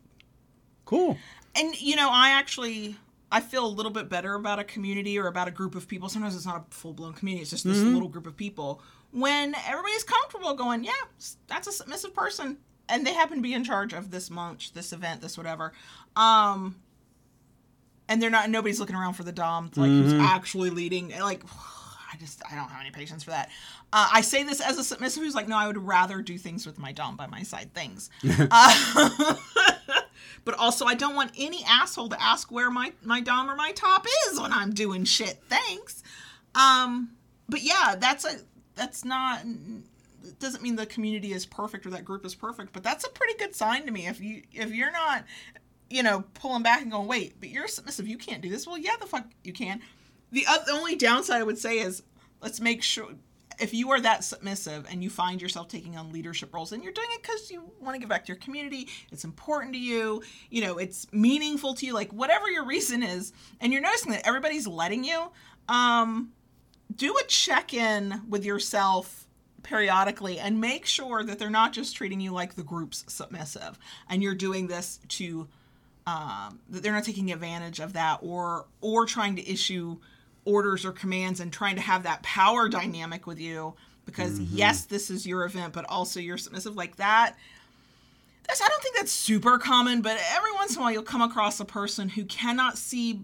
cool. 0.84 1.16
And 1.54 1.80
you 1.80 1.96
know, 1.96 2.08
I 2.10 2.30
actually 2.30 2.96
I 3.32 3.40
feel 3.40 3.64
a 3.64 3.68
little 3.68 3.90
bit 3.90 4.10
better 4.10 4.34
about 4.34 4.58
a 4.58 4.64
community 4.64 5.18
or 5.18 5.26
about 5.26 5.48
a 5.48 5.50
group 5.50 5.74
of 5.74 5.88
people. 5.88 6.10
Sometimes 6.10 6.36
it's 6.36 6.44
not 6.44 6.66
a 6.70 6.74
full 6.74 6.92
blown 6.92 7.14
community; 7.14 7.42
it's 7.42 7.50
just 7.50 7.64
this 7.64 7.78
little 7.78 8.08
group 8.08 8.26
of 8.26 8.36
people. 8.36 8.82
When 9.10 9.54
everybody's 9.66 10.04
comfortable 10.04 10.54
going, 10.54 10.84
yeah, 10.84 10.92
that's 11.48 11.66
a 11.66 11.72
submissive 11.72 12.14
person, 12.14 12.58
and 12.88 13.06
they 13.06 13.14
happen 13.14 13.38
to 13.38 13.42
be 13.42 13.54
in 13.54 13.64
charge 13.64 13.94
of 13.94 14.10
this 14.10 14.30
munch, 14.30 14.74
this 14.74 14.92
event, 14.92 15.22
this 15.22 15.38
whatever. 15.38 15.72
Um, 16.14 16.76
and 18.08 18.22
they're 18.22 18.30
not. 18.30 18.50
Nobody's 18.50 18.78
looking 18.78 18.96
around 18.96 19.14
for 19.14 19.24
the 19.24 19.32
dom, 19.32 19.70
like 19.76 19.90
who's 19.90 20.12
actually 20.12 20.68
leading. 20.70 21.08
Like, 21.18 21.42
I 22.12 22.16
just 22.18 22.42
I 22.50 22.54
don't 22.54 22.68
have 22.68 22.82
any 22.82 22.90
patience 22.90 23.24
for 23.24 23.30
that. 23.30 23.48
Uh, 23.94 24.08
I 24.12 24.20
say 24.20 24.42
this 24.42 24.60
as 24.60 24.78
a 24.78 24.84
submissive 24.84 25.22
who's 25.22 25.34
like, 25.34 25.48
no, 25.48 25.56
I 25.56 25.66
would 25.66 25.78
rather 25.78 26.20
do 26.20 26.36
things 26.36 26.66
with 26.66 26.78
my 26.78 26.92
dom 26.92 27.16
by 27.16 27.26
my 27.26 27.42
side. 27.42 27.72
Things. 27.72 28.10
Uh, 28.50 29.34
but 30.44 30.54
also, 30.54 30.86
I 30.86 30.94
don't 30.94 31.14
want 31.14 31.32
any 31.38 31.64
asshole 31.64 32.08
to 32.10 32.22
ask 32.22 32.50
where 32.50 32.70
my 32.70 32.92
my 33.02 33.20
dom 33.20 33.50
or 33.50 33.56
my 33.56 33.72
top 33.72 34.06
is 34.28 34.40
when 34.40 34.52
I'm 34.52 34.72
doing 34.72 35.04
shit. 35.04 35.42
Thanks. 35.48 36.02
Um, 36.54 37.12
but 37.48 37.62
yeah, 37.62 37.94
that's 37.98 38.24
a 38.24 38.38
that's 38.74 39.04
not. 39.04 39.42
It 40.24 40.38
doesn't 40.38 40.62
mean 40.62 40.76
the 40.76 40.86
community 40.86 41.32
is 41.32 41.46
perfect 41.46 41.86
or 41.86 41.90
that 41.90 42.04
group 42.04 42.24
is 42.24 42.34
perfect, 42.34 42.72
but 42.72 42.82
that's 42.82 43.04
a 43.04 43.10
pretty 43.10 43.34
good 43.38 43.54
sign 43.54 43.86
to 43.86 43.92
me. 43.92 44.06
If 44.06 44.20
you 44.20 44.42
if 44.52 44.74
you're 44.74 44.92
not, 44.92 45.24
you 45.90 46.02
know, 46.02 46.24
pulling 46.34 46.62
back 46.62 46.82
and 46.82 46.90
going, 46.90 47.08
wait, 47.08 47.34
but 47.38 47.48
you're 47.48 47.68
submissive, 47.68 48.08
you 48.08 48.18
can't 48.18 48.42
do 48.42 48.48
this. 48.48 48.66
Well, 48.66 48.78
yeah, 48.78 48.96
the 49.00 49.06
fuck 49.06 49.26
you 49.44 49.52
can. 49.52 49.80
The, 50.30 50.46
oth- 50.48 50.64
the 50.64 50.72
only 50.72 50.96
downside 50.96 51.40
I 51.40 51.44
would 51.44 51.58
say 51.58 51.78
is 51.78 52.02
let's 52.40 52.60
make 52.60 52.82
sure 52.82 53.10
if 53.58 53.74
you 53.74 53.90
are 53.90 54.00
that 54.00 54.24
submissive 54.24 54.86
and 54.90 55.02
you 55.02 55.10
find 55.10 55.40
yourself 55.40 55.68
taking 55.68 55.96
on 55.96 56.12
leadership 56.12 56.52
roles 56.54 56.72
and 56.72 56.82
you're 56.82 56.92
doing 56.92 57.08
it 57.12 57.22
because 57.22 57.50
you 57.50 57.70
want 57.80 57.94
to 57.94 57.98
give 57.98 58.08
back 58.08 58.24
to 58.24 58.28
your 58.28 58.38
community, 58.38 58.88
it's 59.10 59.24
important 59.24 59.72
to 59.74 59.78
you, 59.78 60.22
you 60.50 60.62
know, 60.62 60.78
it's 60.78 61.10
meaningful 61.12 61.74
to 61.74 61.86
you, 61.86 61.92
like 61.92 62.12
whatever 62.12 62.50
your 62.50 62.64
reason 62.64 63.02
is, 63.02 63.32
and 63.60 63.72
you're 63.72 63.82
noticing 63.82 64.12
that 64.12 64.26
everybody's 64.26 64.66
letting 64.66 65.04
you, 65.04 65.30
um, 65.68 66.32
do 66.94 67.16
a 67.16 67.24
check 67.26 67.72
in 67.72 68.22
with 68.28 68.44
yourself 68.44 69.26
periodically 69.62 70.38
and 70.38 70.60
make 70.60 70.86
sure 70.86 71.22
that 71.22 71.38
they're 71.38 71.50
not 71.50 71.72
just 71.72 71.96
treating 71.96 72.20
you 72.20 72.32
like 72.32 72.54
the 72.54 72.62
group's 72.62 73.04
submissive 73.06 73.78
and 74.08 74.22
you're 74.22 74.34
doing 74.34 74.66
this 74.66 74.98
to 75.08 75.48
um, 76.06 76.58
that 76.68 76.82
they're 76.82 76.92
not 76.92 77.04
taking 77.04 77.30
advantage 77.30 77.78
of 77.78 77.92
that 77.92 78.18
or 78.22 78.66
or 78.80 79.06
trying 79.06 79.36
to 79.36 79.50
issue 79.50 79.96
orders 80.44 80.84
or 80.84 80.92
commands 80.92 81.40
and 81.40 81.52
trying 81.52 81.76
to 81.76 81.82
have 81.82 82.02
that 82.02 82.22
power 82.22 82.68
dynamic 82.68 83.26
with 83.26 83.38
you 83.38 83.74
because 84.04 84.40
mm-hmm. 84.40 84.56
yes 84.56 84.84
this 84.86 85.10
is 85.10 85.26
your 85.26 85.44
event 85.44 85.72
but 85.72 85.84
also 85.88 86.20
you're 86.20 86.38
submissive 86.38 86.76
like 86.76 86.96
that. 86.96 87.36
That's 88.48 88.60
i 88.60 88.68
don't 88.68 88.82
think 88.82 88.96
that's 88.96 89.12
super 89.12 89.58
common 89.58 90.02
but 90.02 90.18
every 90.32 90.52
once 90.52 90.74
in 90.74 90.78
a 90.78 90.82
while 90.82 90.92
you'll 90.92 91.02
come 91.02 91.22
across 91.22 91.60
a 91.60 91.64
person 91.64 92.08
who 92.08 92.24
cannot 92.24 92.76
see 92.76 93.22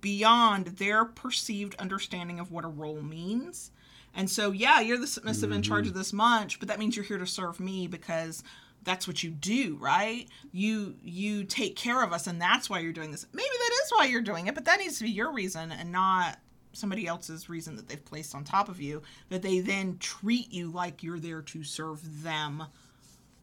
beyond 0.00 0.66
their 0.66 1.04
perceived 1.04 1.74
understanding 1.78 2.40
of 2.40 2.50
what 2.50 2.64
a 2.64 2.68
role 2.68 3.02
means. 3.02 3.70
And 4.14 4.28
so 4.28 4.50
yeah 4.50 4.80
you're 4.80 4.98
the 4.98 5.06
submissive 5.06 5.52
in 5.52 5.62
charge 5.62 5.84
mm-hmm. 5.84 5.90
of 5.90 5.98
this 5.98 6.12
munch 6.12 6.58
but 6.58 6.68
that 6.68 6.78
means 6.78 6.96
you're 6.96 7.04
here 7.04 7.18
to 7.18 7.26
serve 7.26 7.60
me 7.60 7.86
because 7.86 8.42
that's 8.84 9.06
what 9.06 9.22
you 9.22 9.30
do 9.30 9.76
right? 9.80 10.28
You 10.52 10.96
you 11.02 11.44
take 11.44 11.76
care 11.76 12.02
of 12.02 12.12
us 12.12 12.26
and 12.26 12.40
that's 12.40 12.68
why 12.68 12.80
you're 12.80 12.92
doing 12.92 13.10
this. 13.10 13.26
Maybe 13.32 13.48
that 13.48 13.70
is 13.84 13.90
why 13.90 14.06
you're 14.06 14.22
doing 14.22 14.46
it 14.46 14.54
but 14.54 14.64
that 14.64 14.80
needs 14.80 14.98
to 14.98 15.04
be 15.04 15.10
your 15.10 15.32
reason 15.32 15.72
and 15.72 15.92
not 15.92 16.38
somebody 16.72 17.06
else's 17.06 17.48
reason 17.48 17.76
that 17.76 17.88
they've 17.88 18.04
placed 18.04 18.34
on 18.34 18.44
top 18.44 18.68
of 18.68 18.80
you 18.80 19.02
that 19.28 19.42
they 19.42 19.60
then 19.60 19.98
treat 19.98 20.50
you 20.52 20.70
like 20.70 21.02
you're 21.02 21.18
there 21.18 21.42
to 21.42 21.62
serve 21.62 22.22
them 22.22 22.64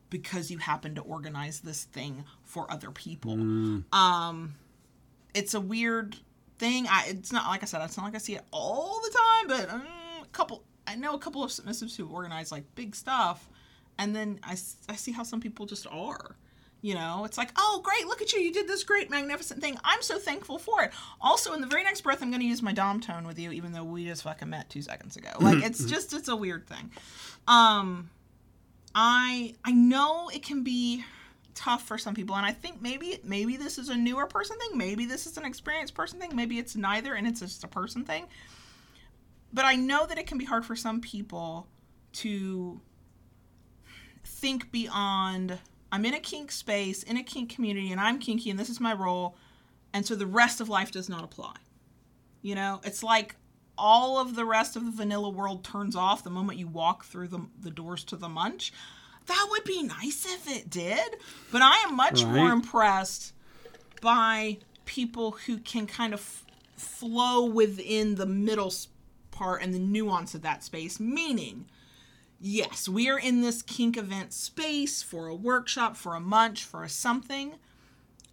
because 0.10 0.50
you 0.50 0.58
happen 0.58 0.96
to 0.96 1.02
organize 1.02 1.60
this 1.60 1.84
thing 1.84 2.24
for 2.44 2.72
other 2.72 2.92
people. 2.92 3.34
Um 3.94 4.56
it's 5.36 5.54
a 5.54 5.62
weird 5.62 6.16
thing. 6.58 6.88
I 6.90 7.06
it's 7.10 7.32
not 7.32 7.48
like 7.48 7.64
i 7.64 7.66
said 7.66 7.82
it's 7.84 7.98
not 7.98 8.04
like 8.04 8.16
i 8.16 8.18
see 8.18 8.36
it 8.36 8.44
all 8.52 9.02
the 9.02 9.18
time 9.18 9.48
but 9.48 9.74
um, 9.74 9.84
a 10.22 10.26
couple 10.28 10.64
i 10.88 10.96
know 10.96 11.14
a 11.14 11.20
couple 11.20 11.44
of 11.44 11.52
submissives 11.52 11.96
who 11.96 12.08
organize 12.08 12.52
like 12.52 12.64
big 12.76 12.96
stuff 12.96 13.48
and 14.00 14.16
then 14.16 14.40
I, 14.44 14.54
I 14.88 14.96
see 14.96 15.12
how 15.12 15.22
some 15.22 15.40
people 15.40 15.68
just 15.68 15.86
are 15.92 16.36
you 16.82 16.94
know? 16.94 17.26
It's 17.26 17.38
like 17.38 17.52
oh 17.58 17.82
great 17.84 18.08
look 18.08 18.22
at 18.22 18.32
you 18.34 18.40
you 18.40 18.54
did 18.54 18.68
this 18.68 18.84
great 18.84 19.10
magnificent 19.10 19.62
thing. 19.62 19.78
I'm 19.84 20.02
so 20.02 20.18
thankful 20.18 20.58
for 20.58 20.82
it. 20.84 20.92
Also 21.20 21.54
in 21.54 21.62
the 21.62 21.68
very 21.68 21.84
next 21.84 22.02
breath 22.02 22.22
i'm 22.22 22.30
going 22.30 22.42
to 22.42 22.48
use 22.48 22.62
my 22.62 22.72
dom 22.72 23.02
tone 23.02 23.28
with 23.28 23.38
you 23.38 23.52
even 23.52 23.74
though 23.74 23.84
we 23.84 24.06
just 24.06 24.24
fucking 24.24 24.50
met 24.50 24.70
two 24.70 24.82
seconds 24.82 25.16
ago. 25.16 25.30
Like 25.40 25.64
it's 25.64 25.84
just 25.86 26.14
it's 26.14 26.28
a 26.28 26.36
weird 26.36 26.68
thing. 26.68 26.92
Um 27.48 28.10
i 28.96 29.54
i 29.64 29.72
know 29.72 30.30
it 30.34 30.42
can 30.42 30.64
be 30.64 31.04
tough 31.54 31.86
for 31.88 31.98
some 31.98 32.16
people 32.16 32.36
and 32.36 32.44
i 32.44 32.52
think 32.52 32.82
maybe 32.82 33.20
maybe 33.24 33.56
this 33.56 33.78
is 33.78 33.90
a 33.90 33.96
newer 33.96 34.26
person 34.26 34.58
thing 34.58 34.76
maybe 34.76 35.06
this 35.06 35.28
is 35.28 35.38
an 35.38 35.46
experienced 35.46 35.94
person 35.94 36.20
thing 36.20 36.36
maybe 36.36 36.58
it's 36.58 36.76
neither 36.76 37.14
and 37.14 37.28
it's 37.28 37.40
just 37.40 37.64
a 37.64 37.68
person 37.68 38.04
thing. 38.04 38.26
But 39.52 39.66
I 39.66 39.76
know 39.76 40.06
that 40.06 40.18
it 40.18 40.28
can 40.28 40.38
be 40.38 40.46
hard 40.46 40.66
for 40.66 40.76
some 40.76 41.02
people 41.02 41.68
to 42.14 42.80
think 44.30 44.72
beyond 44.72 45.58
I'm 45.92 46.06
in 46.06 46.14
a 46.14 46.20
kink 46.20 46.52
space, 46.52 47.02
in 47.04 47.18
a 47.18 47.24
kink 47.24 47.50
community, 47.54 47.92
and 47.92 48.00
I'm 48.00 48.20
kinky, 48.20 48.50
and 48.52 48.60
this 48.60 48.70
is 48.70 48.80
my 48.80 48.94
role, 48.94 49.36
and 49.92 50.06
so 50.06 50.16
the 50.16 50.28
rest 50.28 50.62
of 50.62 50.70
life 50.70 50.92
does 50.92 51.10
not 51.10 51.24
apply. 51.24 51.56
You 52.44 52.56
know, 52.56 52.80
it's 52.84 53.02
like 53.04 53.36
all 53.78 54.20
of 54.20 54.36
the 54.36 54.46
rest 54.46 54.76
of 54.76 54.86
the 54.86 54.92
vanilla 54.92 55.30
world 55.30 55.64
turns 55.64 55.96
off 55.96 56.24
the 56.24 56.30
moment 56.30 56.60
you 56.60 56.68
walk 56.68 57.06
through 57.06 57.28
the, 57.30 57.42
the 57.62 57.72
doors 57.72 58.04
to 58.06 58.16
the 58.16 58.30
munch. 58.30 58.72
That 59.26 59.48
would 59.50 59.64
be 59.64 59.84
nice 59.84 60.26
if 60.26 60.48
it 60.50 60.70
did, 60.70 61.18
but 61.52 61.62
I 61.62 61.76
am 61.88 61.96
much 61.96 62.24
Right. 62.24 62.36
more 62.36 62.52
impressed 62.52 63.34
by 64.02 64.58
people 64.86 65.32
who 65.46 65.58
can 65.58 65.88
kind 65.88 66.14
of 66.14 66.20
f- 66.20 66.46
flow 66.78 67.46
within 67.46 68.16
the 68.16 68.26
middle 68.26 68.74
part 69.32 69.62
and 69.64 69.74
the 69.74 69.80
nuance 69.80 70.36
of 70.36 70.42
that 70.44 70.64
space, 70.64 71.00
meaning 71.00 71.66
yes, 72.40 72.88
we 72.88 73.10
are 73.10 73.20
in 73.20 73.42
this 73.42 73.62
kink 73.62 73.98
event 73.98 74.34
space 74.34 75.04
for 75.04 75.28
a 75.28 75.36
workshop, 75.36 75.96
for 75.96 76.16
a 76.16 76.20
munch, 76.20 76.64
for 76.64 76.84
a 76.84 76.90
something. 76.90 77.54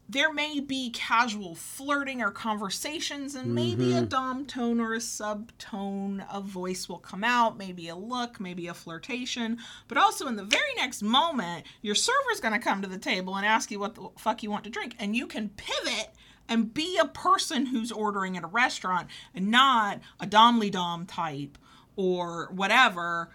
There 0.09 0.33
may 0.33 0.61
be 0.61 0.91
casual 0.91 1.57
flirting 1.57 2.23
or 2.23 2.31
conversations, 2.31 3.35
and 3.35 3.53
maybe 3.53 3.93
a 3.93 3.97
mm-hmm. 3.97 4.07
dom 4.07 4.47
tone 4.47 4.79
or 4.79 4.95
a 4.95 5.01
sub 5.01 5.51
tone 5.59 6.21
of 6.31 6.45
voice 6.45 6.89
will 6.89 6.99
come 6.99 7.25
out, 7.25 7.59
maybe 7.59 7.89
a 7.89 7.97
look, 7.97 8.39
maybe 8.39 8.69
a 8.69 8.75
flirtation. 8.75 9.59
But 9.89 9.99
also, 9.99 10.29
in 10.29 10.37
the 10.37 10.45
very 10.45 10.75
next 10.77 11.03
moment, 11.03 11.67
your 11.83 11.97
server's 11.97 12.41
going 12.41 12.55
to 12.55 12.61
come 12.61 12.83
to 12.83 12.89
the 12.89 12.99
table 12.99 13.35
and 13.35 13.45
ask 13.45 13.73
you 13.73 13.81
what 13.81 13.97
the 13.97 14.09
fuck 14.17 14.45
you 14.45 14.51
want 14.51 14.63
to 14.65 14.71
drink, 14.71 14.95
and 15.01 15.17
you 15.17 15.27
can 15.27 15.49
pivot 15.57 16.11
and 16.49 16.73
be 16.73 16.97
a 16.99 17.09
person 17.09 17.67
who's 17.67 17.91
ordering 17.91 18.37
at 18.37 18.45
a 18.45 18.49
restaurant 18.49 19.09
and 19.35 19.51
not 19.51 19.99
a 20.21 20.27
domly 20.27 20.71
dom 20.71 21.05
type 21.05 21.59
or 21.97 22.49
whatever 22.53 23.31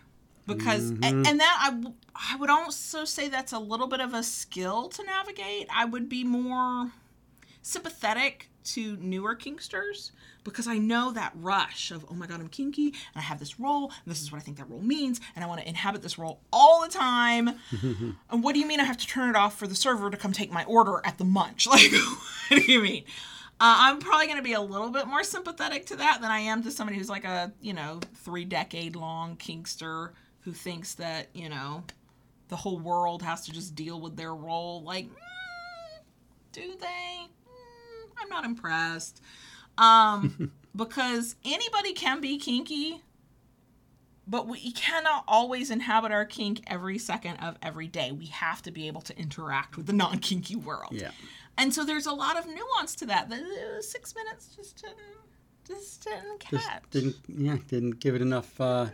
because 0.55 0.91
a- 0.91 1.05
and, 1.05 1.39
that 1.39 1.57
I 1.59 2.33
I 2.33 2.35
would 2.37 2.49
also 2.49 3.05
say 3.05 3.29
that's 3.29 3.53
a 3.53 3.59
little 3.59 3.87
bit 3.87 3.99
of 4.01 4.13
a 4.13 4.23
skill 4.23 4.89
to 4.89 5.03
navigate. 5.03 5.67
I 5.73 5.85
would 5.85 6.09
be 6.09 6.23
more 6.23 6.91
sympathetic 7.61 8.49
to 8.63 8.95
newer 8.97 9.35
kinksters 9.35 10.11
because 10.43 10.67
i 10.67 10.77
know 10.77 11.11
that 11.11 11.31
rush 11.35 11.89
of 11.91 12.05
oh 12.11 12.13
my 12.13 12.27
god 12.27 12.39
i'm 12.39 12.47
kinky 12.47 12.87
and 12.87 12.95
i 13.15 13.19
have 13.19 13.39
this 13.39 13.59
role 13.59 13.85
and 13.85 14.11
this 14.11 14.21
is 14.21 14.31
what 14.31 14.37
i 14.37 14.41
think 14.41 14.57
that 14.57 14.69
role 14.69 14.81
means 14.81 15.19
and 15.35 15.43
i 15.43 15.47
want 15.47 15.59
to 15.59 15.67
inhabit 15.67 16.01
this 16.01 16.17
role 16.19 16.39
all 16.53 16.81
the 16.83 16.89
time. 16.89 17.51
And 18.29 18.43
what 18.43 18.53
do 18.53 18.59
you 18.59 18.67
mean 18.67 18.79
i 18.79 18.83
have 18.83 18.97
to 18.97 19.07
turn 19.07 19.29
it 19.29 19.35
off 19.35 19.57
for 19.57 19.67
the 19.67 19.75
server 19.75 20.09
to 20.09 20.17
come 20.17 20.31
take 20.31 20.51
my 20.51 20.63
order 20.65 21.01
at 21.03 21.17
the 21.17 21.23
munch? 21.23 21.67
Like 21.71 21.91
what 22.49 22.65
do 22.65 22.71
you 22.71 22.81
mean? 22.81 23.03
Uh, 23.59 23.75
I'm 23.77 23.99
probably 23.99 24.25
going 24.25 24.37
to 24.37 24.43
be 24.43 24.53
a 24.53 24.61
little 24.61 24.89
bit 24.89 25.05
more 25.05 25.23
sympathetic 25.23 25.85
to 25.87 25.95
that 25.97 26.19
than 26.19 26.31
I 26.31 26.39
am 26.39 26.63
to 26.63 26.71
somebody 26.71 26.97
who's 26.97 27.09
like 27.09 27.25
a, 27.25 27.51
you 27.61 27.73
know, 27.73 27.99
three 28.15 28.43
decade 28.43 28.95
long 28.95 29.37
kinkster 29.37 30.09
who 30.41 30.51
thinks 30.51 30.95
that, 30.95 31.27
you 31.33 31.49
know, 31.49 31.83
the 32.49 32.55
whole 32.55 32.79
world 32.79 33.21
has 33.23 33.45
to 33.45 33.51
just 33.51 33.75
deal 33.75 33.99
with 33.99 34.17
their 34.17 34.35
role. 34.35 34.83
Like, 34.83 35.05
mm, 35.05 35.15
do 36.51 36.75
they? 36.79 37.25
Mm, 37.25 38.09
I'm 38.21 38.29
not 38.29 38.43
impressed. 38.43 39.21
Um, 39.77 40.51
because 40.75 41.35
anybody 41.45 41.93
can 41.93 42.21
be 42.21 42.37
kinky, 42.37 43.01
but 44.27 44.47
we 44.47 44.71
cannot 44.71 45.23
always 45.27 45.71
inhabit 45.71 46.11
our 46.11 46.25
kink 46.25 46.61
every 46.67 46.97
second 46.97 47.37
of 47.37 47.57
every 47.61 47.87
day. 47.87 48.11
We 48.11 48.27
have 48.27 48.61
to 48.63 48.71
be 48.71 48.87
able 48.87 49.01
to 49.01 49.17
interact 49.17 49.77
with 49.77 49.87
the 49.87 49.93
non 49.93 50.19
kinky 50.19 50.55
world. 50.55 50.91
Yeah. 50.91 51.11
And 51.57 51.73
so 51.73 51.83
there's 51.83 52.05
a 52.05 52.13
lot 52.13 52.37
of 52.37 52.45
nuance 52.47 52.95
to 52.95 53.05
that. 53.07 53.29
The 53.29 53.81
six 53.81 54.15
minutes 54.15 54.55
just 54.55 54.81
didn't, 54.81 54.97
just 55.67 56.03
didn't 56.03 56.43
Just 56.49 56.89
didn't 56.91 57.15
yeah 57.27 57.57
didn't 57.67 57.99
give 57.99 58.15
it 58.15 58.21
enough. 58.21 58.59
Uh, 58.59 58.87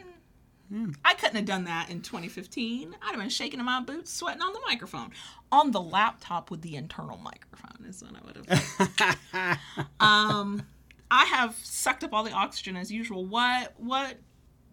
I 1.06 1.14
couldn't 1.14 1.36
have 1.38 1.46
done 1.46 1.64
that 1.66 1.90
in 1.90 2.02
2015. 2.02 2.96
I'd 3.02 3.12
have 3.12 3.20
been 3.20 3.30
shaking 3.30 3.60
in 3.60 3.66
my 3.66 3.82
boots, 3.82 4.12
sweating 4.12 4.42
on 4.42 4.54
the 4.54 4.60
microphone, 4.68 5.12
on 5.52 5.72
the 5.72 5.80
laptop 5.82 6.52
with 6.52 6.62
the 6.62 6.76
internal 6.76 7.18
microphone. 7.18 7.86
Is 7.88 8.04
what 8.04 8.14
I 8.16 8.26
would 8.26 8.46
have. 8.50 9.60
um, 10.00 10.64
I 11.10 11.26
have 11.26 11.56
sucked 11.64 12.04
up 12.04 12.14
all 12.14 12.24
the 12.24 12.32
oxygen 12.32 12.76
as 12.76 12.92
usual. 12.92 13.26
What 13.26 13.74
what 13.78 14.18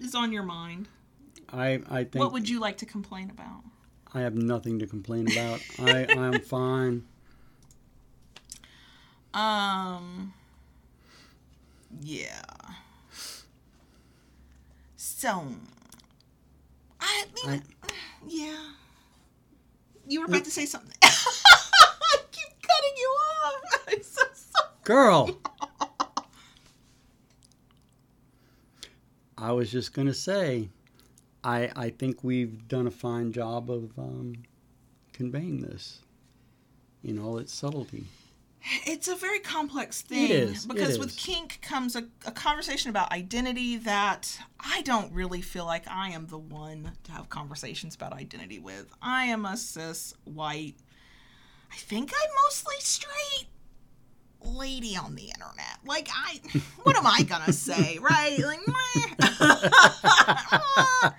is 0.00 0.14
on 0.14 0.32
your 0.32 0.42
mind? 0.42 0.88
I 1.52 1.80
I 1.88 2.04
think 2.04 2.16
What 2.16 2.32
would 2.32 2.48
you 2.48 2.58
like 2.58 2.78
to 2.78 2.86
complain 2.86 3.30
about? 3.30 3.62
I 4.12 4.20
have 4.20 4.34
nothing 4.34 4.78
to 4.80 4.86
complain 4.86 5.30
about. 5.30 5.60
I 5.78 6.06
I'm 6.08 6.40
fine. 6.40 7.04
Um. 9.32 10.34
Yeah. 12.00 12.42
So. 14.96 15.54
I 17.04 17.24
mean, 17.46 17.62
yeah. 18.26 18.56
You 20.06 20.20
were 20.20 20.26
about 20.26 20.44
to 20.44 20.50
say 20.50 20.66
something. 20.66 20.96
I 21.02 22.18
keep 22.30 22.62
cutting 22.62 22.96
you 22.96 23.16
off. 23.44 23.54
I'm 23.88 24.02
so 24.02 24.22
sorry. 24.34 24.70
Girl. 24.84 25.30
I 29.38 29.52
was 29.52 29.70
just 29.70 29.92
gonna 29.92 30.14
say, 30.14 30.68
I 31.42 31.70
I 31.76 31.90
think 31.90 32.24
we've 32.24 32.66
done 32.68 32.86
a 32.86 32.90
fine 32.90 33.32
job 33.32 33.70
of 33.70 33.98
um, 33.98 34.34
conveying 35.12 35.60
this 35.60 36.00
in 37.02 37.18
all 37.18 37.38
its 37.38 37.52
subtlety. 37.52 38.06
It's 38.86 39.08
a 39.08 39.14
very 39.16 39.40
complex 39.40 40.00
thing 40.00 40.30
is, 40.30 40.64
it 40.64 40.68
because 40.68 40.98
with 40.98 41.10
is. 41.10 41.16
kink 41.16 41.58
comes 41.60 41.96
a, 41.96 42.04
a 42.24 42.32
conversation 42.32 42.88
about 42.88 43.12
identity 43.12 43.76
that 43.78 44.38
I 44.58 44.80
don't 44.82 45.12
really 45.12 45.42
feel 45.42 45.66
like 45.66 45.86
I 45.86 46.10
am 46.10 46.26
the 46.28 46.38
one 46.38 46.92
to 47.04 47.12
have 47.12 47.28
conversations 47.28 47.94
about 47.94 48.14
identity 48.14 48.58
with. 48.58 48.86
I 49.02 49.24
am 49.24 49.44
a 49.44 49.58
cis 49.58 50.14
white, 50.24 50.76
I 51.74 51.76
think 51.76 52.12
I'm 52.14 52.30
mostly 52.46 52.76
straight 52.78 53.48
lady 54.42 54.96
on 54.96 55.16
the 55.16 55.24
internet. 55.24 55.78
Like 55.84 56.08
I, 56.12 56.40
what 56.84 56.96
am 56.96 57.06
I 57.06 57.22
gonna 57.24 57.52
say, 57.52 57.98
right? 58.00 58.38
Like, 58.38 59.30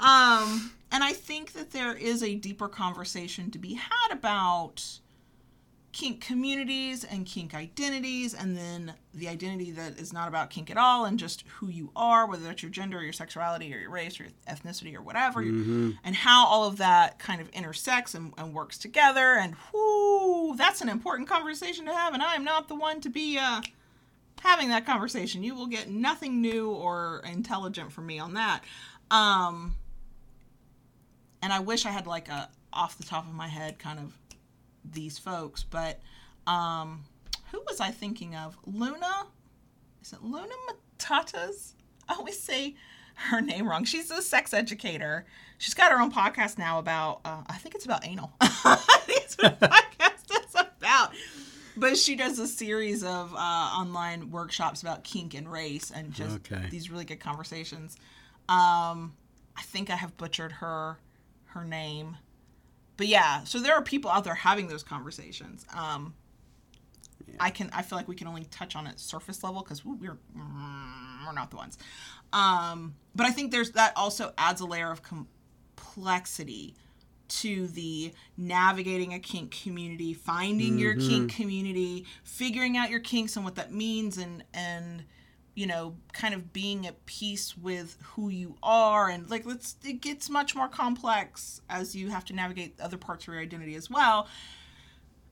um, 0.00 0.72
and 0.92 1.02
I 1.02 1.12
think 1.14 1.52
that 1.52 1.70
there 1.70 1.94
is 1.94 2.22
a 2.22 2.34
deeper 2.34 2.68
conversation 2.68 3.50
to 3.52 3.58
be 3.58 3.74
had 3.74 4.12
about 4.12 5.00
kink 5.90 6.20
communities 6.20 7.02
and 7.02 7.24
kink 7.24 7.54
identities 7.54 8.34
and 8.34 8.56
then 8.56 8.92
the 9.14 9.26
identity 9.26 9.70
that 9.70 9.98
is 9.98 10.12
not 10.12 10.28
about 10.28 10.50
kink 10.50 10.70
at 10.70 10.76
all 10.76 11.06
and 11.06 11.18
just 11.18 11.44
who 11.58 11.68
you 11.68 11.90
are 11.96 12.26
whether 12.28 12.42
that's 12.42 12.62
your 12.62 12.70
gender 12.70 12.98
or 12.98 13.02
your 13.02 13.12
sexuality 13.12 13.74
or 13.74 13.78
your 13.78 13.90
race 13.90 14.20
or 14.20 14.24
your 14.24 14.32
ethnicity 14.48 14.94
or 14.94 15.00
whatever 15.00 15.40
and 16.04 16.14
how 16.14 16.46
all 16.46 16.64
of 16.68 16.76
that 16.76 17.18
kind 17.18 17.40
of 17.40 17.48
intersects 17.50 18.14
and, 18.14 18.32
and 18.36 18.52
works 18.52 18.76
together. 18.76 19.38
And 19.40 19.56
whoo 19.72 20.54
that's 20.56 20.82
an 20.82 20.88
important 20.88 21.28
conversation 21.28 21.86
to 21.86 21.94
have 21.94 22.12
and 22.14 22.22
i 22.22 22.34
am 22.34 22.44
not 22.44 22.68
the 22.68 22.74
one 22.74 23.00
to 23.00 23.08
be 23.08 23.38
uh, 23.38 23.62
having 24.42 24.68
that 24.68 24.86
conversation. 24.86 25.42
You 25.42 25.54
will 25.54 25.66
get 25.66 25.88
nothing 25.88 26.40
new 26.40 26.70
or 26.70 27.22
intelligent 27.30 27.92
from 27.92 28.06
me 28.06 28.18
on 28.18 28.34
that. 28.34 28.62
Um, 29.10 29.74
and 31.42 31.52
i 31.52 31.60
wish 31.60 31.86
i 31.86 31.90
had 31.90 32.06
like 32.06 32.28
a 32.28 32.48
off 32.72 32.98
the 32.98 33.04
top 33.04 33.26
of 33.26 33.34
my 33.34 33.48
head 33.48 33.78
kind 33.78 33.98
of 33.98 34.12
these 34.84 35.18
folks, 35.18 35.64
but 35.64 36.00
um, 36.46 37.04
who 37.52 37.62
was 37.66 37.80
I 37.80 37.90
thinking 37.90 38.34
of? 38.34 38.56
Luna? 38.66 39.26
Is 40.02 40.12
it 40.12 40.22
Luna 40.22 40.54
Matatas? 40.98 41.72
I 42.08 42.14
always 42.14 42.38
say 42.40 42.74
her 43.14 43.40
name 43.40 43.68
wrong. 43.68 43.84
She's 43.84 44.10
a 44.10 44.22
sex 44.22 44.54
educator. 44.54 45.26
She's 45.58 45.74
got 45.74 45.90
her 45.92 46.00
own 46.00 46.12
podcast 46.12 46.56
now 46.56 46.78
about, 46.78 47.20
uh, 47.24 47.42
I 47.48 47.58
think 47.58 47.74
it's 47.74 47.84
about 47.84 48.06
anal. 48.06 48.32
I 48.40 48.76
think 49.06 49.22
it's 49.24 49.36
what 49.36 49.58
podcast 49.60 50.46
is 50.46 50.54
about. 50.54 51.10
But 51.76 51.96
she 51.96 52.16
does 52.16 52.38
a 52.38 52.46
series 52.46 53.04
of 53.04 53.34
uh, 53.34 53.38
online 53.38 54.30
workshops 54.30 54.82
about 54.82 55.04
kink 55.04 55.34
and 55.34 55.50
race 55.50 55.90
and 55.94 56.12
just 56.12 56.36
Okay. 56.52 56.66
these 56.70 56.90
really 56.90 57.04
good 57.04 57.20
conversations. 57.20 57.96
Um, 58.48 59.14
I 59.56 59.62
think 59.62 59.90
I 59.90 59.96
have 59.96 60.16
butchered 60.16 60.52
her 60.52 60.98
her 61.46 61.64
name 61.64 62.16
but 62.98 63.06
yeah 63.06 63.42
so 63.44 63.58
there 63.58 63.72
are 63.74 63.82
people 63.82 64.10
out 64.10 64.24
there 64.24 64.34
having 64.34 64.68
those 64.68 64.82
conversations. 64.82 65.64
Um 65.74 66.12
i 67.40 67.50
can 67.50 67.68
i 67.72 67.82
feel 67.82 67.96
like 67.98 68.08
we 68.08 68.14
can 68.14 68.26
only 68.26 68.44
touch 68.44 68.74
on 68.74 68.86
it 68.86 68.98
surface 68.98 69.44
level 69.44 69.62
because 69.62 69.84
we're 69.84 70.16
we're 70.34 71.32
not 71.32 71.50
the 71.50 71.56
ones. 71.56 71.78
Um 72.32 72.94
but 73.14 73.26
i 73.26 73.30
think 73.30 73.50
there's 73.52 73.70
that 73.72 73.92
also 73.96 74.32
adds 74.36 74.60
a 74.60 74.66
layer 74.66 74.90
of 74.90 75.02
complexity 75.02 76.74
to 77.28 77.66
the 77.68 78.12
navigating 78.38 79.12
a 79.12 79.18
kink 79.18 79.54
community 79.62 80.14
finding 80.14 80.78
your 80.78 80.94
kink 80.94 81.34
community 81.34 82.06
figuring 82.24 82.76
out 82.78 82.88
your 82.90 83.00
kinks 83.00 83.36
and 83.36 83.44
what 83.44 83.54
that 83.56 83.72
means 83.72 84.16
and 84.16 84.42
and 84.54 85.04
you 85.58 85.66
know 85.66 85.96
kind 86.12 86.34
of 86.34 86.52
being 86.52 86.86
at 86.86 87.04
peace 87.04 87.58
with 87.58 87.96
who 88.14 88.28
you 88.28 88.54
are. 88.62 89.08
And 89.08 89.28
like 89.28 89.44
let's 89.44 89.74
it 89.84 90.00
gets 90.00 90.30
much 90.30 90.54
more 90.54 90.68
complex 90.68 91.60
as 91.68 91.96
you 91.96 92.10
have 92.10 92.24
to 92.26 92.32
navigate 92.32 92.80
other 92.80 92.96
parts 92.96 93.26
of 93.26 93.34
your 93.34 93.42
identity 93.42 93.74
as 93.74 93.90
well. 93.90 94.28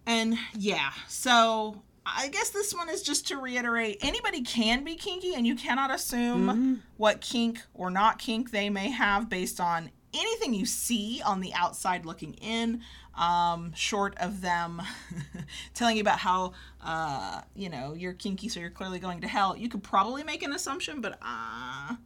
And 0.04 0.36
yeah. 0.52 0.90
So 1.06 1.80
I 2.04 2.26
guess 2.28 2.50
this 2.50 2.74
one 2.74 2.88
is 2.88 3.02
just 3.02 3.28
to 3.28 3.36
reiterate 3.36 3.98
anybody 4.00 4.42
can 4.42 4.82
be 4.82 4.96
kinky, 4.96 5.34
and 5.34 5.46
you 5.46 5.54
cannot 5.54 5.92
assume 5.92 6.46
mm-hmm. 6.46 6.74
what 6.96 7.20
kink 7.20 7.60
or 7.72 7.88
not 7.88 8.18
kink 8.18 8.50
they 8.50 8.68
may 8.68 8.90
have 8.90 9.28
based 9.28 9.60
on 9.60 9.90
anything 10.18 10.54
you 10.54 10.66
see 10.66 11.22
on 11.24 11.40
the 11.40 11.52
outside 11.54 12.06
looking 12.06 12.34
in, 12.34 12.82
um, 13.16 13.72
short 13.74 14.14
of 14.18 14.40
them 14.40 14.82
telling 15.74 15.96
you 15.96 16.02
about 16.02 16.18
how, 16.18 16.52
uh, 16.84 17.40
you 17.54 17.68
know, 17.68 17.94
you're 17.94 18.12
kinky, 18.12 18.48
so 18.48 18.60
you're 18.60 18.70
clearly 18.70 18.98
going 18.98 19.20
to 19.22 19.28
hell. 19.28 19.56
You 19.56 19.68
could 19.68 19.82
probably 19.82 20.22
make 20.22 20.42
an 20.42 20.52
assumption, 20.52 21.00
but 21.00 21.18
uh, 21.22 21.96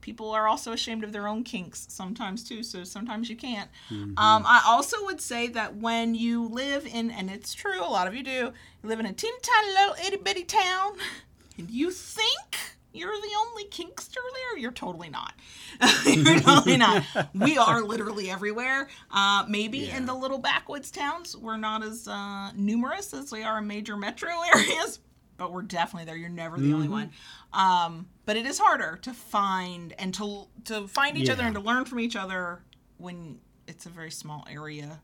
people 0.00 0.30
are 0.30 0.48
also 0.48 0.72
ashamed 0.72 1.04
of 1.04 1.12
their 1.12 1.28
own 1.28 1.44
kinks 1.44 1.86
sometimes 1.88 2.42
too 2.42 2.62
so 2.62 2.84
sometimes 2.84 3.28
you 3.28 3.36
can't 3.36 3.68
um, 4.16 4.44
i 4.46 4.62
also 4.66 4.96
would 5.04 5.20
say 5.20 5.46
that 5.46 5.76
when 5.76 6.14
you 6.14 6.46
live 6.48 6.86
in 6.86 7.10
and 7.10 7.30
it's 7.30 7.54
true 7.54 7.80
a 7.80 7.86
lot 7.86 8.06
of 8.06 8.14
you 8.14 8.22
do 8.22 8.30
you 8.30 8.52
live 8.82 8.98
in 9.00 9.06
a 9.06 9.12
teeny 9.12 9.36
tiny 9.42 9.72
little 9.72 9.94
itty-bitty 10.06 10.44
town 10.44 10.92
and 11.58 11.70
you 11.70 11.90
think 11.90 12.76
you're 12.92 13.12
the 13.12 13.30
only 13.38 13.64
kinkster 13.66 14.16
there 14.34 14.58
you're 14.58 14.72
totally 14.72 15.08
not 15.08 15.34
you're 16.06 16.40
totally 16.40 16.76
not 16.76 17.04
we 17.34 17.56
are 17.56 17.82
literally 17.82 18.30
everywhere 18.30 18.88
uh, 19.12 19.44
maybe 19.48 19.90
in 19.90 20.06
the 20.06 20.14
little 20.14 20.38
backwoods 20.38 20.90
towns 20.90 21.36
we're 21.36 21.56
not 21.56 21.82
as 21.82 22.08
uh, 22.08 22.50
numerous 22.54 23.14
as 23.14 23.30
we 23.32 23.42
are 23.42 23.58
in 23.58 23.66
major 23.66 23.96
metro 23.96 24.30
areas 24.54 25.00
but 25.40 25.54
we're 25.54 25.62
definitely 25.62 26.04
there. 26.04 26.16
You're 26.16 26.28
never 26.28 26.58
the 26.58 26.74
only 26.74 26.86
one. 26.86 27.12
Um, 27.54 28.08
but 28.26 28.36
it 28.36 28.44
is 28.44 28.58
harder 28.58 28.98
to 29.00 29.14
find 29.14 29.94
and 29.98 30.12
to 30.14 30.44
to 30.66 30.86
find 30.86 31.16
each 31.16 31.30
other 31.30 31.44
and 31.44 31.54
to 31.54 31.62
learn 31.62 31.86
from 31.86 31.98
each 31.98 32.14
other 32.14 32.60
when 32.98 33.38
it's 33.66 33.86
a 33.86 33.88
very 33.88 34.10
small 34.10 34.46
area 34.50 35.00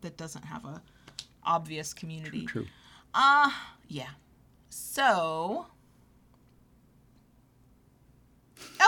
that 0.00 0.16
doesn't 0.16 0.46
have 0.46 0.64
a 0.64 0.80
obvious 1.44 1.92
community. 1.92 2.46
True. 2.46 2.66
Uh 3.12 3.50
yeah. 3.86 4.08
So 4.70 5.66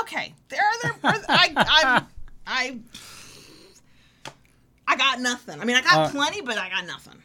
okay, 0.02 0.34
there 0.48 0.60
are 0.60 0.82
there. 0.82 0.94
I 1.28 1.52
I 1.56 2.02
I 2.46 2.78
I 4.88 4.96
got 4.96 5.20
nothing. 5.20 5.60
I 5.60 5.64
mean, 5.64 5.76
I 5.76 5.82
got 5.82 5.96
Uh, 5.98 6.10
plenty, 6.10 6.40
but 6.42 6.58
I 6.58 6.68
got 6.70 6.86
nothing. 6.86 7.20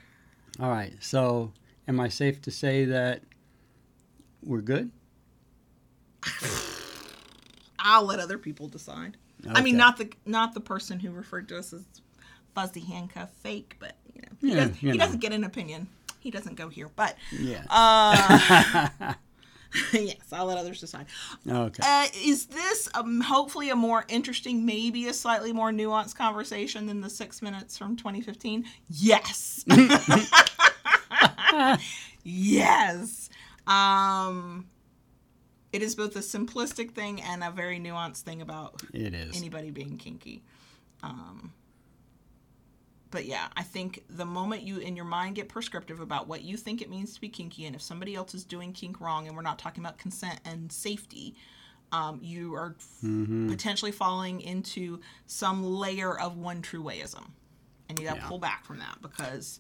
All 0.60 0.70
right. 0.70 0.94
So, 1.00 1.54
am 1.88 2.00
I 2.00 2.10
safe 2.10 2.42
to 2.44 2.52
say 2.52 2.86
that 2.86 3.24
we're 4.44 4.62
good? 4.62 4.92
I'll 7.80 8.04
let 8.06 8.20
other 8.20 8.38
people 8.38 8.68
decide. 8.68 9.18
I 9.50 9.62
mean, 9.62 9.76
not 9.76 9.98
the 9.98 10.12
not 10.26 10.54
the 10.54 10.60
person 10.62 11.00
who 11.00 11.12
referred 11.12 11.48
to 11.50 11.58
us 11.58 11.74
as 11.74 11.84
fuzzy 12.54 12.82
handcuff 12.82 13.32
fake, 13.42 13.76
but 13.80 13.96
you 14.14 14.22
know, 14.22 14.28
he, 14.40 14.50
Yeah, 14.50 14.66
does, 14.68 14.84
you 14.84 14.92
he 14.92 14.98
know. 14.98 15.04
doesn't 15.06 15.20
get 15.20 15.32
an 15.34 15.44
opinion. 15.44 15.88
He 16.20 16.30
doesn't 16.30 16.56
go 16.56 16.70
here, 16.70 16.90
but 16.96 17.16
Yeah. 17.32 17.64
uh, 17.72 19.14
yes, 19.94 20.18
I'll 20.32 20.46
let 20.46 20.58
others 20.58 20.80
decide. 20.80 21.06
okay. 21.50 21.84
Uh, 21.86 22.08
is 22.24 22.48
this 22.48 22.90
um, 22.94 23.22
hopefully 23.22 23.70
a 23.70 23.76
more 23.76 24.06
interesting, 24.10 24.66
maybe 24.66 25.08
a 25.08 25.14
slightly 25.14 25.54
more 25.54 25.72
nuanced 25.72 26.16
conversation 26.16 26.88
than 26.88 27.02
the 27.02 27.10
six 27.10 27.42
minutes 27.42 27.78
from 27.78 27.96
2015? 27.96 28.66
Yes. 28.90 29.64
yes. 32.24 33.30
Um, 33.68 34.68
it 35.72 35.82
is 35.82 35.96
both 35.96 36.16
a 36.16 36.20
simplistic 36.20 36.92
thing 36.92 37.22
and 37.22 37.44
a 37.44 37.52
very 37.52 37.80
nuanced 37.80 38.22
thing 38.22 38.42
about 38.42 38.82
it 38.94 39.14
is. 39.14 39.38
anybody 39.38 39.72
being 39.72 39.98
kinky. 39.98 40.44
Um, 41.04 41.54
but 43.12 43.26
yeah, 43.26 43.48
I 43.56 43.64
think 43.64 44.04
the 44.10 44.26
moment 44.26 44.64
you 44.64 44.78
in 44.78 44.96
your 44.96 45.06
mind 45.06 45.36
get 45.36 45.50
prescriptive 45.50 46.00
about 46.00 46.28
what 46.28 46.42
you 46.42 46.58
think 46.58 46.82
it 46.82 46.90
means 46.90 47.14
to 47.14 47.22
be 47.22 47.30
kinky, 47.30 47.66
and 47.66 47.76
if 47.76 47.82
somebody 47.82 48.16
else 48.16 48.34
is 48.34 48.44
doing 48.46 48.72
kink 48.74 49.00
wrong, 49.02 49.28
and 49.28 49.36
we're 49.36 49.42
not 49.44 49.60
talking 49.60 49.84
about 49.84 49.98
consent 49.98 50.40
and 50.46 50.72
safety, 50.72 51.36
um, 51.92 52.20
you 52.24 52.54
are 52.56 52.76
f- 52.80 53.10
potentially 53.50 53.92
falling 53.92 54.40
into 54.42 55.00
some 55.28 55.62
layer 55.64 56.18
of 56.18 56.38
one 56.38 56.62
true 56.62 56.82
wayism, 56.82 57.28
and 57.90 58.00
you 58.00 58.06
got 58.06 58.16
to 58.16 58.22
Yeah. 58.22 58.28
pull 58.30 58.40
back 58.40 58.66
from 58.66 58.80
that 58.80 59.02
because, 59.02 59.60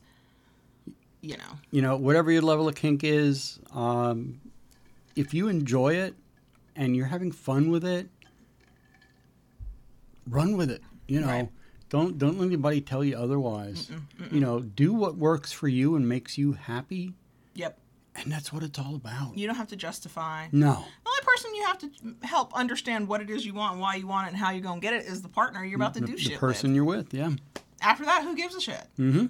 you 1.21 1.35
know, 1.35 1.59
you 1.71 1.81
know, 1.81 1.97
whatever 1.97 2.31
your 2.31 2.41
level 2.41 2.69
of 2.69 2.75
kink 2.75 3.03
is, 3.03 3.59
um, 3.71 4.39
if 5.17 5.33
you 5.33 5.49
enjoy 5.49 5.93
it 5.93 6.15
and 6.75 6.95
you're 6.95 7.07
having 7.07 7.33
fun 7.33 7.69
with 7.69 7.83
it, 7.83 8.07
run 10.25 10.55
with 10.55 10.71
it. 10.71 10.81
You 11.07 11.19
know, 11.19 11.27
Right. 11.27 11.49
Don't 11.91 12.17
don't 12.17 12.39
let 12.39 12.47
anybody 12.47 12.81
tell 12.81 13.03
you 13.03 13.15
otherwise. 13.15 13.91
You 14.31 14.39
know, 14.39 14.61
do 14.61 14.93
what 14.93 15.15
works 15.17 15.51
for 15.51 15.67
you 15.67 15.95
and 15.95 16.09
makes 16.09 16.37
you 16.39 16.53
happy, 16.53 17.13
yep, 17.53 17.77
and 18.15 18.31
that's 18.31 18.51
what 18.51 18.63
it's 18.63 18.79
all 18.79 18.95
about. 18.95 19.37
you 19.37 19.45
don't 19.45 19.57
have 19.57 19.67
to 19.67 19.75
justify. 19.75 20.47
No, 20.51 20.71
The 21.03 21.09
only 21.09 21.21
person 21.23 21.53
you 21.53 21.63
have 21.65 21.77
to 21.79 21.89
help 22.27 22.53
understand 22.55 23.07
what 23.07 23.21
it 23.21 23.29
is 23.29 23.45
you 23.45 23.53
want 23.53 23.73
and 23.73 23.81
why 23.81 23.95
you 23.95 24.07
want 24.07 24.25
it 24.27 24.29
and 24.29 24.37
how 24.37 24.49
you're 24.51 24.61
going 24.63 24.81
to 24.81 24.87
get 24.87 24.93
it 24.95 25.05
is 25.05 25.21
the 25.21 25.29
partner 25.29 25.63
you're 25.63 25.75
about 25.75 25.93
to 25.93 25.99
the, 25.99 26.07
do 26.07 26.13
the 26.13 26.19
shit 26.19 26.39
person 26.39 26.71
with. 26.71 26.75
you're 26.75 26.85
with, 26.85 27.13
yeah. 27.13 27.31
After 27.81 28.05
that, 28.05 28.23
who 28.23 28.35
gives 28.35 28.55
a 28.55 28.61
shit? 28.61 28.87
Mm-hmm. 28.99 29.25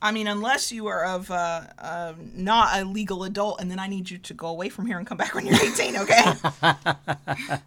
I 0.00 0.12
mean, 0.12 0.26
unless 0.26 0.70
you 0.70 0.88
are 0.88 1.04
of 1.04 1.30
uh, 1.30 1.62
uh, 1.78 2.12
not 2.34 2.78
a 2.78 2.84
legal 2.84 3.24
adult, 3.24 3.60
and 3.60 3.70
then 3.70 3.78
I 3.78 3.86
need 3.86 4.10
you 4.10 4.18
to 4.18 4.34
go 4.34 4.48
away 4.48 4.68
from 4.68 4.86
here 4.86 4.98
and 4.98 5.06
come 5.06 5.16
back 5.16 5.34
when 5.34 5.46
you're 5.46 5.56
18. 5.56 5.96
Okay? 5.96 6.32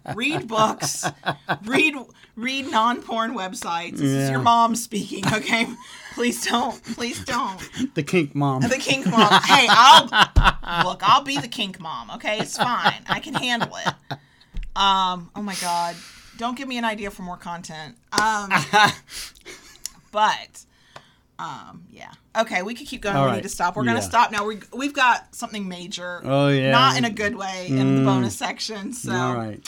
read 0.14 0.46
books, 0.46 1.04
read 1.64 1.94
read 2.36 2.70
non-porn 2.70 3.34
websites. 3.34 3.98
This 3.98 4.02
is 4.02 4.30
your 4.30 4.40
mom 4.40 4.76
speaking. 4.76 5.24
Okay? 5.26 5.66
please 6.14 6.44
don't, 6.44 6.82
please 6.94 7.24
don't. 7.24 7.58
The 7.94 8.02
kink 8.02 8.34
mom. 8.34 8.62
The 8.62 8.78
kink 8.78 9.06
mom. 9.06 9.32
Hey, 9.42 9.66
I'll 9.68 10.04
look. 10.84 11.00
I'll 11.02 11.24
be 11.24 11.38
the 11.38 11.48
kink 11.48 11.80
mom. 11.80 12.10
Okay, 12.12 12.38
it's 12.38 12.56
fine. 12.56 13.02
I 13.08 13.20
can 13.20 13.34
handle 13.34 13.74
it. 13.74 13.94
Um. 14.76 15.30
Oh 15.34 15.42
my 15.42 15.56
god. 15.60 15.96
Don't 16.36 16.56
give 16.56 16.68
me 16.68 16.78
an 16.78 16.84
idea 16.84 17.10
for 17.10 17.22
more 17.22 17.36
content. 17.36 17.96
Um. 18.20 18.50
but. 20.12 20.64
Um. 21.40 21.84
Yeah. 21.90 22.12
Okay. 22.38 22.62
We 22.62 22.74
could 22.74 22.86
keep 22.86 23.00
going. 23.02 23.16
All 23.16 23.22
we 23.24 23.28
right. 23.30 23.36
need 23.36 23.42
to 23.44 23.48
stop. 23.48 23.76
We're 23.76 23.84
gonna 23.84 24.02
stop 24.02 24.30
now. 24.30 24.44
We 24.46 24.58
we've 24.74 24.92
got 24.92 25.34
something 25.34 25.66
major. 25.68 26.20
Oh, 26.24 26.48
yeah. 26.48 26.70
Not 26.70 26.96
in 26.98 27.04
a 27.04 27.10
good 27.10 27.34
way 27.36 27.66
in 27.68 27.96
the 27.96 28.02
Mm. 28.02 28.04
bonus 28.04 28.36
section. 28.36 28.92
So 28.92 29.12
all 29.12 29.34
right. 29.36 29.66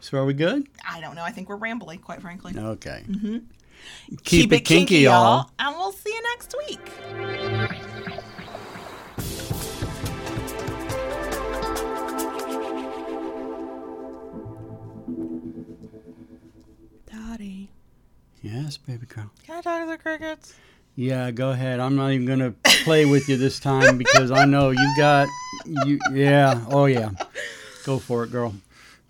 So 0.00 0.18
are 0.18 0.24
we 0.24 0.34
good? 0.34 0.66
I 0.88 1.00
don't 1.00 1.14
know. 1.14 1.22
I 1.22 1.30
think 1.30 1.48
we're 1.48 1.56
rambling, 1.56 2.00
quite 2.00 2.20
frankly. 2.20 2.54
Okay. 2.58 3.04
Mm-hmm. 3.08 3.38
Keep, 4.24 4.52
it 4.52 4.60
kinky, 4.60 4.98
y'all. 4.98 5.50
and 5.58 5.76
we'll 5.76 5.92
see 5.92 6.10
you 6.12 6.22
next 6.34 6.54
week. 6.68 6.80
Daddy, 17.10 17.70
Yes, 18.42 18.76
baby 18.76 19.06
girl. 19.06 19.30
can 19.44 19.58
I 19.58 19.60
talk 19.60 19.82
to 19.82 19.86
the 19.90 19.98
crickets? 19.98 20.54
Yeah, 20.94 21.30
go 21.30 21.50
ahead. 21.50 21.80
I'm 21.80 21.96
not 21.96 22.12
even 22.12 22.26
gonna 22.26 22.52
play 22.84 23.06
with 23.06 23.28
you 23.28 23.36
this 23.36 23.58
time 23.58 23.96
because 23.98 24.30
I 24.30 24.44
know 24.44 24.70
you 24.70 24.94
got 24.96 25.28
you. 25.86 25.98
Yeah. 26.12 26.64
Oh 26.68 26.86
yeah. 26.86 27.10
Go 27.84 27.98
for 27.98 28.24
it, 28.24 28.30
girl. 28.30 28.54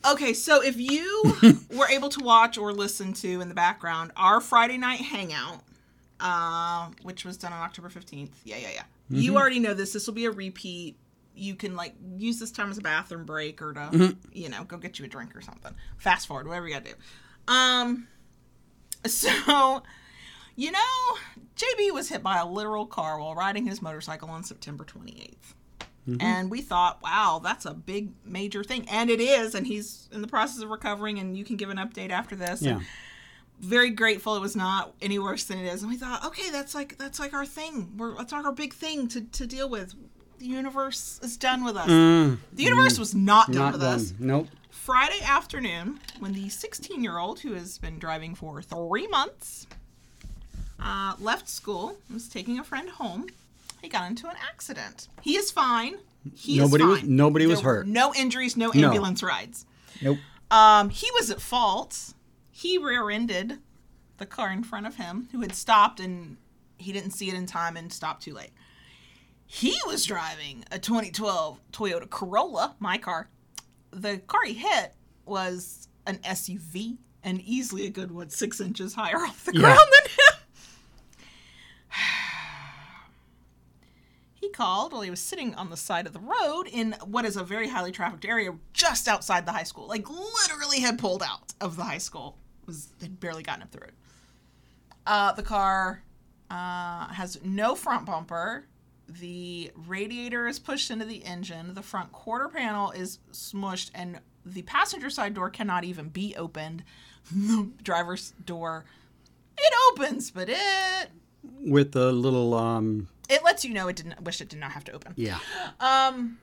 Okay, 0.08 0.32
so 0.32 0.62
if 0.62 0.76
you 0.78 1.36
were 1.76 1.88
able 1.88 2.08
to 2.10 2.24
watch 2.24 2.58
or 2.58 2.72
listen 2.72 3.12
to 3.14 3.40
in 3.40 3.48
the 3.48 3.54
background 3.54 4.10
our 4.16 4.40
Friday 4.40 4.78
night 4.78 5.00
hangout, 5.00 5.60
uh, 6.20 6.88
which 7.02 7.24
was 7.24 7.36
done 7.36 7.52
on 7.52 7.60
October 7.60 7.88
15th. 7.88 8.30
Yeah, 8.44 8.56
yeah, 8.56 8.70
yeah. 8.74 8.82
You 9.08 9.36
already 9.36 9.58
know 9.58 9.74
this. 9.74 9.92
This 9.92 10.06
will 10.06 10.14
be 10.14 10.24
a 10.24 10.30
repeat. 10.30 10.96
You 11.34 11.54
can 11.54 11.76
like 11.76 11.94
use 12.16 12.38
this 12.38 12.50
time 12.50 12.70
as 12.70 12.78
a 12.78 12.80
bathroom 12.80 13.26
break 13.26 13.60
or 13.60 13.74
to, 13.74 14.16
you 14.32 14.48
know, 14.48 14.64
go 14.64 14.78
get 14.78 14.98
you 14.98 15.04
a 15.04 15.08
drink 15.08 15.36
or 15.36 15.42
something. 15.42 15.74
Fast 15.98 16.26
forward, 16.28 16.46
whatever 16.46 16.66
you 16.68 16.74
gotta 16.74 16.90
do. 16.90 17.52
Um, 17.52 18.08
so, 19.06 19.82
you 20.56 20.70
know, 20.70 20.78
JB 21.56 21.92
was 21.92 22.08
hit 22.08 22.22
by 22.22 22.38
a 22.38 22.46
literal 22.46 22.86
car 22.86 23.18
while 23.20 23.34
riding 23.34 23.66
his 23.66 23.80
motorcycle 23.82 24.28
on 24.30 24.42
September 24.44 24.84
28th. 24.84 25.54
And 26.18 26.50
we 26.50 26.62
thought, 26.62 27.00
wow, 27.00 27.40
that's 27.44 27.64
a 27.64 27.72
big 27.72 28.10
major 28.24 28.64
thing. 28.64 28.88
And 28.90 29.08
it 29.08 29.20
is. 29.20 29.54
And 29.54 29.64
he's 29.64 30.08
in 30.12 30.20
the 30.20 30.26
process 30.26 30.60
of 30.60 30.68
recovering, 30.68 31.20
and 31.20 31.36
you 31.36 31.44
can 31.44 31.54
give 31.56 31.70
an 31.70 31.76
update 31.76 32.10
after 32.10 32.34
this. 32.34 32.60
Yeah. 32.60 32.72
And 32.78 32.86
very 33.60 33.90
grateful 33.90 34.34
it 34.34 34.40
was 34.40 34.56
not 34.56 34.94
any 35.00 35.20
worse 35.20 35.44
than 35.44 35.58
it 35.58 35.72
is. 35.72 35.82
And 35.82 35.90
we 35.92 35.96
thought, 35.96 36.24
okay, 36.26 36.50
that's 36.50 36.74
like 36.74 36.98
that's 36.98 37.20
like 37.20 37.32
our 37.32 37.46
thing. 37.46 37.92
We're 37.96 38.16
that's 38.16 38.32
our 38.32 38.50
big 38.50 38.74
thing 38.74 39.06
to, 39.08 39.20
to 39.20 39.46
deal 39.46 39.68
with. 39.70 39.94
The 40.40 40.46
universe 40.46 41.20
is 41.22 41.36
done 41.36 41.62
with 41.62 41.76
us. 41.76 41.88
Mm, 41.88 42.38
The 42.52 42.64
universe 42.64 42.98
was 42.98 43.14
not 43.14 43.52
done 43.52 43.56
not 43.62 43.72
with 43.74 43.82
done. 43.82 43.94
us. 43.94 44.12
Nope. 44.18 44.48
Friday 44.70 45.20
afternoon, 45.22 46.00
when 46.18 46.32
the 46.32 46.48
16 46.48 47.04
year 47.04 47.18
old 47.18 47.38
who 47.38 47.52
has 47.52 47.78
been 47.78 48.00
driving 48.00 48.34
for 48.34 48.60
three 48.60 49.06
months 49.06 49.68
uh, 50.82 51.14
left 51.20 51.48
school, 51.48 51.96
was 52.12 52.28
taking 52.28 52.58
a 52.58 52.64
friend 52.64 52.88
home, 52.90 53.26
he 53.80 53.88
got 53.88 54.08
into 54.10 54.28
an 54.28 54.36
accident. 54.48 55.08
He 55.22 55.36
is 55.36 55.50
fine. 55.50 55.96
He 56.34 56.58
Nobody 56.58 56.84
is 56.84 56.90
was- 56.90 57.02
nobody 57.04 57.46
There 57.46 57.56
were 57.56 57.62
hurt. 57.62 57.86
No 57.86 58.14
injuries, 58.14 58.56
no 58.56 58.70
No. 58.74 58.88
ambulance 58.88 59.22
rides. 59.22 59.66
Nope. 60.00 60.18
Um, 60.50 60.90
he 60.90 61.10
was 61.12 61.30
at 61.30 61.40
fault. 61.40 62.14
He 62.50 62.78
rear-ended 62.78 63.58
the 64.18 64.26
car 64.26 64.52
in 64.52 64.62
front 64.62 64.86
of 64.86 64.96
him, 64.96 65.28
who 65.32 65.40
had 65.40 65.54
stopped, 65.54 65.98
and 65.98 66.36
he 66.76 66.92
didn't 66.92 67.10
see 67.12 67.28
it 67.28 67.34
in 67.34 67.46
time 67.46 67.76
and 67.76 67.92
stopped 67.92 68.22
too 68.22 68.34
late. 68.34 68.50
He 69.46 69.74
was 69.86 70.04
driving 70.04 70.64
a 70.70 70.78
2012 70.78 71.58
Toyota 71.72 72.08
Corolla, 72.08 72.74
my 72.78 72.98
car. 72.98 73.28
The 73.90 74.18
car 74.18 74.44
he 74.46 74.54
hit 74.54 74.94
was 75.26 75.88
an 76.06 76.18
SUV 76.24 76.96
and 77.24 77.40
easily 77.42 77.86
a 77.86 77.90
good, 77.90 78.10
what, 78.12 78.32
six 78.32 78.60
inches 78.60 78.94
higher 78.94 79.18
off 79.18 79.44
the 79.44 79.52
Yeah. 79.54 79.60
ground 79.60 79.78
than 79.78 80.10
him. 80.12 80.42
He 84.34 84.41
called 84.52 84.92
while 84.92 85.02
he 85.02 85.10
was 85.10 85.20
sitting 85.20 85.54
on 85.54 85.70
the 85.70 85.76
side 85.76 86.06
of 86.06 86.12
the 86.12 86.20
road 86.20 86.68
in 86.70 86.94
what 87.04 87.24
is 87.24 87.36
a 87.36 87.44
very 87.44 87.68
highly 87.68 87.92
trafficked 87.92 88.24
area 88.24 88.54
just 88.72 89.08
outside 89.08 89.46
the 89.46 89.52
high 89.52 89.62
school. 89.62 89.86
Like 89.86 90.08
literally 90.08 90.80
had 90.80 90.98
pulled 90.98 91.22
out 91.22 91.52
of 91.60 91.76
the 91.76 91.84
high 91.84 91.98
school. 91.98 92.36
Was 92.66 92.88
had 93.00 93.18
barely 93.18 93.42
gotten 93.42 93.62
up 93.62 93.70
the 93.72 93.80
road. 93.80 93.92
Uh, 95.06 95.32
the 95.32 95.42
car 95.42 96.02
uh, 96.50 97.08
has 97.08 97.38
no 97.42 97.74
front 97.74 98.06
bumper. 98.06 98.66
The 99.08 99.72
radiator 99.86 100.46
is 100.46 100.58
pushed 100.58 100.90
into 100.90 101.04
the 101.04 101.24
engine. 101.24 101.74
The 101.74 101.82
front 101.82 102.12
quarter 102.12 102.48
panel 102.48 102.92
is 102.92 103.18
smushed, 103.32 103.90
and 103.94 104.20
the 104.46 104.62
passenger 104.62 105.10
side 105.10 105.34
door 105.34 105.50
cannot 105.50 105.84
even 105.84 106.08
be 106.08 106.34
opened. 106.36 106.84
The 107.32 107.68
driver's 107.84 108.32
door, 108.44 108.84
it 109.56 109.72
opens, 109.92 110.32
but 110.32 110.48
it 110.48 111.10
With 111.60 111.94
a 111.94 112.10
little, 112.10 112.52
um, 112.54 113.08
it 113.28 113.42
lets 113.44 113.64
you 113.64 113.72
know 113.74 113.88
it 113.88 113.96
didn't. 113.96 114.20
Wish 114.22 114.40
it 114.40 114.48
did 114.48 114.58
not 114.58 114.72
have 114.72 114.84
to 114.84 114.92
open. 114.92 115.14
yeah. 115.16 115.38
Um, 115.80 116.38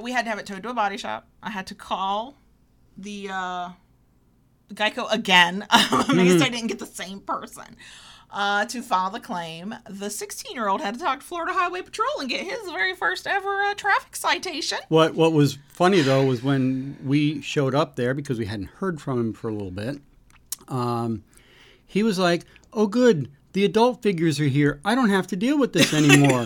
we 0.00 0.12
had 0.12 0.24
to 0.24 0.30
have 0.30 0.38
it 0.38 0.46
towed 0.46 0.62
to 0.62 0.70
a 0.70 0.74
body 0.74 0.96
shop. 0.96 1.26
I 1.42 1.50
had 1.50 1.66
to 1.68 1.74
call 1.74 2.36
the 2.96 3.28
uh, 3.30 3.68
Geico 4.72 5.10
again 5.12 5.60
because 5.70 6.42
I 6.42 6.48
didn't 6.48 6.66
get 6.68 6.78
the 6.78 6.86
same 6.86 7.20
person 7.20 7.76
uh, 8.30 8.64
to 8.66 8.82
file 8.82 9.10
the 9.10 9.20
claim. 9.20 9.74
The 9.88 10.10
16 10.10 10.54
year 10.54 10.68
old 10.68 10.80
had 10.80 10.94
to 10.94 11.00
talk 11.00 11.20
to 11.20 11.24
Florida 11.24 11.52
Highway 11.52 11.82
Patrol 11.82 12.08
and 12.20 12.28
get 12.28 12.40
his 12.40 12.70
very 12.70 12.94
first 12.94 13.26
ever 13.26 13.62
uh, 13.62 13.74
traffic 13.74 14.16
citation. 14.16 14.78
What 14.88 15.14
What 15.14 15.32
was 15.32 15.58
funny 15.68 16.00
though 16.00 16.24
was 16.24 16.42
when 16.42 16.96
we 17.04 17.40
showed 17.40 17.74
up 17.74 17.96
there 17.96 18.14
because 18.14 18.38
we 18.38 18.46
hadn't 18.46 18.70
heard 18.70 19.00
from 19.00 19.20
him 19.20 19.32
for 19.32 19.48
a 19.48 19.52
little 19.52 19.70
bit. 19.70 20.00
Um, 20.68 21.22
he 21.86 22.02
was 22.02 22.18
like, 22.18 22.44
"Oh, 22.72 22.86
good, 22.86 23.30
the 23.54 23.64
adult 23.64 24.02
figures 24.02 24.38
are 24.40 24.44
here. 24.46 24.80
I 24.84 24.94
don't 24.94 25.08
have 25.10 25.26
to 25.28 25.36
deal 25.36 25.58
with 25.58 25.72
this 25.72 25.92
anymore." 26.00 26.44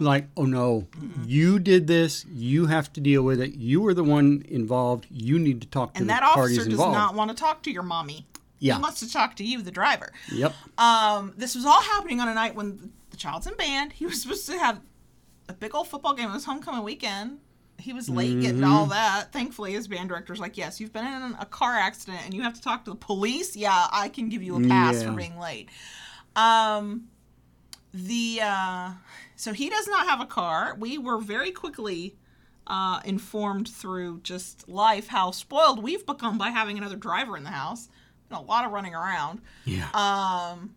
like, 0.00 0.28
"Oh 0.36 0.44
no, 0.46 0.86
you 1.26 1.58
did 1.58 1.86
this. 1.86 2.24
You 2.32 2.66
have 2.66 2.90
to 2.94 3.00
deal 3.00 3.22
with 3.22 3.40
it. 3.40 3.54
You 3.54 3.82
were 3.82 3.92
the 3.94 4.02
one 4.04 4.42
involved. 4.48 5.06
You 5.10 5.38
need 5.38 5.60
to 5.60 5.68
talk 5.68 5.94
to 5.94 6.00
And 6.00 6.08
the 6.08 6.14
that 6.14 6.22
officer 6.22 6.56
does 6.56 6.66
involved." 6.68 6.94
not 6.94 7.14
want 7.14 7.30
to 7.30 7.36
talk 7.36 7.62
to 7.64 7.70
your 7.70 7.82
mommy. 7.82 8.26
Yeah. 8.60 8.76
He 8.76 8.82
wants 8.82 9.00
to 9.00 9.12
talk 9.12 9.36
to 9.36 9.44
you, 9.44 9.60
the 9.60 9.70
driver. 9.70 10.10
Yep. 10.32 10.54
Um, 10.78 11.34
this 11.36 11.54
was 11.54 11.66
all 11.66 11.82
happening 11.82 12.20
on 12.20 12.28
a 12.28 12.34
night 12.34 12.54
when 12.54 12.92
the 13.10 13.16
child's 13.18 13.46
in 13.46 13.54
band. 13.56 13.92
He 13.92 14.06
was 14.06 14.22
supposed 14.22 14.46
to 14.46 14.56
have 14.58 14.80
a 15.50 15.52
big 15.52 15.74
old 15.74 15.86
football 15.88 16.14
game. 16.14 16.30
It 16.30 16.32
was 16.32 16.46
homecoming 16.46 16.82
weekend. 16.82 17.40
He 17.76 17.92
was 17.92 18.08
late 18.08 18.40
getting 18.40 18.60
Mm-hmm. 18.62 18.72
all 18.72 18.86
that. 18.86 19.32
Thankfully, 19.32 19.72
his 19.72 19.88
band 19.88 20.08
director's 20.08 20.38
like, 20.40 20.56
"Yes, 20.56 20.80
you've 20.80 20.92
been 20.94 21.04
in 21.04 21.36
a 21.38 21.44
car 21.44 21.74
accident 21.74 22.20
and 22.24 22.32
you 22.32 22.40
have 22.42 22.54
to 22.54 22.62
talk 22.62 22.84
to 22.84 22.90
the 22.92 22.96
police. 22.96 23.54
Yeah, 23.56 23.86
I 23.92 24.08
can 24.08 24.28
give 24.30 24.42
you 24.42 24.56
a 24.56 24.66
pass 24.68 25.02
Yeah. 25.02 25.10
for 25.10 25.16
being 25.16 25.38
late." 25.38 25.68
Um, 26.36 27.08
the 27.92 28.40
uh, 28.42 28.90
so 29.36 29.52
he 29.52 29.70
does 29.70 29.86
not 29.86 30.06
have 30.06 30.20
a 30.20 30.26
car. 30.26 30.76
We 30.78 30.98
were 30.98 31.18
very 31.18 31.52
quickly 31.52 32.16
uh, 32.66 33.00
informed 33.04 33.68
through 33.68 34.20
just 34.22 34.68
life 34.68 35.08
how 35.08 35.30
spoiled 35.30 35.82
we've 35.82 36.04
become 36.06 36.38
by 36.38 36.50
having 36.50 36.78
another 36.78 36.96
driver 36.96 37.36
in 37.36 37.44
the 37.44 37.50
house. 37.50 37.88
Been 38.28 38.38
a 38.38 38.42
lot 38.42 38.64
of 38.64 38.72
running 38.72 38.94
around. 38.94 39.40
Yeah. 39.64 39.88
Um, 39.92 40.74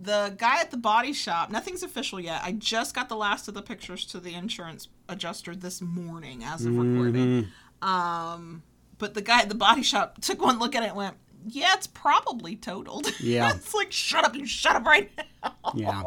the 0.00 0.34
guy 0.36 0.60
at 0.60 0.70
the 0.70 0.76
body 0.76 1.12
shop, 1.12 1.50
nothing's 1.50 1.82
official 1.82 2.20
yet. 2.20 2.40
I 2.44 2.52
just 2.52 2.94
got 2.94 3.08
the 3.08 3.16
last 3.16 3.48
of 3.48 3.54
the 3.54 3.62
pictures 3.62 4.04
to 4.06 4.20
the 4.20 4.34
insurance 4.34 4.88
adjuster 5.08 5.56
this 5.56 5.80
morning 5.80 6.44
as 6.44 6.64
of 6.64 6.76
recording. 6.76 7.48
Um, 7.82 8.62
but 8.98 9.14
the 9.14 9.22
guy 9.22 9.40
at 9.40 9.48
the 9.48 9.54
body 9.54 9.82
shop 9.82 10.18
took 10.20 10.40
one 10.40 10.58
look 10.58 10.74
at 10.74 10.82
it 10.82 10.88
and 10.88 10.96
went, 10.96 11.16
Yeah, 11.46 11.74
it's 11.74 11.86
probably 11.86 12.56
totaled. 12.56 13.08
Yeah. 13.20 13.50
it's 13.54 13.74
like, 13.74 13.92
Shut 13.92 14.24
up, 14.24 14.34
you 14.34 14.46
shut 14.46 14.76
up 14.76 14.84
right 14.84 15.10
now. 15.16 15.54
Yeah. 15.74 16.02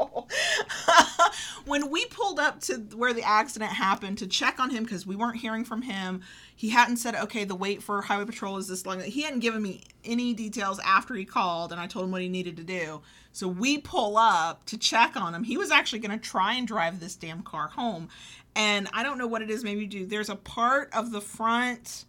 when 1.65 1.89
we 1.89 2.05
pulled 2.07 2.39
up 2.39 2.59
to 2.61 2.75
where 2.95 3.13
the 3.13 3.23
accident 3.23 3.71
happened 3.71 4.17
to 4.19 4.27
check 4.27 4.59
on 4.59 4.69
him 4.69 4.83
because 4.83 5.05
we 5.05 5.15
weren't 5.15 5.37
hearing 5.37 5.63
from 5.63 5.81
him, 5.81 6.21
he 6.55 6.69
hadn't 6.69 6.97
said, 6.97 7.15
"Okay, 7.15 7.43
the 7.43 7.55
wait 7.55 7.81
for 7.81 8.01
highway 8.01 8.25
patrol 8.25 8.57
is 8.57 8.67
this 8.67 8.85
long." 8.85 9.01
He 9.01 9.23
hadn't 9.23 9.39
given 9.39 9.61
me 9.61 9.81
any 10.03 10.33
details 10.33 10.79
after 10.79 11.15
he 11.15 11.25
called, 11.25 11.71
and 11.71 11.79
I 11.79 11.87
told 11.87 12.05
him 12.05 12.11
what 12.11 12.21
he 12.21 12.29
needed 12.29 12.57
to 12.57 12.63
do. 12.63 13.01
So 13.33 13.47
we 13.47 13.77
pull 13.77 14.17
up 14.17 14.65
to 14.65 14.77
check 14.77 15.15
on 15.15 15.33
him. 15.33 15.43
He 15.43 15.57
was 15.57 15.71
actually 15.71 15.99
going 15.99 16.17
to 16.17 16.23
try 16.23 16.53
and 16.53 16.67
drive 16.67 16.99
this 16.99 17.15
damn 17.15 17.41
car 17.41 17.69
home, 17.69 18.09
and 18.55 18.87
I 18.93 19.03
don't 19.03 19.17
know 19.17 19.27
what 19.27 19.41
it 19.41 19.49
is. 19.49 19.63
Maybe 19.63 19.85
do 19.87 20.05
there's 20.05 20.29
a 20.29 20.35
part 20.35 20.89
of 20.93 21.11
the 21.11 21.21
front. 21.21 22.05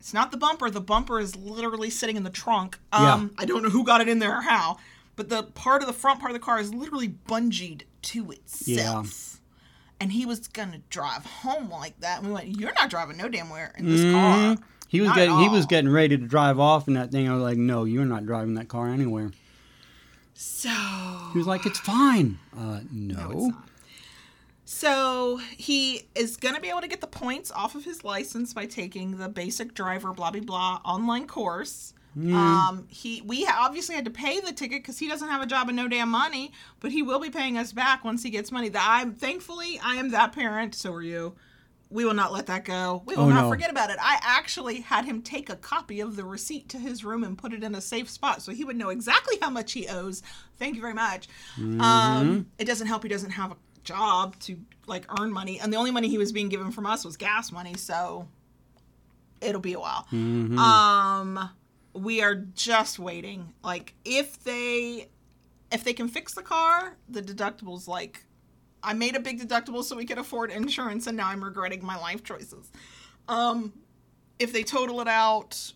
It's 0.00 0.12
not 0.14 0.30
the 0.32 0.36
bumper. 0.38 0.70
The 0.70 0.80
bumper 0.80 1.20
is 1.20 1.36
literally 1.36 1.90
sitting 1.90 2.16
in 2.16 2.24
the 2.24 2.30
trunk. 2.30 2.78
Um, 2.92 3.32
I 3.38 3.44
don't 3.44 3.62
know 3.62 3.68
who 3.68 3.84
got 3.84 4.00
it 4.00 4.08
in 4.08 4.18
there 4.18 4.36
or 4.36 4.40
how, 4.40 4.78
but 5.14 5.28
the 5.28 5.42
part 5.42 5.82
of 5.82 5.86
the 5.86 5.92
front 5.92 6.18
part 6.20 6.30
of 6.32 6.34
the 6.34 6.44
car 6.44 6.58
is 6.58 6.72
literally 6.74 7.08
bungeed 7.28 7.82
to 8.02 8.30
itself. 8.30 8.66
Yeah. 8.66 9.04
And 10.00 10.12
he 10.12 10.24
was 10.24 10.48
gonna 10.48 10.80
drive 10.88 11.26
home 11.26 11.68
like 11.70 12.00
that. 12.00 12.18
And 12.20 12.28
we 12.28 12.32
went, 12.32 12.58
"You're 12.58 12.72
not 12.72 12.88
driving 12.88 13.18
no 13.18 13.28
damn 13.28 13.50
where 13.50 13.74
in 13.76 13.84
this 13.86 14.00
car." 14.00 14.36
Mhm. 14.56 14.62
He 14.88 15.00
was 15.02 15.08
Not 15.08 15.16
getting 15.16 15.38
he 15.38 15.48
was 15.50 15.66
getting 15.66 15.90
ready 15.90 16.16
to 16.16 16.26
drive 16.26 16.58
off 16.58 16.88
in 16.88 16.94
that 16.94 17.12
thing. 17.12 17.28
I 17.28 17.34
was 17.34 17.42
like, 17.42 17.58
"No, 17.58 17.84
you're 17.84 18.06
not 18.06 18.24
driving 18.24 18.54
that 18.54 18.68
car 18.68 18.88
anywhere." 18.88 19.30
So 20.34 20.70
He 21.32 21.38
was 21.38 21.46
like, 21.46 21.66
"It's 21.66 21.78
fine." 21.78 22.38
Uh, 22.56 22.80
no. 22.90 23.14
No. 23.14 23.52
So 24.72 25.40
he 25.56 26.02
is 26.14 26.36
going 26.36 26.54
to 26.54 26.60
be 26.60 26.68
able 26.68 26.80
to 26.82 26.86
get 26.86 27.00
the 27.00 27.08
points 27.08 27.50
off 27.50 27.74
of 27.74 27.84
his 27.84 28.04
license 28.04 28.54
by 28.54 28.66
taking 28.66 29.18
the 29.18 29.28
basic 29.28 29.74
driver 29.74 30.12
blah 30.12 30.30
blah 30.30 30.40
blah 30.42 30.80
online 30.84 31.26
course. 31.26 31.92
Um, 32.16 32.86
he 32.88 33.20
we 33.26 33.44
obviously 33.52 33.96
had 33.96 34.04
to 34.04 34.12
pay 34.12 34.38
the 34.38 34.52
ticket 34.52 34.82
because 34.82 34.96
he 35.00 35.08
doesn't 35.08 35.26
have 35.28 35.42
a 35.42 35.46
job 35.46 35.66
and 35.68 35.76
no 35.76 35.88
damn 35.88 36.08
money, 36.08 36.52
but 36.78 36.92
he 36.92 37.02
will 37.02 37.18
be 37.18 37.30
paying 37.30 37.58
us 37.58 37.72
back 37.72 38.04
once 38.04 38.22
he 38.22 38.30
gets 38.30 38.52
money. 38.52 38.68
That 38.68 38.86
I'm 38.88 39.12
thankfully 39.12 39.80
I 39.82 39.96
am 39.96 40.12
that 40.12 40.32
parent. 40.32 40.76
So 40.76 40.92
are 40.92 41.02
you. 41.02 41.34
We 41.92 42.04
will 42.04 42.14
not 42.14 42.32
let 42.32 42.46
that 42.46 42.64
go. 42.64 43.02
We 43.06 43.16
will 43.16 43.24
Oh, 43.24 43.28
not 43.28 43.42
no. 43.42 43.48
forget 43.50 43.68
about 43.72 43.90
it. 43.90 43.96
I 44.00 44.20
actually 44.22 44.82
had 44.82 45.04
him 45.04 45.20
take 45.22 45.50
a 45.50 45.56
copy 45.56 45.98
of 45.98 46.14
the 46.14 46.22
receipt 46.24 46.68
to 46.68 46.78
his 46.78 47.04
room 47.04 47.24
and 47.24 47.36
put 47.36 47.52
it 47.52 47.64
in 47.64 47.74
a 47.74 47.80
safe 47.80 48.08
spot 48.08 48.42
so 48.42 48.52
he 48.52 48.64
would 48.64 48.76
know 48.76 48.90
exactly 48.90 49.36
how 49.42 49.50
much 49.50 49.72
he 49.72 49.88
owes. 49.88 50.22
Thank 50.56 50.76
you 50.76 50.80
very 50.80 50.94
much. 50.94 51.26
Um, 51.58 52.46
it 52.60 52.66
doesn't 52.66 52.86
help 52.86 53.02
he 53.02 53.08
doesn't 53.08 53.32
have 53.32 53.50
a 53.50 53.56
job 53.84 54.38
to 54.40 54.58
like 54.86 55.06
earn 55.20 55.32
money, 55.32 55.60
and 55.60 55.72
the 55.72 55.76
only 55.76 55.90
money 55.90 56.08
he 56.08 56.18
was 56.18 56.32
being 56.32 56.48
given 56.48 56.70
from 56.70 56.86
us 56.86 57.04
was 57.04 57.16
gas 57.16 57.52
money. 57.52 57.74
So 57.76 58.28
it'll 59.40 59.60
be 59.60 59.74
a 59.74 59.80
while. 59.80 60.06
Um, 60.12 61.50
we 61.92 62.22
are 62.22 62.34
just 62.34 62.98
waiting. 62.98 63.52
Like 63.62 63.94
if 64.04 64.42
they 64.44 65.08
if 65.72 65.84
they 65.84 65.92
can 65.92 66.08
fix 66.08 66.34
the 66.34 66.42
car, 66.42 66.96
the 67.08 67.22
deductible's 67.22 67.86
like 67.86 68.24
I 68.82 68.94
made 68.94 69.14
a 69.16 69.20
big 69.20 69.40
deductible 69.40 69.84
so 69.84 69.96
we 69.96 70.04
could 70.06 70.18
afford 70.18 70.50
insurance, 70.50 71.06
and 71.06 71.16
now 71.16 71.28
I'm 71.28 71.44
regretting 71.44 71.84
my 71.84 71.96
life 71.98 72.24
choices. 72.24 72.70
Um, 73.28 73.72
if 74.38 74.52
they 74.52 74.62
total 74.62 75.00
it 75.00 75.08
out, 75.08 75.72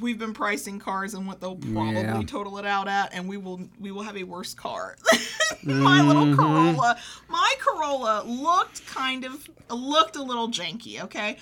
we've 0.00 0.18
been 0.18 0.32
pricing 0.32 0.78
cars 0.78 1.14
and 1.14 1.26
what 1.26 1.40
they'll 1.40 1.56
probably 1.56 2.02
Yeah. 2.02 2.22
total 2.26 2.58
it 2.58 2.66
out 2.66 2.88
at, 2.88 3.14
and 3.14 3.28
we 3.28 3.36
will 3.36 3.60
we 3.80 3.90
will 3.90 4.02
have 4.02 4.16
a 4.16 4.24
worse 4.24 4.54
car. 4.54 4.96
my 5.62 6.02
little 6.02 6.24
mm-hmm. 6.26 6.36
Corolla, 6.36 6.98
my 7.28 7.54
Corolla 7.60 8.22
looked 8.24 8.86
kind 8.86 9.24
of 9.24 9.48
looked 9.70 10.16
a 10.16 10.22
little 10.22 10.48
janky, 10.48 11.02
okay. 11.02 11.38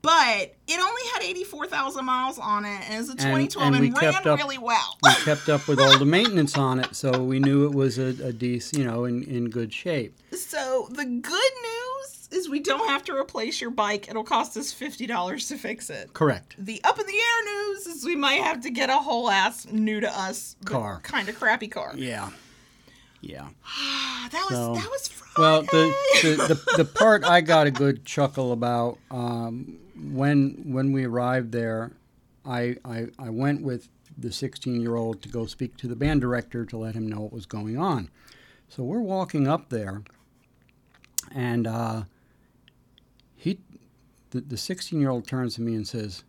But 0.00 0.54
it 0.68 0.78
only 0.80 1.02
had 1.12 1.22
84,000 1.24 2.04
miles 2.04 2.38
on 2.38 2.64
it, 2.64 2.88
and 2.88 3.00
it's 3.00 3.08
a 3.08 3.16
2012 3.16 3.66
and 3.66 3.74
and, 3.74 3.84
we 3.84 4.00
ran 4.00 4.14
up- 4.14 4.38
really 4.38 4.56
well. 4.56 4.96
we 5.02 5.10
kept 5.24 5.48
up 5.48 5.66
with 5.66 5.80
all 5.80 5.98
the 5.98 6.04
maintenance 6.04 6.56
on 6.56 6.78
it, 6.78 6.94
so 6.94 7.22
we 7.22 7.40
knew 7.40 7.64
it 7.66 7.72
was 7.74 7.98
a, 7.98 8.14
a 8.24 8.32
decent, 8.32 8.78
you 8.78 8.88
know, 8.88 9.04
in, 9.06 9.24
in 9.24 9.50
good 9.50 9.72
shape. 9.72 10.16
So 10.32 10.88
the 10.90 11.04
good 11.04 11.04
news 11.04 11.87
is 12.30 12.48
we 12.48 12.60
don't 12.60 12.88
have 12.88 13.04
to 13.04 13.14
replace 13.14 13.60
your 13.60 13.70
bike. 13.70 14.08
It'll 14.08 14.24
cost 14.24 14.56
us 14.56 14.72
fifty 14.72 15.06
dollars 15.06 15.48
to 15.48 15.56
fix 15.56 15.90
it. 15.90 16.12
Correct. 16.12 16.54
The 16.58 16.80
up 16.84 16.98
in 16.98 17.06
the 17.06 17.12
air 17.12 17.44
news 17.44 17.86
is 17.86 18.04
we 18.04 18.16
might 18.16 18.42
have 18.42 18.60
to 18.62 18.70
get 18.70 18.90
a 18.90 18.96
whole 18.98 19.30
ass 19.30 19.66
new 19.70 20.00
to 20.00 20.18
us 20.18 20.56
Car. 20.64 21.00
kind 21.02 21.28
of 21.28 21.38
crappy 21.38 21.68
car. 21.68 21.92
Yeah. 21.96 22.30
Yeah. 23.20 23.48
Ah, 23.64 24.28
that 24.32 24.46
was 24.48 24.58
So, 24.58 24.74
that 24.74 24.90
was 24.90 25.08
Friday. 25.08 25.32
Well, 25.38 25.62
the, 25.62 25.94
the, 26.22 26.54
the, 26.76 26.76
the 26.78 26.84
part 26.84 27.24
I 27.24 27.40
got 27.40 27.66
a 27.66 27.70
good 27.70 28.04
chuckle 28.04 28.52
about 28.52 28.98
um, 29.10 29.78
when 30.12 30.62
when 30.72 30.92
we 30.92 31.04
arrived 31.04 31.52
there, 31.52 31.92
I, 32.44 32.76
I, 32.84 33.06
I 33.18 33.30
went 33.30 33.62
with 33.62 33.88
the 34.16 34.32
16 34.32 34.80
year 34.80 34.96
old 34.96 35.22
to 35.22 35.28
go 35.28 35.46
speak 35.46 35.76
to 35.78 35.88
the 35.88 35.96
band 35.96 36.20
director 36.20 36.64
to 36.66 36.76
let 36.76 36.94
him 36.94 37.08
know 37.08 37.20
what 37.20 37.32
was 37.32 37.46
going 37.46 37.78
on. 37.78 38.10
So 38.68 38.82
we're 38.82 39.00
walking 39.00 39.46
up 39.48 39.70
there, 39.70 40.02
and 41.34 41.66
uh, 41.66 42.02
the 44.40 44.56
16 44.56 45.00
year 45.00 45.10
old 45.10 45.26
turns 45.26 45.54
to 45.56 45.62
me 45.62 45.74
and 45.74 45.86
says, 45.86 46.24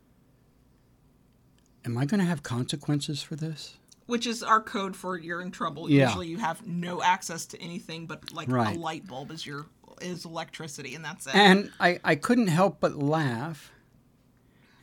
Am 1.85 1.97
I 1.97 2.05
going 2.05 2.19
to 2.19 2.25
have 2.25 2.43
consequences 2.43 3.21
for 3.21 3.35
this? 3.35 3.75
which 4.05 4.25
is 4.25 4.41
our 4.41 4.59
code 4.59 4.95
for 4.95 5.19
you're 5.19 5.39
in 5.39 5.51
trouble. 5.51 5.87
Yeah. 5.87 6.07
Usually 6.07 6.27
you 6.27 6.39
have 6.39 6.65
no 6.65 6.99
access 7.03 7.45
to 7.45 7.61
anything 7.61 8.07
but 8.07 8.33
like 8.33 8.49
Right. 8.49 8.75
a 8.75 8.79
light 8.79 9.05
bulb 9.05 9.29
is 9.29 9.45
your 9.45 9.67
is 10.01 10.25
electricity 10.25 10.95
and 10.95 11.05
that's 11.05 11.27
it. 11.27 11.35
And 11.35 11.71
I, 11.79 11.99
I 12.03 12.15
couldn't 12.15 12.47
help 12.47 12.79
but 12.79 12.95
laugh 12.95 13.71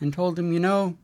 and 0.01 0.13
told 0.13 0.39
him, 0.39 0.53
you 0.53 0.61
know, 0.61 0.97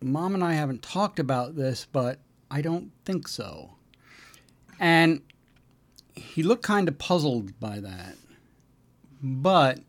mom 0.00 0.34
and 0.34 0.44
I 0.44 0.52
haven't 0.52 0.82
talked 0.82 1.18
about 1.18 1.56
this, 1.56 1.88
but 1.90 2.20
I 2.48 2.62
don't 2.62 2.92
think 3.04 3.26
so. 3.26 3.70
And 4.78 5.22
he 6.14 6.44
looked 6.44 6.62
kind 6.62 6.86
of 6.86 6.96
puzzled 6.96 7.58
by 7.58 7.80
that. 7.80 8.14
But 9.20 9.80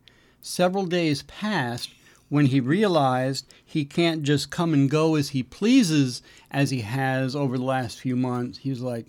several 0.43 0.85
days 0.85 1.23
passed 1.23 1.89
when 2.29 2.47
he 2.47 2.59
realized 2.59 3.51
he 3.63 3.85
can't 3.85 4.23
just 4.23 4.49
come 4.51 4.73
and 4.73 4.89
go 4.89 5.15
as 5.15 5.29
he 5.29 5.43
pleases 5.43 6.21
as 6.51 6.69
he 6.69 6.81
has 6.81 7.35
over 7.35 7.57
the 7.57 7.63
last 7.63 7.99
few 7.99 8.15
months. 8.15 8.59
He 8.59 8.69
was 8.69 8.81
like, 8.81 9.07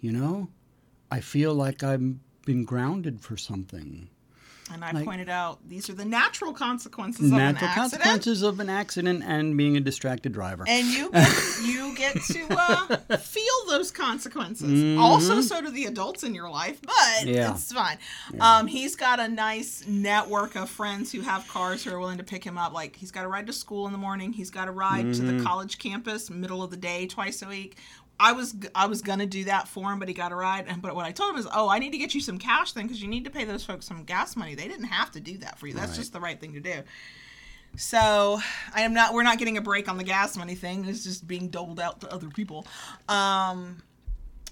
you 0.00 0.12
know, 0.12 0.48
I 1.10 1.20
feel 1.20 1.54
like 1.54 1.82
I've 1.82 2.16
been 2.44 2.64
grounded 2.64 3.20
for 3.20 3.36
something. 3.36 4.08
And 4.72 4.84
I 4.84 4.90
Like- 4.90 5.04
pointed 5.04 5.28
out 5.28 5.60
these 5.68 5.88
are 5.88 5.92
the 5.94 6.04
natural 6.04 6.52
consequences 6.52 7.26
of 7.30 7.38
an 7.38 7.40
accident. 7.56 7.74
consequences 7.76 8.42
of 8.42 8.58
an 8.58 8.68
accident 8.68 9.22
and 9.24 9.56
being 9.56 9.76
a 9.76 9.80
distracted 9.80 10.32
driver. 10.32 10.64
And 10.66 10.88
you 10.88 11.10
get, 11.12 11.32
you 11.64 11.94
get 11.96 12.14
to 12.22 12.46
uh, 12.50 13.16
feel 13.16 13.44
those 13.68 13.92
consequences. 13.92 14.98
Also, 14.98 15.40
so 15.40 15.60
do 15.60 15.70
the 15.70 15.84
adults 15.84 16.24
in 16.24 16.34
your 16.34 16.50
life, 16.50 16.80
but 16.82 16.92
Mm-hmm. 17.20 17.28
Yeah. 17.28 17.52
it's 17.52 17.72
fine. 17.72 17.98
Um, 18.40 18.66
he's 18.66 18.96
got 18.96 19.20
a 19.20 19.28
nice 19.28 19.84
network 19.86 20.56
of 20.56 20.68
friends 20.68 21.12
who 21.12 21.20
have 21.20 21.46
cars 21.46 21.84
who 21.84 21.92
are 21.94 22.00
willing 22.00 22.18
to 22.18 22.24
pick 22.24 22.42
him 22.42 22.58
up. 22.58 22.72
Like 22.72 22.96
he's 22.96 23.12
got 23.12 23.22
to 23.22 23.28
ride 23.28 23.46
to 23.46 23.52
school 23.52 23.86
in 23.86 23.92
the 23.92 23.98
morning. 23.98 24.32
He's 24.32 24.50
got 24.50 24.64
to 24.64 24.72
ride 24.72 25.14
to 25.14 25.20
Mm-hmm. 25.22 25.38
the 25.38 25.44
college 25.44 25.78
campus 25.78 26.28
middle 26.28 26.62
of 26.62 26.70
the 26.72 26.76
day 26.76 27.06
twice 27.06 27.40
a 27.42 27.46
week. 27.46 27.76
I 28.18 28.32
was 28.32 28.54
I 28.74 28.86
was 28.86 29.02
gonna 29.02 29.26
do 29.26 29.44
that 29.44 29.68
for 29.68 29.92
him, 29.92 29.98
but 29.98 30.08
he 30.08 30.14
got 30.14 30.32
a 30.32 30.34
ride. 30.36 30.66
And 30.68 30.80
but 30.80 30.94
what 30.94 31.04
I 31.04 31.12
told 31.12 31.32
him 31.34 31.38
is, 31.38 31.46
oh, 31.52 31.68
I 31.68 31.78
need 31.78 31.90
to 31.90 31.98
get 31.98 32.14
you 32.14 32.20
some 32.20 32.38
cash 32.38 32.72
then 32.72 32.84
because 32.86 33.02
you 33.02 33.08
need 33.08 33.24
to 33.24 33.30
pay 33.30 33.44
those 33.44 33.64
folks 33.64 33.86
some 33.86 34.04
gas 34.04 34.36
money. 34.36 34.54
They 34.54 34.68
didn't 34.68 34.86
have 34.86 35.10
to 35.12 35.20
do 35.20 35.36
that 35.38 35.58
for 35.58 35.66
you. 35.66 35.74
That's 35.74 35.90
Right. 35.92 35.98
just 35.98 36.12
the 36.12 36.20
right 36.20 36.40
thing 36.40 36.54
to 36.54 36.60
do. 36.60 36.82
So 37.76 38.40
I 38.74 38.82
am 38.82 38.94
not. 38.94 39.12
We're 39.12 39.22
not 39.22 39.38
getting 39.38 39.58
a 39.58 39.60
break 39.60 39.88
on 39.88 39.98
the 39.98 40.04
gas 40.04 40.36
money 40.36 40.54
thing. 40.54 40.86
It's 40.86 41.04
just 41.04 41.26
being 41.28 41.48
doled 41.48 41.78
out 41.78 42.00
to 42.00 42.12
other 42.12 42.28
people. 42.28 42.66
Um, 43.08 43.82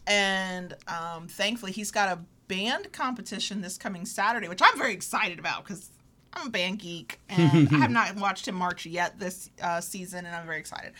and 0.06 0.74
um, 0.86 1.28
thankfully, 1.28 1.72
he's 1.72 1.90
got 1.90 2.10
a 2.10 2.20
band 2.48 2.92
competition 2.92 3.62
this 3.62 3.78
coming 3.78 4.04
Saturday, 4.04 4.48
which 4.48 4.60
I'm 4.62 4.76
very 4.76 4.92
excited 4.92 5.38
about 5.38 5.64
because 5.64 5.88
I'm 6.34 6.48
a 6.48 6.50
band 6.50 6.80
geek 6.80 7.18
and 7.30 7.68
I 7.70 7.78
have 7.78 7.90
not 7.90 8.14
watched 8.16 8.46
him 8.46 8.56
march 8.56 8.84
yet 8.84 9.18
this 9.18 9.48
uh, 9.62 9.80
season, 9.80 10.26
and 10.26 10.36
I'm 10.36 10.44
very 10.44 10.58
excited. 10.58 10.92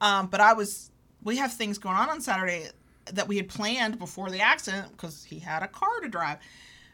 Um, 0.00 0.26
but 0.26 0.40
I 0.40 0.54
was. 0.54 0.90
We 1.22 1.36
have 1.36 1.52
things 1.52 1.78
going 1.78 1.96
on 1.96 2.10
on 2.10 2.20
Saturday 2.20 2.68
that 3.12 3.28
we 3.28 3.36
had 3.36 3.48
planned 3.48 3.98
before 3.98 4.30
the 4.30 4.40
accident 4.40 4.92
because 4.92 5.24
he 5.24 5.38
had 5.38 5.62
a 5.62 5.68
car 5.68 6.00
to 6.02 6.08
drive. 6.08 6.38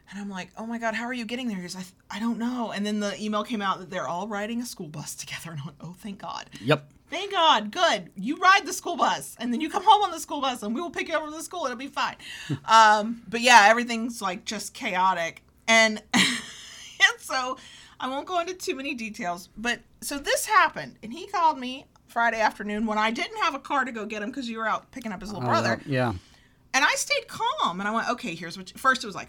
And 0.09 0.19
I'm 0.19 0.29
like, 0.29 0.49
oh 0.57 0.65
my 0.65 0.77
God, 0.77 0.93
how 0.93 1.05
are 1.05 1.13
you 1.13 1.25
getting 1.25 1.47
there? 1.47 1.57
He 1.57 1.63
goes, 1.63 1.75
I, 1.75 1.83
I 2.09 2.19
don't 2.19 2.37
know. 2.37 2.71
And 2.71 2.85
then 2.85 2.99
the 2.99 3.19
email 3.21 3.43
came 3.43 3.61
out 3.61 3.79
that 3.79 3.89
they're 3.89 4.07
all 4.07 4.27
riding 4.27 4.61
a 4.61 4.65
school 4.65 4.87
bus 4.87 5.15
together. 5.15 5.51
And 5.51 5.61
I 5.61 5.65
went, 5.65 5.77
oh, 5.81 5.95
thank 5.97 6.19
God. 6.19 6.49
Yep. 6.61 6.91
Thank 7.09 7.31
God. 7.31 7.71
Good. 7.71 8.09
You 8.15 8.37
ride 8.37 8.65
the 8.65 8.73
school 8.73 8.97
bus 8.97 9.35
and 9.39 9.53
then 9.53 9.61
you 9.61 9.69
come 9.69 9.83
home 9.83 10.03
on 10.03 10.11
the 10.11 10.19
school 10.19 10.41
bus 10.41 10.63
and 10.63 10.73
we 10.73 10.81
will 10.81 10.89
pick 10.89 11.07
you 11.07 11.15
up 11.15 11.23
from 11.23 11.33
the 11.33 11.43
school. 11.43 11.65
It'll 11.65 11.77
be 11.77 11.87
fine. 11.87 12.15
um, 12.65 13.21
but 13.27 13.41
yeah, 13.41 13.67
everything's 13.69 14.21
like 14.21 14.45
just 14.45 14.73
chaotic. 14.73 15.43
And, 15.67 16.01
and 16.13 17.19
so 17.19 17.57
I 17.99 18.09
won't 18.09 18.27
go 18.27 18.39
into 18.39 18.53
too 18.53 18.75
many 18.75 18.95
details. 18.95 19.49
But 19.55 19.81
so 20.01 20.17
this 20.17 20.45
happened 20.45 20.95
and 21.03 21.13
he 21.13 21.27
called 21.27 21.59
me 21.59 21.85
Friday 22.15 22.39
afternoon 22.39 22.85
when 22.85 22.97
I 22.97 23.11
didn't 23.11 23.35
have 23.41 23.55
a 23.55 23.59
car 23.59 23.83
to 23.83 23.91
go 23.91 24.05
get 24.05 24.21
him 24.21 24.29
because 24.29 24.47
you 24.49 24.57
were 24.57 24.65
out 24.65 24.89
picking 24.91 25.11
up 25.11 25.19
his 25.19 25.33
little 25.33 25.45
brother. 25.45 25.73
Uh, 25.73 25.77
yeah. 25.85 26.13
And 26.73 26.85
I 26.85 26.95
stayed 26.95 27.27
calm 27.27 27.81
and 27.81 27.89
I 27.89 27.91
went, 27.91 28.09
okay, 28.11 28.35
here's 28.35 28.57
what. 28.57 28.71
You, 28.71 28.77
first, 28.77 29.03
it 29.03 29.07
was 29.07 29.17
like, 29.17 29.27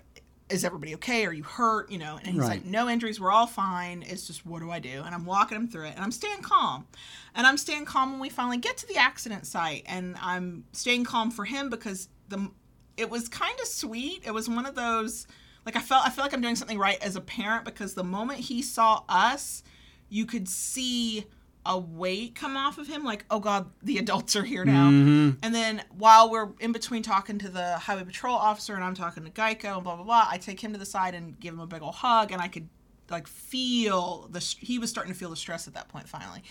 is 0.48 0.64
everybody 0.64 0.94
okay? 0.94 1.26
Are 1.26 1.32
you 1.32 1.42
hurt? 1.42 1.90
You 1.90 1.98
know, 1.98 2.16
and 2.16 2.28
he's 2.28 2.42
Right. 2.42 2.48
like, 2.50 2.64
no 2.64 2.88
injuries. 2.88 3.18
We're 3.20 3.32
all 3.32 3.48
fine. 3.48 4.04
It's 4.06 4.28
just, 4.28 4.46
what 4.46 4.60
do 4.60 4.70
I 4.70 4.78
do? 4.78 5.02
And 5.04 5.16
I'm 5.16 5.24
walking 5.24 5.56
him 5.56 5.66
through 5.66 5.86
it 5.86 5.94
and 5.96 6.04
I'm 6.04 6.12
staying 6.12 6.42
calm. 6.42 6.86
And 7.34 7.44
I'm 7.44 7.56
staying 7.56 7.86
calm 7.86 8.12
when 8.12 8.20
we 8.20 8.28
finally 8.28 8.58
get 8.58 8.76
to 8.76 8.86
the 8.86 8.98
accident 8.98 9.46
site. 9.48 9.82
And 9.86 10.14
I'm 10.22 10.62
staying 10.70 11.06
calm 11.06 11.32
for 11.32 11.44
him 11.44 11.68
because 11.68 12.08
the 12.28 12.52
it 12.96 13.10
was 13.10 13.28
kind 13.28 13.58
of 13.60 13.66
sweet. 13.66 14.22
It 14.24 14.30
was 14.30 14.48
one 14.48 14.64
of 14.64 14.76
those, 14.76 15.26
like, 15.64 15.74
I 15.74 15.80
felt, 15.80 16.06
I 16.06 16.10
feel 16.10 16.22
like 16.22 16.32
I'm 16.32 16.40
doing 16.40 16.54
something 16.54 16.78
right 16.78 17.02
as 17.02 17.16
a 17.16 17.20
parent 17.20 17.64
because 17.64 17.94
the 17.94 18.04
moment 18.04 18.38
he 18.38 18.62
saw 18.62 19.02
us, 19.08 19.64
you 20.08 20.24
could 20.24 20.48
see 20.48 21.26
a 21.66 21.78
weight 21.78 22.34
come 22.34 22.56
off 22.56 22.78
of 22.78 22.86
him 22.86 23.04
like 23.04 23.24
oh 23.30 23.40
god 23.40 23.70
the 23.82 23.98
adults 23.98 24.36
are 24.36 24.44
here 24.44 24.64
now. 24.64 24.88
Mm-hmm. 24.90 25.30
And 25.42 25.54
then 25.54 25.82
while 25.96 26.30
we're 26.30 26.50
in 26.60 26.72
between 26.72 27.02
talking 27.02 27.38
to 27.38 27.48
the 27.48 27.78
highway 27.78 28.04
patrol 28.04 28.34
officer 28.34 28.74
and 28.74 28.84
i'm 28.84 28.94
talking 28.94 29.24
to 29.24 29.30
geico 29.30 29.74
and 29.74 29.84
blah 29.84 29.96
blah 29.96 30.04
blah 30.04 30.26
i 30.30 30.38
take 30.38 30.60
him 30.60 30.72
to 30.72 30.78
the 30.78 30.86
side 30.86 31.14
and 31.14 31.38
give 31.40 31.54
him 31.54 31.60
a 31.60 31.66
big 31.66 31.82
old 31.82 31.96
hug 31.96 32.32
and 32.32 32.40
i 32.40 32.48
could 32.48 32.68
like 33.10 33.26
feel 33.26 34.28
the 34.30 34.40
he 34.60 34.78
was 34.78 34.90
starting 34.90 35.12
to 35.12 35.18
feel 35.18 35.30
the 35.30 35.36
stress 35.36 35.66
at 35.66 35.74
that 35.74 35.88
point 35.88 36.08
finally. 36.08 36.42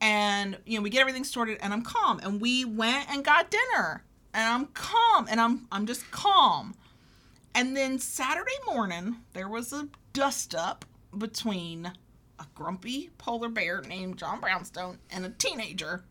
And 0.00 0.58
you 0.66 0.78
know 0.78 0.82
we 0.82 0.90
get 0.90 1.00
everything 1.00 1.24
sorted 1.24 1.58
and 1.60 1.72
i'm 1.72 1.82
calm. 1.82 2.20
And 2.22 2.40
we 2.40 2.64
went 2.64 3.10
and 3.10 3.24
got 3.24 3.50
dinner 3.50 4.04
and 4.34 4.48
i'm 4.48 4.66
calm 4.66 5.26
and 5.30 5.40
i'm 5.40 5.66
i'm 5.72 5.86
just 5.86 6.10
calm. 6.10 6.74
And 7.54 7.74
then 7.74 7.98
Saturday 7.98 8.58
morning, 8.66 9.16
there 9.32 9.48
was 9.48 9.72
a 9.72 9.88
dust 10.12 10.54
up 10.54 10.84
between 11.16 11.90
a 12.38 12.46
grumpy 12.54 13.10
polar 13.18 13.48
bear 13.48 13.82
named 13.82 14.18
John 14.18 14.40
Brownstone 14.40 14.98
and 15.10 15.24
a 15.24 15.30
teenager. 15.30 16.04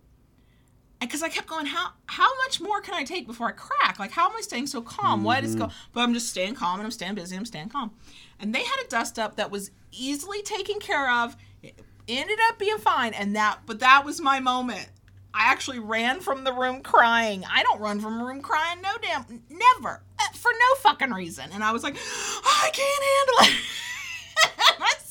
And 1.01 1.09
because 1.09 1.21
I 1.21 1.29
kept 1.29 1.47
going, 1.47 1.65
how 1.65 1.89
how 2.05 2.35
much 2.43 2.61
more 2.61 2.81
can 2.81 2.93
I 2.93 3.03
take 3.03 3.27
before 3.27 3.47
I 3.47 3.51
crack? 3.51 3.99
Like, 3.99 4.11
how 4.11 4.29
am 4.29 4.35
I 4.35 4.41
staying 4.41 4.67
so 4.67 4.81
calm? 4.81 5.23
What 5.23 5.43
is 5.43 5.55
going? 5.55 5.71
But 5.93 6.01
I'm 6.01 6.13
just 6.13 6.29
staying 6.29 6.55
calm 6.55 6.79
and 6.79 6.85
I'm 6.85 6.91
staying 6.91 7.15
busy. 7.15 7.35
I'm 7.35 7.45
staying 7.45 7.69
calm. 7.69 7.91
And 8.39 8.55
they 8.55 8.63
had 8.63 8.77
a 8.85 8.87
dust 8.87 9.19
up 9.19 9.35
that 9.35 9.51
was 9.51 9.71
easily 9.91 10.41
taken 10.41 10.79
care 10.79 11.11
of. 11.11 11.35
It 11.61 11.79
ended 12.07 12.39
up 12.49 12.59
being 12.59 12.77
fine. 12.77 13.13
And 13.13 13.35
that, 13.35 13.59
but 13.65 13.79
that 13.79 14.05
was 14.05 14.21
my 14.21 14.39
moment. 14.39 14.89
I 15.33 15.51
actually 15.51 15.79
ran 15.79 16.21
from 16.21 16.45
the 16.45 16.53
room 16.53 16.81
crying. 16.81 17.43
I 17.51 17.61
don't 17.63 17.81
run 17.81 17.99
from 17.99 18.21
a 18.21 18.25
room 18.25 18.41
crying, 18.41 18.81
no 18.81 18.91
damn, 19.01 19.43
never, 19.49 20.01
uh, 20.17 20.23
for 20.33 20.49
no 20.51 20.75
fucking 20.79 21.11
reason. 21.11 21.49
And 21.53 21.61
I 21.61 21.73
was 21.73 21.83
like, 21.83 21.97
I 21.97 22.69
can't 22.71 23.03
handle 23.43 23.57
it. 23.57 24.95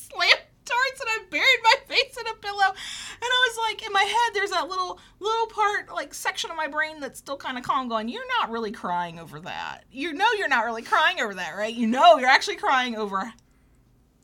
and 0.99 1.09
I 1.09 1.19
buried 1.29 1.61
my 1.63 1.75
face 1.87 2.15
in 2.19 2.27
a 2.27 2.35
pillow, 2.35 2.67
and 2.67 3.21
I 3.23 3.49
was 3.49 3.57
like, 3.69 3.85
in 3.85 3.91
my 3.93 4.03
head, 4.03 4.33
there's 4.33 4.51
that 4.51 4.67
little 4.69 4.99
little 5.19 5.47
part, 5.47 5.93
like 5.93 6.13
section 6.13 6.49
of 6.51 6.57
my 6.57 6.67
brain 6.67 6.99
that's 6.99 7.19
still 7.19 7.37
kind 7.37 7.57
of 7.57 7.63
calm, 7.63 7.87
going, 7.87 8.09
"You're 8.09 8.27
not 8.39 8.49
really 8.51 8.71
crying 8.71 9.19
over 9.19 9.39
that. 9.41 9.83
You 9.91 10.13
know, 10.13 10.27
you're 10.37 10.47
not 10.47 10.65
really 10.65 10.81
crying 10.83 11.19
over 11.21 11.33
that, 11.35 11.55
right? 11.55 11.73
You 11.73 11.87
know, 11.87 12.17
you're 12.17 12.29
actually 12.29 12.57
crying 12.57 12.95
over." 12.95 13.33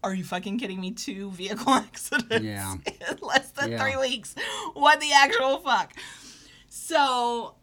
Are 0.04 0.16
you 0.16 0.24
fucking 0.24 0.58
kidding 0.58 0.82
me? 0.82 0.92
Two 0.92 1.30
vehicle 1.32 1.72
accidents 1.74 2.44
Yeah. 2.44 2.74
in 3.10 3.18
less 3.22 3.52
than 3.52 3.72
Yeah. 3.74 3.80
three 3.84 3.98
weeks. 3.98 4.34
What 4.74 5.00
the 5.00 5.12
actual 5.14 5.60
fuck? 5.60 5.94
So 6.70 7.56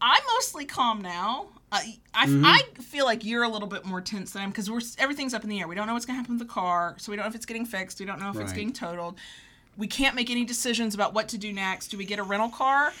I'm 0.00 0.22
mostly 0.34 0.64
calm 0.66 1.00
now. 1.00 1.46
I, 1.70 1.98
I, 2.14 2.26
Mm-hmm. 2.26 2.44
I 2.44 2.62
feel 2.80 3.04
like 3.04 3.24
you're 3.24 3.42
a 3.42 3.48
little 3.48 3.68
bit 3.68 3.84
more 3.84 4.00
tense 4.00 4.32
than 4.32 4.40
I 4.40 4.44
am 4.44 4.50
because 4.50 4.70
we're 4.70 4.80
everything's 4.98 5.34
up 5.34 5.44
in 5.44 5.50
the 5.50 5.60
air. 5.60 5.68
We 5.68 5.74
don't 5.74 5.86
know 5.86 5.92
what's 5.92 6.06
gonna 6.06 6.18
happen 6.18 6.38
with 6.38 6.46
the 6.46 6.52
car, 6.52 6.96
so 6.98 7.10
we 7.12 7.16
don't 7.16 7.24
know 7.24 7.28
if 7.28 7.34
it's 7.34 7.46
getting 7.46 7.66
fixed. 7.66 8.00
We 8.00 8.06
don't 8.06 8.20
know 8.20 8.30
if 8.30 8.36
it's 8.40 8.52
getting 8.52 8.72
totaled. 8.72 9.18
We 9.76 9.86
can't 9.86 10.16
make 10.16 10.30
any 10.30 10.44
decisions 10.44 10.94
about 10.94 11.14
what 11.14 11.28
to 11.28 11.38
do 11.38 11.52
next. 11.52 11.88
Do 11.88 11.98
we 11.98 12.04
get 12.04 12.18
a 12.18 12.22
rental 12.22 12.48
car? 12.48 12.92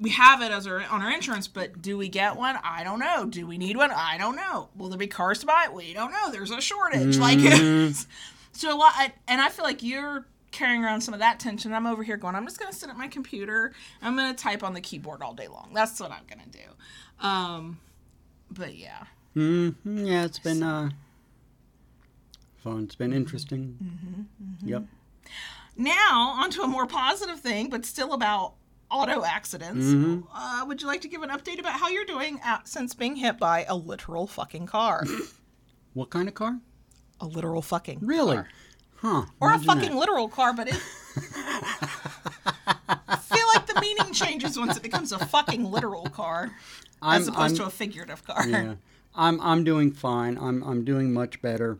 We 0.00 0.10
have 0.10 0.42
it 0.42 0.50
as 0.50 0.66
our 0.66 0.82
on 0.84 1.02
our 1.02 1.10
insurance, 1.12 1.48
but 1.48 1.80
do 1.82 1.96
we 1.98 2.08
get 2.08 2.36
one? 2.36 2.56
I 2.64 2.82
don't 2.84 2.98
know. 2.98 3.26
Do 3.26 3.46
we 3.46 3.58
need 3.58 3.76
one? 3.76 3.90
I 3.90 4.16
don't 4.18 4.36
know. 4.36 4.68
Will 4.76 4.88
there 4.88 4.98
be 4.98 5.06
cars 5.06 5.40
to 5.40 5.46
buy? 5.46 5.68
We 5.72 5.92
don't 5.92 6.10
know. 6.12 6.30
There's 6.32 6.50
a 6.50 6.60
shortage. 6.60 7.16
Like, 7.18 7.38
so 8.52 8.74
a 8.74 8.76
lot, 8.76 8.94
and 9.28 9.40
I 9.40 9.48
feel 9.50 9.64
like 9.64 9.82
you're 9.82 10.26
carrying 10.50 10.84
around 10.84 11.02
some 11.02 11.14
of 11.14 11.20
that 11.20 11.38
tension. 11.38 11.72
I'm 11.72 11.86
over 11.86 12.02
here 12.02 12.16
going, 12.16 12.34
I'm 12.34 12.44
just 12.46 12.58
gonna 12.58 12.72
sit 12.72 12.88
at 12.88 12.96
my 12.96 13.06
computer. 13.08 13.72
I'm 14.02 14.16
gonna 14.16 14.34
type 14.34 14.62
on 14.64 14.72
the 14.74 14.80
keyboard 14.80 15.22
all 15.22 15.34
day 15.34 15.46
long. 15.46 15.70
That's 15.74 16.00
what 16.00 16.10
I'm 16.10 16.24
gonna 16.28 16.42
do. 16.50 17.26
Um, 17.26 17.78
but 18.50 18.74
yeah, 18.76 19.04
hmm 19.34 19.70
Yeah, 19.84 20.24
it's 20.24 20.38
been 20.38 20.62
uh, 20.62 20.90
fun. 22.62 22.84
It's 22.84 22.94
been 22.94 23.12
interesting. 23.12 23.76
Mm-hmm, 23.82 24.68
Yep. 24.68 24.84
now 25.76 26.34
onto 26.40 26.62
a 26.62 26.66
more 26.68 26.86
positive 26.86 27.40
thing, 27.40 27.68
but 27.70 27.84
still 27.86 28.12
about 28.12 28.54
auto 28.90 29.22
accidents. 29.24 29.84
Mm-hmm. 29.86 30.20
Uh, 30.34 30.64
would 30.66 30.80
you 30.80 30.88
like 30.88 31.02
to 31.02 31.08
give 31.08 31.22
an 31.22 31.30
update 31.30 31.58
about 31.60 31.74
how 31.74 31.88
you're 31.88 32.04
doing 32.06 32.40
at, 32.44 32.66
since 32.68 32.94
being 32.94 33.16
hit 33.16 33.38
by 33.38 33.64
a 33.68 33.76
literal 33.76 34.26
fucking 34.26 34.66
car? 34.66 35.04
What 35.94 36.10
kind 36.10 36.28
of 36.28 36.34
car? 36.34 36.60
a 37.20 37.26
literal 37.26 37.62
fucking 37.62 37.98
Really? 38.02 38.36
car. 38.36 38.48
Huh. 38.96 39.24
or 39.40 39.52
a 39.52 39.58
fucking 39.58 39.90
that. 39.90 39.96
literal 39.96 40.28
car, 40.28 40.52
but 40.52 40.68
it. 40.68 40.80
I 43.78 43.80
feel 43.80 43.90
like 43.90 43.96
the 43.96 44.02
meaning 44.02 44.14
changes 44.14 44.58
once 44.58 44.76
it 44.76 44.82
becomes 44.82 45.12
a 45.12 45.18
fucking 45.18 45.64
literal 45.70 46.06
car, 46.06 46.50
I'm, 47.00 47.20
as 47.20 47.28
opposed 47.28 47.52
I'm, 47.52 47.56
to 47.56 47.64
a 47.66 47.70
figurative 47.70 48.24
car. 48.24 48.46
yeah. 48.46 48.74
I'm 49.14 49.40
I'm 49.40 49.64
doing 49.64 49.92
fine. 49.92 50.38
I'm 50.38 50.62
I'm 50.62 50.84
doing 50.84 51.12
much 51.12 51.40
better. 51.42 51.78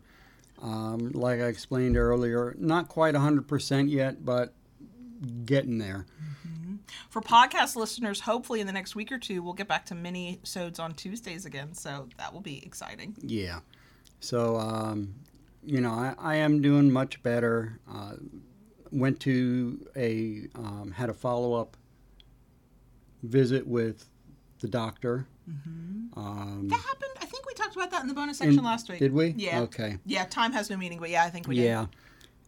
Um, 0.61 1.11
like 1.13 1.39
I 1.39 1.45
explained 1.45 1.95
earlier, 1.95 2.55
not 2.57 2.89
quite 2.89 3.15
hundred 3.15 3.47
percent 3.47 3.89
yet, 3.89 4.25
but 4.25 4.53
getting 5.45 5.77
there. 5.77 6.05
For 7.09 7.21
podcast 7.21 7.75
listeners, 7.75 8.21
hopefully 8.21 8.61
in 8.61 8.67
the 8.67 8.73
next 8.73 8.95
week 8.95 9.11
or 9.11 9.17
two, 9.17 9.41
we'll 9.41 9.53
get 9.53 9.67
back 9.67 9.85
to 9.87 9.95
minisodes 9.95 10.79
on 10.79 10.93
Tuesdays 10.93 11.45
again. 11.45 11.73
So 11.73 12.07
that 12.17 12.33
will 12.33 12.41
be 12.41 12.63
exciting. 12.65 13.15
Yeah. 13.21 13.59
So, 14.19 14.57
um, 14.57 15.15
you 15.63 15.81
know, 15.81 15.91
I, 15.91 16.15
I 16.17 16.35
am 16.37 16.61
doing 16.61 16.91
much 16.91 17.21
better. 17.23 17.79
Uh, 17.91 18.13
went 18.91 19.19
to 19.21 19.87
a, 19.95 20.47
um, 20.55 20.93
had 20.95 21.09
a 21.09 21.13
follow 21.13 21.53
up 21.53 21.77
visit 23.23 23.67
with 23.67 24.05
the 24.59 24.67
doctor. 24.67 25.27
Um, 26.15 26.67
That 26.69 26.79
happened. 26.79 27.11
I 27.21 27.25
think 27.25 27.45
we 27.47 27.53
talked 27.53 27.75
about 27.75 27.91
that 27.91 28.01
in 28.01 28.07
the 28.07 28.13
bonus 28.13 28.37
section 28.37 28.59
and- 28.59 28.65
last 28.65 28.89
week. 28.89 28.99
Did 28.99 29.13
we? 29.13 29.33
Yeah. 29.37 29.61
Okay. 29.61 29.97
Yeah, 30.05 30.25
time 30.25 30.51
has 30.53 30.69
no 30.69 30.77
meaning, 30.77 30.99
but 30.99 31.09
yeah, 31.09 31.23
I 31.23 31.29
think 31.29 31.47
we 31.47 31.55
did. 31.55 31.63
Yeah. 31.65 31.85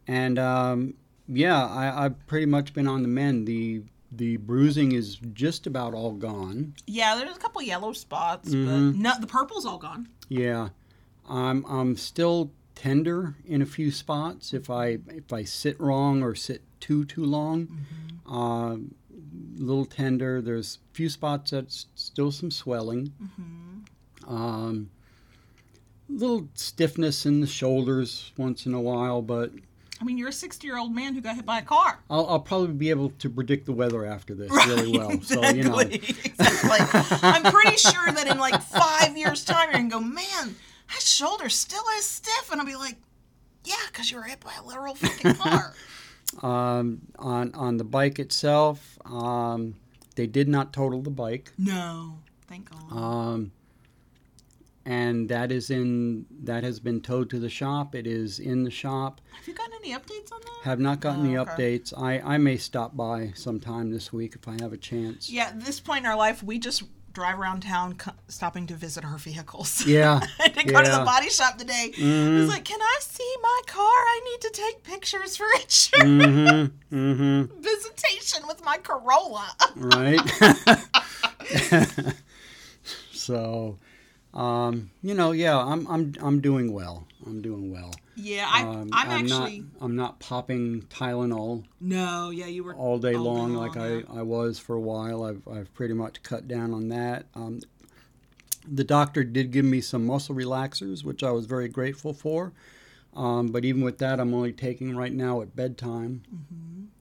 And, 0.08 0.38
um, 0.40 0.94
yeah, 1.28 1.66
I, 1.66 2.06
I've 2.06 2.28
pretty 2.28 2.46
much 2.48 2.74
been 2.74 2.88
on 2.88 3.02
the 3.02 3.08
mend. 3.08 3.48
The 3.48 3.84
the 4.14 4.36
bruising 4.36 4.92
is 4.92 5.16
just 5.32 5.66
about 5.66 5.94
all 5.94 6.12
gone. 6.12 6.74
Yeah, 6.86 7.16
there's 7.16 7.34
a 7.34 7.40
couple 7.40 7.62
yellow 7.62 7.94
spots, 7.94 8.50
Mhm. 8.50 8.66
but 8.94 9.00
no, 9.00 9.14
the 9.22 9.28
purple's 9.28 9.66
all 9.66 9.78
gone. 9.78 10.10
Yeah, 10.28 10.70
I'm 11.30 11.64
I'm 11.66 11.96
still 11.96 12.52
tender 12.76 13.36
in 13.46 13.62
a 13.62 13.66
few 13.66 13.90
spots 13.90 14.54
if 14.54 14.70
I 14.70 14.98
if 15.08 15.32
I 15.32 15.44
sit 15.46 15.80
wrong 15.80 16.24
or 16.24 16.36
sit 16.36 16.62
too 16.82 17.06
too 17.06 17.24
long. 17.24 17.68
Mm-hmm. 17.68 18.36
Uh, 18.36 18.78
little 19.62 19.86
tender. 19.86 20.42
There's 20.42 20.80
a 20.92 20.96
few 20.96 21.10
spots 21.10 21.52
that's 21.52 21.88
still 21.96 22.32
some 22.32 22.52
swelling. 22.52 23.14
Mm-hmm. 23.22 24.34
Um, 24.34 24.90
little 26.10 26.48
stiffness 26.56 27.26
in 27.26 27.42
the 27.42 27.48
shoulders 27.48 28.32
once 28.38 28.66
in 28.66 28.74
a 28.74 28.82
while, 28.82 29.22
but 29.22 29.52
I 30.00 30.04
mean, 30.04 30.18
you're 30.18 30.30
a 30.30 30.34
60 30.34 30.66
year 30.66 30.78
old 30.78 30.94
man 30.94 31.14
who 31.14 31.22
got 31.22 31.36
hit 31.36 31.46
by 31.46 31.60
a 31.60 31.62
car. 31.62 32.00
I'll, 32.10 32.26
I'll 32.26 32.40
probably 32.40 32.74
be 32.74 32.90
able 32.90 33.12
to 33.12 33.30
predict 33.30 33.68
the 33.68 33.72
weather 33.72 34.04
after 34.04 34.34
this 34.34 34.50
really 34.66 34.98
well. 34.98 35.22
So 35.22 35.44
you 35.50 35.64
know, 35.64 35.78
exactly. 35.78 36.16
exactly. 36.26 37.20
I'm 37.22 37.44
pretty 37.44 37.78
sure 37.78 38.12
that 38.12 38.28
in 38.28 38.40
like 38.40 38.60
five 38.62 39.16
years' 39.16 39.46
time, 39.46 39.70
you're 39.70 39.80
gonna 39.80 39.90
go, 39.90 40.00
man, 40.00 40.56
that 40.92 41.02
shoulder 41.02 41.50
still 41.50 41.84
is 41.98 42.06
stiff, 42.06 42.52
and 42.52 42.60
I'll 42.60 42.66
be 42.66 42.76
like, 42.76 42.98
yeah, 43.64 43.76
because 43.88 44.10
you 44.10 44.18
were 44.18 44.24
hit 44.24 44.40
by 44.40 44.54
a 44.60 44.66
literal 44.66 44.96
fucking 44.96 45.36
car. 45.36 45.76
um, 46.42 47.02
on 47.20 47.54
on 47.56 47.78
the 47.78 47.84
bike 47.84 48.20
itself, 48.20 48.98
um, 49.06 49.76
they 50.16 50.28
did 50.28 50.48
not 50.48 50.74
total 50.74 51.02
the 51.02 51.10
bike. 51.10 51.52
no, 51.58 52.18
thank 52.48 52.70
God. 52.70 52.92
Um, 52.98 53.52
and 54.84 55.30
that 55.30 55.52
is 55.52 55.70
in 55.70 56.26
that 56.44 56.64
has 56.64 56.80
been 56.80 57.02
towed 57.02 57.30
to 57.30 57.40
the 57.40 57.50
shop. 57.50 57.94
It 57.94 58.08
is 58.08 58.40
in 58.40 58.64
the 58.64 58.72
shop. 58.72 59.22
Have 59.32 59.48
you 59.48 59.54
gotten 59.54 59.74
any 59.84 59.94
updates 59.94 60.32
on 60.34 60.42
that? 60.42 60.60
Have 60.64 60.80
not 60.80 61.00
gotten 61.00 61.22
Oh, 61.28 61.30
the 61.30 61.38
okay. 61.40 61.78
updates. 61.80 61.94
I, 61.96 62.20
I 62.20 62.38
may 62.40 62.58
stop 62.58 62.96
by 62.98 63.32
sometime 63.36 63.92
this 63.92 64.12
week 64.12 64.34
if 64.36 64.48
I 64.48 64.54
have 64.62 64.74
a 64.74 64.78
chance. 64.78 65.30
Yeah, 65.30 65.50
at 65.50 65.62
this 65.64 65.80
point 65.80 66.06
in 66.06 66.10
our 66.10 66.18
life, 66.18 66.42
we 66.42 66.58
just 66.58 66.84
drive 67.14 67.40
around 67.40 67.62
town, 67.64 67.96
co- 67.96 68.12
stopping 68.28 68.68
to 68.68 68.74
visit 68.76 69.04
her 69.04 69.18
vehicles. 69.18 69.86
Yeah. 69.92 70.20
I 70.40 70.48
did 70.50 70.68
go 70.68 70.82
to 70.84 70.90
the 70.90 71.04
body 71.06 71.30
shop 71.30 71.58
today. 71.58 71.92
I 71.96 72.00
Mhm. 72.00 72.38
was 72.40 72.48
like, 72.50 72.64
"Can 72.66 72.80
I 72.82 72.98
see 73.02 73.34
my 73.42 73.60
car? 73.68 73.84
I 74.16 74.22
need 74.30 74.42
to 74.42 74.50
take 74.54 74.84
pictures 74.84 75.36
for 75.38 75.46
insurance." 75.62 75.90
Mm-hmm. 75.96 76.96
Mm-hmm. 76.96 77.62
Visitation 77.62 78.48
with 78.48 78.64
my 78.64 78.78
Corolla. 78.78 79.48
Right. 79.76 80.20
so, 83.12 83.78
um, 84.34 84.92
you 85.02 85.14
know, 85.14 85.32
yeah, 85.32 85.58
I'm 85.58 85.88
I'm 85.88 86.14
I'm 86.22 86.40
doing 86.42 86.74
well. 86.74 87.06
I'm 87.26 87.42
doing 87.42 87.72
well. 87.72 87.92
Yeah, 88.22 88.48
I, 88.50 88.62
Um, 88.64 88.90
I'm 88.94 89.10
actually 89.10 89.60
not 89.60 89.68
I'm 89.82 89.96
not 89.96 90.20
popping 90.20 90.84
Tylenol 90.84 91.64
no. 91.80 92.30
Yeah, 92.30 92.46
you 92.46 92.64
were 92.64 92.76
all 92.76 93.00
day 93.00 93.16
All 93.16 93.24
long 93.24 93.54
long, 93.54 93.68
like 93.68 93.76
yeah. 93.76 94.02
I, 94.14 94.20
I 94.20 94.22
was 94.22 94.60
for 94.60 94.76
a 94.76 94.80
while. 94.80 95.24
I've, 95.24 95.48
I've 95.48 95.74
pretty 95.74 95.94
much 95.94 96.22
cut 96.24 96.48
down 96.48 96.74
on 96.74 96.90
that. 96.90 97.26
Um, 97.36 97.62
the 98.68 98.84
doctor 98.84 99.24
did 99.24 99.52
give 99.52 99.66
me 99.66 99.82
some 99.82 100.06
muscle 100.06 100.36
relaxers, 100.36 101.04
which 101.04 101.24
I 101.24 101.32
was 101.32 101.46
very 101.48 101.68
grateful 101.68 102.14
for. 102.14 102.54
Um, 103.16 103.48
but 103.48 103.66
even 103.66 103.82
with 103.82 103.98
that, 103.98 104.20
I'm 104.20 104.34
only 104.34 104.54
taking 104.54 104.96
right 104.96 105.12
now 105.12 105.42
at 105.42 105.54
bedtime, 105.56 106.22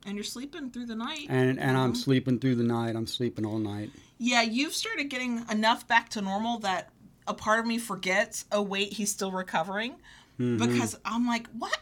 and 0.04 0.14
you're 0.16 0.24
sleeping 0.24 0.70
through 0.70 0.86
the 0.86 0.96
night. 0.96 1.26
and 1.28 1.60
and 1.60 1.76
I'm 1.76 1.94
sleeping 1.94 2.40
through 2.40 2.56
the 2.56 2.64
night. 2.64 2.96
I'm 2.96 3.06
sleeping 3.06 3.46
all 3.46 3.58
night. 3.58 3.90
Yeah, 4.18 4.42
you've 4.42 4.74
started 4.74 5.04
getting 5.04 5.44
enough 5.50 5.86
back 5.86 6.08
to 6.10 6.20
normal 6.20 6.58
that 6.60 6.90
a 7.28 7.34
part 7.34 7.60
of 7.60 7.66
me 7.66 7.78
forgets. 7.78 8.44
Oh 8.50 8.62
wait, 8.62 8.94
he's 8.94 9.12
still 9.12 9.30
recovering 9.30 9.94
Mhm. 10.40 10.58
because 10.58 10.96
I'm 11.04 11.26
like, 11.26 11.46
what? 11.58 11.76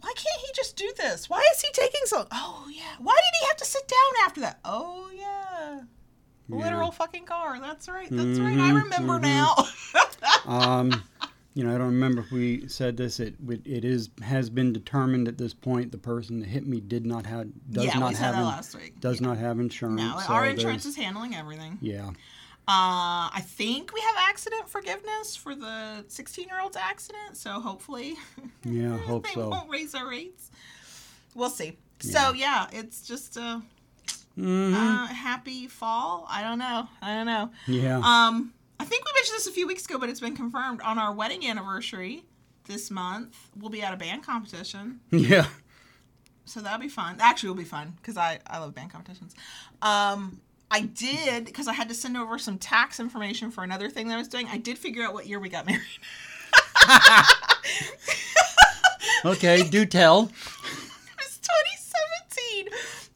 Why 0.00 0.12
can't 0.14 0.40
he 0.42 0.48
just 0.54 0.76
do 0.76 0.92
this? 0.98 1.30
Why 1.30 1.42
is 1.54 1.62
he 1.62 1.68
taking 1.72 2.02
so? 2.04 2.26
Oh 2.30 2.66
yeah. 2.70 2.82
Why 2.98 3.14
did 3.14 3.38
he 3.40 3.46
have 3.48 3.56
to 3.56 3.64
sit 3.64 3.88
down 3.88 4.26
after 4.26 4.40
that? 4.42 4.58
Oh 4.64 5.10
yeah. 5.16 5.80
Yeah. 6.48 6.56
Literal 6.56 6.90
fucking 6.90 7.24
car. 7.24 7.58
That's 7.58 7.88
right. 7.88 8.08
That's 8.10 8.38
right. 8.38 8.58
I 8.58 8.70
Mhm, 8.70 8.82
remember 8.82 9.18
mhm. 9.18 9.22
now. 9.22 9.54
um, 10.46 11.02
you 11.54 11.64
know, 11.64 11.74
I 11.74 11.78
don't 11.78 11.86
remember 11.86 12.20
if 12.20 12.30
we 12.30 12.68
said 12.68 12.98
this. 12.98 13.18
It 13.18 13.36
it 13.64 13.84
is 13.86 14.10
has 14.22 14.50
been 14.50 14.72
determined 14.74 15.26
at 15.26 15.38
this 15.38 15.54
point 15.54 15.90
the 15.90 15.96
person 15.98 16.40
that 16.40 16.48
hit 16.48 16.66
me 16.66 16.80
did 16.80 17.06
not 17.06 17.24
have 17.24 17.46
does 17.70 17.86
yeah, 17.86 17.98
not 17.98 18.12
have 18.16 18.34
that 18.34 18.40
in- 18.40 18.44
last 18.46 18.74
week. 18.76 19.00
does 19.00 19.22
not 19.22 19.38
have 19.38 19.58
insurance. 19.58 20.00
No, 20.02 20.18
so 20.26 20.34
our 20.34 20.44
insurance 20.46 20.84
is 20.84 20.96
handling 20.96 21.34
everything. 21.34 21.78
Yeah. 21.80 22.10
Uh, 22.66 23.28
I 23.30 23.42
think 23.44 23.92
we 23.92 24.00
have 24.00 24.14
accident 24.18 24.68
forgiveness 24.70 25.36
for 25.36 25.54
the 25.54 26.04
16 26.08 26.46
year 26.48 26.60
old's 26.62 26.76
accident, 26.78 27.36
so 27.36 27.60
hopefully 27.60 28.14
Yeah, 28.64 28.96
hope 28.96 29.26
they 29.26 29.34
so. 29.34 29.48
won't 29.50 29.68
raise 29.70 29.94
our 29.94 30.08
rates. 30.08 30.50
We'll 31.34 31.50
see. 31.50 31.76
So 32.00 32.32
yeah, 32.32 32.66
it's 32.72 33.06
just 33.06 33.36
a 33.36 33.60
Mhm. 34.38 34.74
uh, 34.74 35.06
happy 35.08 35.68
fall. 35.68 36.26
I 36.28 36.42
don't 36.42 36.58
know. 36.58 36.88
I 37.02 37.14
don't 37.14 37.26
know. 37.26 37.50
yeah. 37.66 37.98
Um, 37.98 38.52
I 38.80 38.84
think 38.84 39.04
we 39.04 39.12
mentioned 39.14 39.36
this 39.36 39.46
a 39.46 39.52
few 39.52 39.66
weeks 39.66 39.84
ago, 39.84 39.98
but 39.98 40.08
it's 40.08 40.20
been 40.20 40.34
confirmed 40.36 40.80
on 40.80 40.98
our 40.98 41.12
wedding 41.12 41.46
anniversary 41.46 42.24
this 42.64 42.90
month. 42.90 43.36
We'll 43.56 43.70
be 43.70 43.82
at 43.82 43.92
a 43.94 43.96
band 43.96 44.24
competition, 44.24 45.00
yeah. 45.10 45.46
so 46.46 46.60
that'll 46.60 46.80
be 46.80 46.88
fun. 46.88 47.16
Actually, 47.20 47.48
it'll 47.50 47.58
be 47.62 47.64
fun 47.68 47.92
because 47.96 48.16
I 48.16 48.40
I 48.46 48.58
love 48.58 48.74
band 48.74 48.90
competitions. 48.90 49.34
Um, 49.82 50.40
I 50.74 50.80
did 50.80 51.44
because 51.44 51.68
I 51.68 51.72
had 51.72 51.88
to 51.88 51.94
send 51.94 52.16
over 52.16 52.36
some 52.38 52.58
tax 52.58 52.98
information 52.98 53.50
for 53.52 53.62
another 53.62 53.88
thing 53.88 54.08
that 54.08 54.14
I 54.14 54.18
was 54.18 54.26
doing. 54.28 54.48
I 54.48 54.58
did 54.58 54.76
figure 54.76 55.04
out 55.04 55.14
what 55.14 55.26
year 55.26 55.38
we 55.38 55.48
got 55.48 55.66
married. 55.66 55.82
Okay, 59.24 59.62
do 59.68 59.86
tell. 59.86 60.30
It 61.16 61.18
was 61.18 61.38
2017 61.38 62.64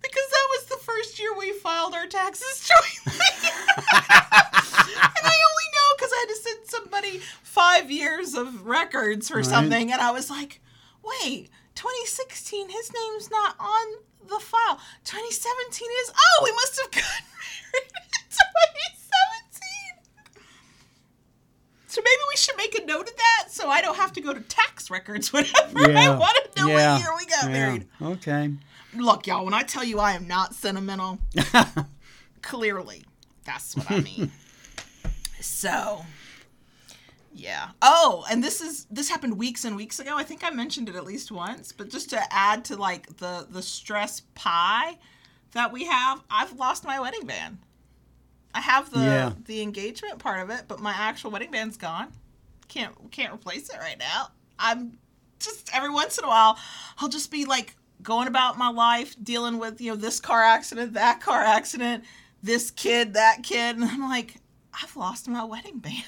because 0.00 0.28
that 0.30 0.46
was 0.50 0.64
the 0.70 0.76
first 0.82 1.18
year 1.18 1.36
we 1.36 1.52
filed 1.52 1.92
our 1.94 2.06
taxes 2.06 2.66
jointly. 3.04 3.20
and 3.50 5.24
I 5.24 5.36
only 5.50 5.68
know 5.74 5.96
because 5.96 6.10
I 6.12 6.20
had 6.20 6.28
to 6.28 6.36
send 6.42 6.66
somebody 6.66 7.18
five 7.42 7.90
years 7.90 8.34
of 8.34 8.64
records 8.66 9.28
for 9.28 9.36
Right. 9.38 9.44
something, 9.46 9.92
and 9.92 10.00
I 10.00 10.10
was 10.12 10.30
like, 10.30 10.60
wait, 11.02 11.50
2016, 11.74 12.70
his 12.70 12.90
name's 12.92 13.30
not 13.30 13.56
on 13.60 13.86
the 14.28 14.38
file. 14.40 14.80
2017 15.04 15.88
is, 16.02 16.12
oh, 16.14 16.44
we 16.44 16.52
must 16.52 16.80
have 16.80 16.90
gotten 16.90 17.26
married 17.72 17.92
in 17.92 18.26
2017. 18.30 19.08
So 21.86 22.00
maybe 22.02 22.22
we 22.28 22.36
should 22.36 22.56
make 22.56 22.78
a 22.78 22.84
note 22.84 23.08
of 23.08 23.16
that 23.16 23.46
so 23.48 23.68
I 23.68 23.80
don't 23.80 23.96
have 23.96 24.12
to 24.12 24.20
go 24.20 24.32
to 24.32 24.40
tax 24.40 24.90
records 24.90 25.32
whenever 25.32 25.96
I 25.96 26.10
want 26.10 26.36
to 26.54 26.60
know 26.62 26.68
yeah. 26.68 26.94
what 26.94 27.00
year 27.00 27.10
we 27.16 27.26
got 27.26 27.44
yeah. 27.44 27.50
married. 27.50 27.86
Okay. 28.00 28.52
Look, 28.94 29.26
y'all, 29.26 29.44
when 29.44 29.54
I 29.54 29.62
tell 29.62 29.84
you 29.84 29.98
I 29.98 30.12
am 30.12 30.26
not 30.26 30.54
sentimental, 30.54 31.18
clearly 32.42 33.04
that's 33.44 33.76
what 33.76 33.90
I 33.90 34.00
mean. 34.00 34.30
so, 35.40 36.04
yeah. 37.38 37.68
Oh, 37.80 38.24
and 38.30 38.42
this 38.42 38.60
is 38.60 38.86
this 38.90 39.08
happened 39.08 39.38
weeks 39.38 39.64
and 39.64 39.76
weeks 39.76 39.98
ago. 40.00 40.16
I 40.16 40.24
think 40.24 40.42
I 40.44 40.50
mentioned 40.50 40.88
it 40.88 40.96
at 40.96 41.04
least 41.04 41.30
once, 41.30 41.72
but 41.72 41.88
just 41.88 42.10
to 42.10 42.20
add 42.32 42.64
to 42.66 42.76
like 42.76 43.16
the 43.18 43.46
the 43.48 43.62
stress 43.62 44.20
pie 44.34 44.98
that 45.52 45.72
we 45.72 45.84
have, 45.86 46.22
I've 46.30 46.52
lost 46.58 46.84
my 46.84 46.98
wedding 47.00 47.26
band. 47.26 47.58
I 48.54 48.60
have 48.60 48.90
the 48.90 49.00
Yeah. 49.00 49.32
the 49.46 49.62
engagement 49.62 50.18
part 50.18 50.40
of 50.40 50.50
it, 50.50 50.64
but 50.68 50.80
my 50.80 50.92
actual 50.92 51.30
wedding 51.30 51.50
band's 51.50 51.76
gone. 51.76 52.12
Can't 52.68 53.10
can't 53.12 53.32
replace 53.32 53.70
it 53.70 53.78
right 53.78 53.98
now. 53.98 54.28
I'm 54.58 54.98
just 55.38 55.70
every 55.72 55.90
once 55.90 56.18
in 56.18 56.24
a 56.24 56.28
while 56.28 56.58
I'll 56.98 57.08
just 57.08 57.30
be 57.30 57.44
like 57.44 57.76
going 58.02 58.26
about 58.28 58.58
my 58.58 58.68
life 58.68 59.14
dealing 59.22 59.58
with, 59.58 59.80
you 59.80 59.90
know, 59.92 59.96
this 59.96 60.18
car 60.20 60.42
accident, 60.42 60.92
that 60.94 61.20
car 61.20 61.42
accident, 61.42 62.04
this 62.42 62.70
kid, 62.70 63.14
that 63.14 63.42
kid, 63.42 63.76
and 63.76 63.84
I'm 63.84 64.00
like, 64.08 64.34
I've 64.72 64.94
lost 64.96 65.28
my 65.28 65.44
wedding 65.44 65.78
band. 65.78 66.04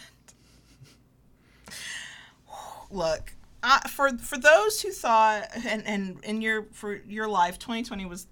Look, 2.91 3.33
I, 3.63 3.89
for 3.89 4.11
for 4.19 4.39
those 4.39 4.81
who 4.81 4.91
thought 4.91 5.49
and 5.67 5.87
and 5.87 6.25
in 6.25 6.43
your 6.43 6.67
for 6.73 6.95
your 7.07 7.29
life 7.29 7.59
2020 7.59 8.07
was 8.07 8.27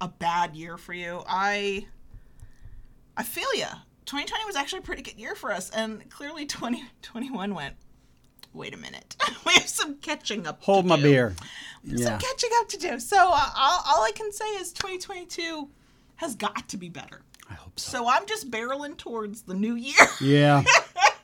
a 0.00 0.08
bad 0.08 0.56
year 0.56 0.76
for 0.76 0.92
you. 0.92 1.22
I 1.28 1.86
I 3.16 3.22
feel 3.22 3.52
you. 3.54 3.66
2020 4.06 4.44
was 4.44 4.56
actually 4.56 4.78
a 4.80 4.82
pretty 4.82 5.02
good 5.02 5.18
year 5.18 5.34
for 5.34 5.52
us 5.52 5.70
and 5.70 6.08
clearly 6.10 6.46
2021 6.46 7.54
went 7.54 7.74
wait 8.52 8.72
a 8.72 8.76
minute. 8.76 9.16
we 9.46 9.52
have 9.54 9.68
some 9.68 9.96
catching 9.96 10.46
up. 10.46 10.62
Hold 10.62 10.86
my 10.86 10.96
do. 10.96 11.02
beer. 11.02 11.34
Some 11.86 11.96
Yeah. 11.98 12.18
catching 12.18 12.50
up 12.54 12.68
to 12.70 12.78
do. 12.78 12.98
So 13.00 13.16
uh, 13.16 13.50
all, 13.56 13.82
all 13.86 14.02
I 14.02 14.12
can 14.14 14.32
say 14.32 14.46
is 14.56 14.72
2022 14.72 15.68
has 16.16 16.34
got 16.34 16.68
to 16.70 16.76
be 16.76 16.88
better. 16.88 17.20
I 17.50 17.54
hope 17.54 17.78
so. 17.78 17.98
So 17.98 18.08
I'm 18.08 18.26
just 18.26 18.50
barreling 18.50 18.96
towards 18.96 19.42
the 19.42 19.54
new 19.54 19.74
year. 19.74 19.94
Yeah. 20.20 20.64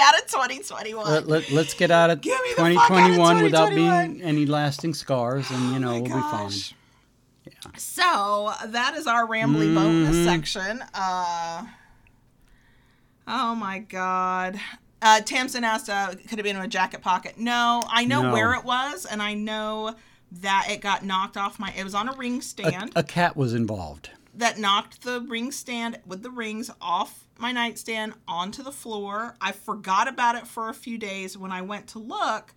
Out 0.00 0.14
of 0.14 0.26
2021. 0.30 1.04
let, 1.10 1.26
let, 1.26 1.50
let's 1.50 1.74
get 1.74 1.90
out 1.90 2.10
of 2.10 2.20
Give 2.20 2.32
me 2.42 2.50
the 2.50 2.56
fuck 2.56 2.66
out 2.66 2.70
of 2.72 3.16
2021 3.16 3.42
without 3.42 3.68
2021. 3.70 4.12
being 4.12 4.22
any 4.22 4.46
lasting 4.46 4.94
scars, 4.94 5.50
and 5.50 5.60
you 5.70 5.74
Oh 5.76 5.78
know 5.78 5.86
my 5.92 5.94
we'll 6.00 6.04
be 6.04 6.10
fine. 6.10 6.48
gosh. 6.48 6.74
So 7.76 8.52
that 8.66 8.94
is 8.96 9.06
our 9.06 9.26
rambly 9.26 9.74
bonus 9.74 10.14
Mhm. 10.16 10.24
section. 10.24 10.84
Uh, 10.94 11.64
oh 13.26 13.54
my 13.54 13.78
god. 13.80 14.58
Uh, 15.00 15.20
Tamsin 15.20 15.62
asked, 15.64 15.88
uh, 15.88 16.14
could 16.28 16.38
it 16.38 16.42
be 16.42 16.50
in 16.50 16.56
a 16.56 16.66
jacket 16.68 17.00
pocket? 17.02 17.38
No, 17.38 17.82
I 17.88 18.04
know 18.04 18.22
No. 18.22 18.32
where 18.32 18.54
it 18.54 18.64
was, 18.64 19.04
and 19.04 19.22
I 19.22 19.34
know 19.34 19.94
that 20.32 20.66
it 20.70 20.80
got 20.80 21.04
knocked 21.04 21.36
off 21.36 21.58
my. 21.58 21.72
It 21.76 21.84
was 21.84 21.94
on 21.94 22.08
a 22.08 22.12
ring 22.16 22.38
A, 22.38 22.42
stand 22.42 22.92
a 22.96 23.02
cat 23.04 23.36
was 23.36 23.54
involved. 23.54 24.10
that 24.34 24.58
knocked 24.58 25.02
the 25.02 25.20
ring 25.20 25.50
stand 25.52 26.00
with 26.06 26.22
the 26.22 26.30
rings 26.30 26.70
off 26.80 27.24
my 27.38 27.52
nightstand 27.52 28.14
onto 28.26 28.62
the 28.62 28.72
floor. 28.72 29.36
I 29.40 29.52
forgot 29.52 30.08
about 30.08 30.36
it 30.36 30.46
for 30.46 30.68
a 30.68 30.74
few 30.74 30.98
days. 30.98 31.38
When 31.38 31.52
I 31.52 31.62
went 31.62 31.86
to 31.88 31.98
look, 31.98 32.54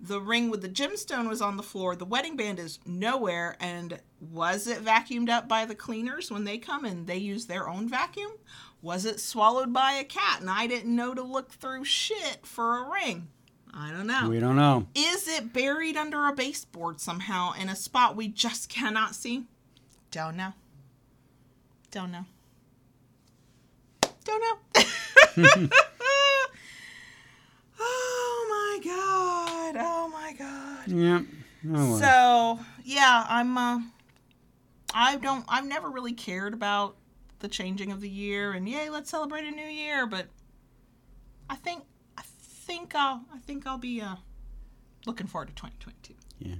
the 0.00 0.20
ring 0.20 0.50
with 0.50 0.62
the 0.62 0.68
gemstone 0.68 1.28
was 1.28 1.40
on 1.40 1.56
the 1.56 1.62
floor. 1.62 1.96
The 1.96 2.04
wedding 2.04 2.36
band 2.36 2.58
is 2.58 2.78
nowhere. 2.86 3.56
And 3.60 4.00
was 4.20 4.66
it 4.66 4.84
vacuumed 4.84 5.30
up 5.30 5.48
by 5.48 5.64
the 5.64 5.74
cleaners 5.74 6.30
when 6.30 6.44
they 6.44 6.58
come 6.58 6.84
and 6.84 7.06
they 7.06 7.16
use 7.16 7.46
their 7.46 7.68
own 7.68 7.88
vacuum? 7.88 8.32
Was 8.82 9.04
it 9.04 9.20
swallowed 9.20 9.72
by 9.72 9.92
a 9.92 10.04
cat 10.04 10.40
and 10.40 10.50
I 10.50 10.66
didn't 10.66 10.94
know 10.94 11.14
to 11.14 11.22
look 11.22 11.52
through 11.52 11.84
shit 11.84 12.40
for 12.44 12.78
a 12.78 12.90
ring? 12.90 13.28
I 13.72 13.90
don't 13.90 14.06
know. 14.06 14.28
We 14.28 14.38
don't 14.38 14.56
know. 14.56 14.86
Is 14.94 15.26
it 15.26 15.52
buried 15.52 15.96
under 15.96 16.26
a 16.26 16.32
baseboard 16.32 17.00
somehow 17.00 17.52
in 17.60 17.68
a 17.68 17.74
spot 17.74 18.14
we 18.14 18.28
just 18.28 18.68
cannot 18.68 19.14
see? 19.14 19.44
Don't 20.10 20.36
know. 20.36 20.52
Don't 21.90 22.12
know. 22.12 22.24
Don't 24.24 24.40
know. 24.40 24.58
oh 27.80 28.46
my 28.50 28.80
god. 28.84 29.76
Oh 29.78 30.08
my 30.12 30.32
god. 30.38 30.88
Yeah. 30.88 31.20
Oh, 31.66 31.90
well. 31.90 31.98
So, 31.98 32.64
yeah, 32.84 33.24
I'm 33.28 33.56
uh 33.56 33.80
I 34.94 35.16
don't 35.16 35.44
I've 35.48 35.66
never 35.66 35.90
really 35.90 36.12
cared 36.12 36.54
about 36.54 36.96
the 37.40 37.48
changing 37.48 37.92
of 37.92 38.00
the 38.00 38.08
year 38.08 38.52
and 38.52 38.68
yay, 38.68 38.88
let's 38.90 39.10
celebrate 39.10 39.44
a 39.44 39.50
new 39.50 39.66
year, 39.66 40.06
but 40.06 40.26
I 41.50 41.56
think 41.56 41.84
I 42.16 42.22
think 42.66 42.94
I'll 42.94 43.22
I 43.34 43.38
think 43.38 43.66
I'll 43.66 43.78
be 43.78 44.00
uh 44.00 44.16
looking 45.06 45.26
forward 45.26 45.48
to 45.48 45.54
2022. 45.54 46.14
yeah. 46.38 46.54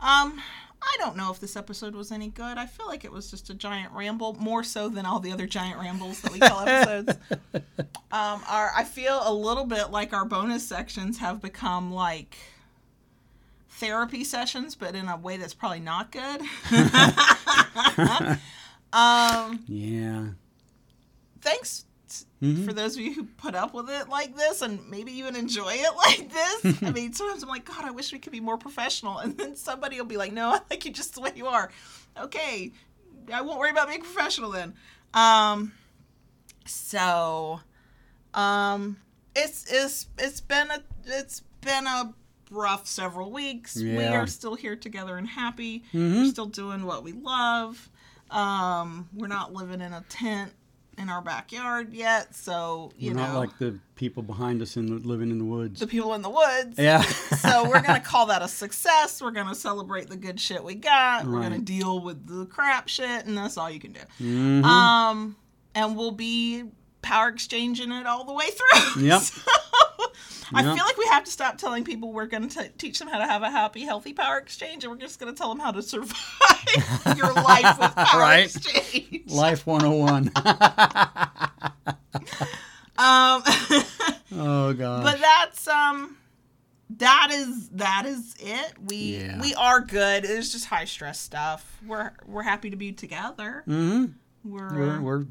Um, 0.00 0.40
I 0.80 0.94
don't 0.98 1.16
know 1.16 1.30
if 1.32 1.40
this 1.40 1.56
episode 1.56 1.94
was 1.94 2.12
any 2.12 2.28
good. 2.28 2.56
I 2.56 2.66
feel 2.66 2.86
like 2.86 3.04
it 3.04 3.12
was 3.12 3.30
just 3.30 3.50
a 3.50 3.54
giant 3.54 3.92
ramble, 3.92 4.34
more 4.34 4.62
so 4.62 4.88
than 4.88 5.06
all 5.06 5.18
the 5.18 5.32
other 5.32 5.46
giant 5.46 5.80
rambles 5.80 6.20
that 6.22 6.32
we 6.32 6.38
call 6.38 6.60
episodes. 6.66 7.18
um, 8.12 8.42
our 8.48 8.70
I 8.76 8.84
feel 8.84 9.20
a 9.24 9.32
little 9.32 9.64
bit 9.64 9.90
like 9.90 10.12
our 10.12 10.24
bonus 10.24 10.66
sections 10.66 11.18
have 11.18 11.42
become 11.42 11.92
like 11.92 12.36
therapy 13.70 14.22
sessions, 14.24 14.74
but 14.74 14.94
in 14.94 15.08
a 15.08 15.16
way 15.16 15.36
that's 15.36 15.54
probably 15.54 15.80
not 15.80 16.12
good. 16.12 16.40
um, 18.92 19.60
Yeah. 19.66 20.28
thanks 21.40 21.84
Mhm. 22.42 22.64
for 22.64 22.72
those 22.72 22.94
of 22.96 23.00
you 23.02 23.12
who 23.14 23.24
put 23.24 23.54
up 23.56 23.74
with 23.74 23.90
it 23.90 24.08
like 24.08 24.36
this 24.36 24.62
and 24.62 24.88
maybe 24.88 25.10
even 25.12 25.34
enjoy 25.34 25.72
it 25.74 25.96
like 26.06 26.32
this. 26.32 26.82
I 26.82 26.90
mean, 26.92 27.12
sometimes 27.12 27.42
I'm 27.42 27.48
like, 27.48 27.64
God, 27.64 27.84
I 27.84 27.90
wish 27.90 28.12
we 28.12 28.18
could 28.20 28.32
be 28.32 28.40
more 28.40 28.56
professional. 28.56 29.18
And 29.18 29.36
then 29.36 29.56
somebody 29.56 29.98
will 29.98 30.06
be 30.06 30.16
like, 30.16 30.32
No, 30.32 30.50
I 30.54 30.60
like 30.70 30.84
you 30.84 30.92
just 30.92 31.14
the 31.16 31.20
way 31.20 31.32
you 31.34 31.46
are. 31.46 31.70
Okay, 32.16 32.72
I 33.32 33.40
won't 33.42 33.58
worry 33.58 33.70
about 33.70 33.88
being 33.88 34.02
professional 34.02 34.50
then. 34.50 34.74
Um, 35.14 35.72
so, 36.66 37.60
um, 38.34 38.98
it's 39.34 39.70
it's 39.72 40.06
it's 40.18 40.40
been 40.40 40.70
a 40.70 40.82
it's 41.06 41.40
been 41.60 41.86
a 41.86 42.14
rough 42.50 42.86
several 42.86 43.30
weeks. 43.30 43.76
We 43.76 44.04
are 44.04 44.26
still 44.26 44.54
here 44.54 44.76
together 44.76 45.16
and 45.16 45.26
happy. 45.28 45.84
Mhm. 45.92 46.22
We're 46.22 46.30
still 46.30 46.46
doing 46.46 46.84
what 46.86 47.02
we 47.04 47.12
love. 47.12 47.88
Um, 48.30 49.08
we're 49.14 49.26
not 49.28 49.52
living 49.54 49.80
in 49.80 49.92
a 49.92 50.02
tent 50.08 50.52
in 50.98 51.08
our 51.08 51.22
backyard 51.22 51.92
yet, 51.92 52.34
so 52.34 52.90
you 52.96 53.10
We're 53.12 53.16
know 53.18 53.26
not 53.32 53.38
like 53.38 53.58
the 53.58 53.78
people 53.94 54.22
behind 54.22 54.60
us 54.62 54.76
in 54.76 54.86
the, 54.86 54.94
living 55.06 55.30
in 55.30 55.38
the 55.38 55.44
woods. 55.44 55.80
the 55.80 55.86
people 55.86 56.14
in 56.14 56.22
the 56.22 56.30
woods. 56.30 56.76
yeah. 56.78 57.02
so 57.38 57.64
we're 57.68 57.80
gonna 57.82 58.00
call 58.00 58.26
that 58.26 58.42
a 58.42 58.48
success. 58.48 59.20
We're 59.22 59.30
gonna 59.30 59.54
celebrate 59.54 60.08
the 60.08 60.16
good 60.16 60.38
shit 60.40 60.62
we 60.62 60.74
got. 60.74 61.26
We're 61.26 61.40
gonna 61.42 61.58
deal 61.58 62.00
with 62.00 62.26
the 62.26 62.46
crap 62.46 62.88
shit, 62.88 63.26
and 63.26 63.36
that's 63.38 63.56
all 63.56 63.70
you 63.70 63.80
can 63.80 63.92
do. 63.92 64.00
Mhm. 64.20 64.64
Um, 64.64 65.36
and 65.74 65.96
we'll 65.96 66.10
be 66.12 66.64
power 67.02 67.28
exchanging 67.28 67.92
it 67.92 68.06
all 68.06 68.24
the 68.24 68.32
way 68.34 68.46
through. 68.50 69.02
Yep. 69.06 69.20
So, 69.22 69.40
I 70.54 70.62
feel 70.62 70.72
like 70.84 70.96
we 70.96 71.06
have 71.06 71.24
to 71.24 71.30
stop 71.30 71.58
telling 71.58 71.84
people 71.84 72.12
we're 72.12 72.26
going 72.26 72.48
to 72.48 72.68
teach 72.78 72.98
them 72.98 73.08
how 73.08 73.18
to 73.18 73.26
have 73.26 73.42
a 73.42 73.50
happy, 73.50 73.82
healthy 73.82 74.12
power 74.12 74.38
exchange, 74.38 74.84
and 74.84 74.92
we're 74.92 74.98
just 74.98 75.18
going 75.20 75.32
to 75.32 75.36
tell 75.38 75.48
them 75.48 75.58
how 75.58 75.70
to 75.72 75.82
survive 75.82 76.16
your 77.16 77.32
life 77.34 77.78
with 77.78 77.94
power 77.96 78.20
Right. 78.20 78.44
exchange. 78.54 79.30
Life 79.30 79.66
101. 79.66 80.30
Um, 83.00 83.42
oh 84.34 84.74
god. 84.76 85.04
but 85.04 85.20
that's 85.20 85.68
um, 85.68 86.16
that 86.90 87.28
is 87.32 87.68
that 87.70 88.06
is 88.06 88.34
it. 88.40 88.72
We 88.84 88.96
Yeah. 89.20 89.40
we 89.40 89.54
are 89.54 89.80
good. 89.80 90.24
It's 90.24 90.50
just 90.50 90.64
high 90.66 90.84
stress 90.84 91.20
stuff. 91.20 91.78
We're 91.86 92.10
we're 92.26 92.42
happy 92.42 92.70
to 92.70 92.76
be 92.76 92.90
together. 92.90 93.62
hmm 93.66 94.06
We're 94.44 94.76
We're, 94.76 95.00
we're 95.00 95.24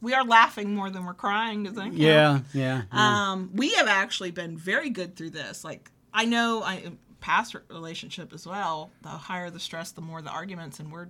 we 0.00 0.14
are 0.14 0.24
laughing 0.24 0.74
more 0.74 0.90
than 0.90 1.04
we're 1.04 1.14
crying. 1.14 1.64
That 1.64 1.74
count? 1.74 1.94
yeah, 1.94 2.40
yeah. 2.52 2.82
yeah. 2.92 3.30
Um, 3.32 3.50
we 3.54 3.72
have 3.74 3.88
actually 3.88 4.30
been 4.30 4.56
very 4.56 4.90
good 4.90 5.16
through 5.16 5.30
this. 5.30 5.64
Like 5.64 5.90
I 6.14 6.24
know 6.24 6.62
I 6.62 6.84
past 7.20 7.54
relationship 7.68 8.32
as 8.32 8.46
well. 8.46 8.90
The 9.02 9.08
higher 9.08 9.50
the 9.50 9.60
stress, 9.60 9.90
the 9.92 10.00
more 10.00 10.22
the 10.22 10.30
arguments, 10.30 10.78
and 10.80 10.90
we're 10.92 11.08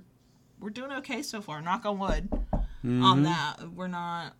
we're 0.61 0.71
doing 0.71 0.91
okay 0.93 1.23
so 1.23 1.41
far. 1.41 1.61
Knock 1.61 1.85
on 1.87 1.99
wood 1.99 2.29
Mm-hmm. 2.85 3.03
on 3.05 3.23
that. 3.25 3.57
We're 3.75 3.89
not. 3.89 4.35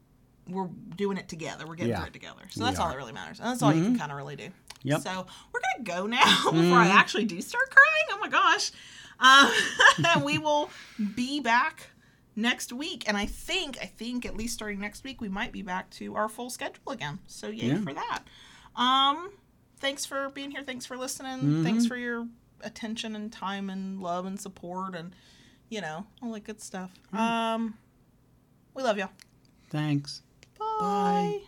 We're 0.49 0.69
doing 0.97 1.19
it 1.19 1.29
together. 1.29 1.67
We're 1.67 1.75
getting 1.75 1.91
Yeah. 1.91 1.99
through 1.99 2.07
it 2.07 2.13
together. 2.13 2.43
So 2.51 2.63
that's 2.65 2.79
all 2.79 2.89
that 2.89 2.97
really 2.97 3.13
matters, 3.13 3.41
and 3.41 3.49
that's 3.49 3.63
all 3.63 3.75
you 3.75 3.83
can 3.83 3.99
kind 3.99 4.13
of 4.13 4.17
really 4.17 4.37
do. 4.37 4.49
Yep. 4.85 5.01
So 5.03 5.27
we're 5.53 5.61
gonna 5.61 5.85
go 5.85 6.07
now 6.07 6.45
before 6.53 6.79
I 6.79 6.87
actually 6.89 7.25
do 7.25 7.41
start 7.41 7.69
crying. 7.71 8.07
Oh 8.13 8.19
my 8.21 8.29
gosh. 8.29 8.71
And 9.21 10.25
we 10.25 10.39
will 10.39 10.71
be 11.17 11.41
back 11.41 11.89
next 12.39 12.73
week, 12.73 13.05
and 13.09 13.17
I 13.17 13.27
think 13.27 13.77
I 13.83 13.87
think 13.87 14.25
at 14.25 14.37
least 14.37 14.55
starting 14.55 14.81
next 14.81 15.05
week 15.05 15.21
we 15.21 15.29
might 15.29 15.53
be 15.53 15.63
back 15.63 15.91
to 15.91 16.15
our 16.17 16.29
full 16.29 16.49
schedule 16.51 16.93
again. 16.93 17.19
So 17.27 17.49
yay 17.49 17.67
Yeah. 17.69 17.81
for 17.83 17.93
that. 17.93 18.21
Um, 18.77 19.31
thanks 19.81 20.07
for 20.07 20.31
being 20.31 20.51
here. 20.51 20.63
Thanks 20.63 20.87
for 20.87 20.97
listening. 20.97 21.65
Thanks 21.65 21.87
for 21.87 21.97
your 21.97 22.27
attention 22.63 23.15
and 23.17 23.33
time 23.33 23.69
and 23.71 24.01
love 24.01 24.25
and 24.27 24.41
support 24.41 24.95
and 24.95 25.15
you 25.69 25.81
know 25.81 26.07
all 26.23 26.33
that 26.33 26.45
good 26.45 26.61
stuff. 26.63 26.91
Um, 27.13 27.75
we 28.75 28.83
love 28.83 28.97
y'all. 28.99 29.11
Thanks. 29.71 30.23
Bye. 30.59 31.41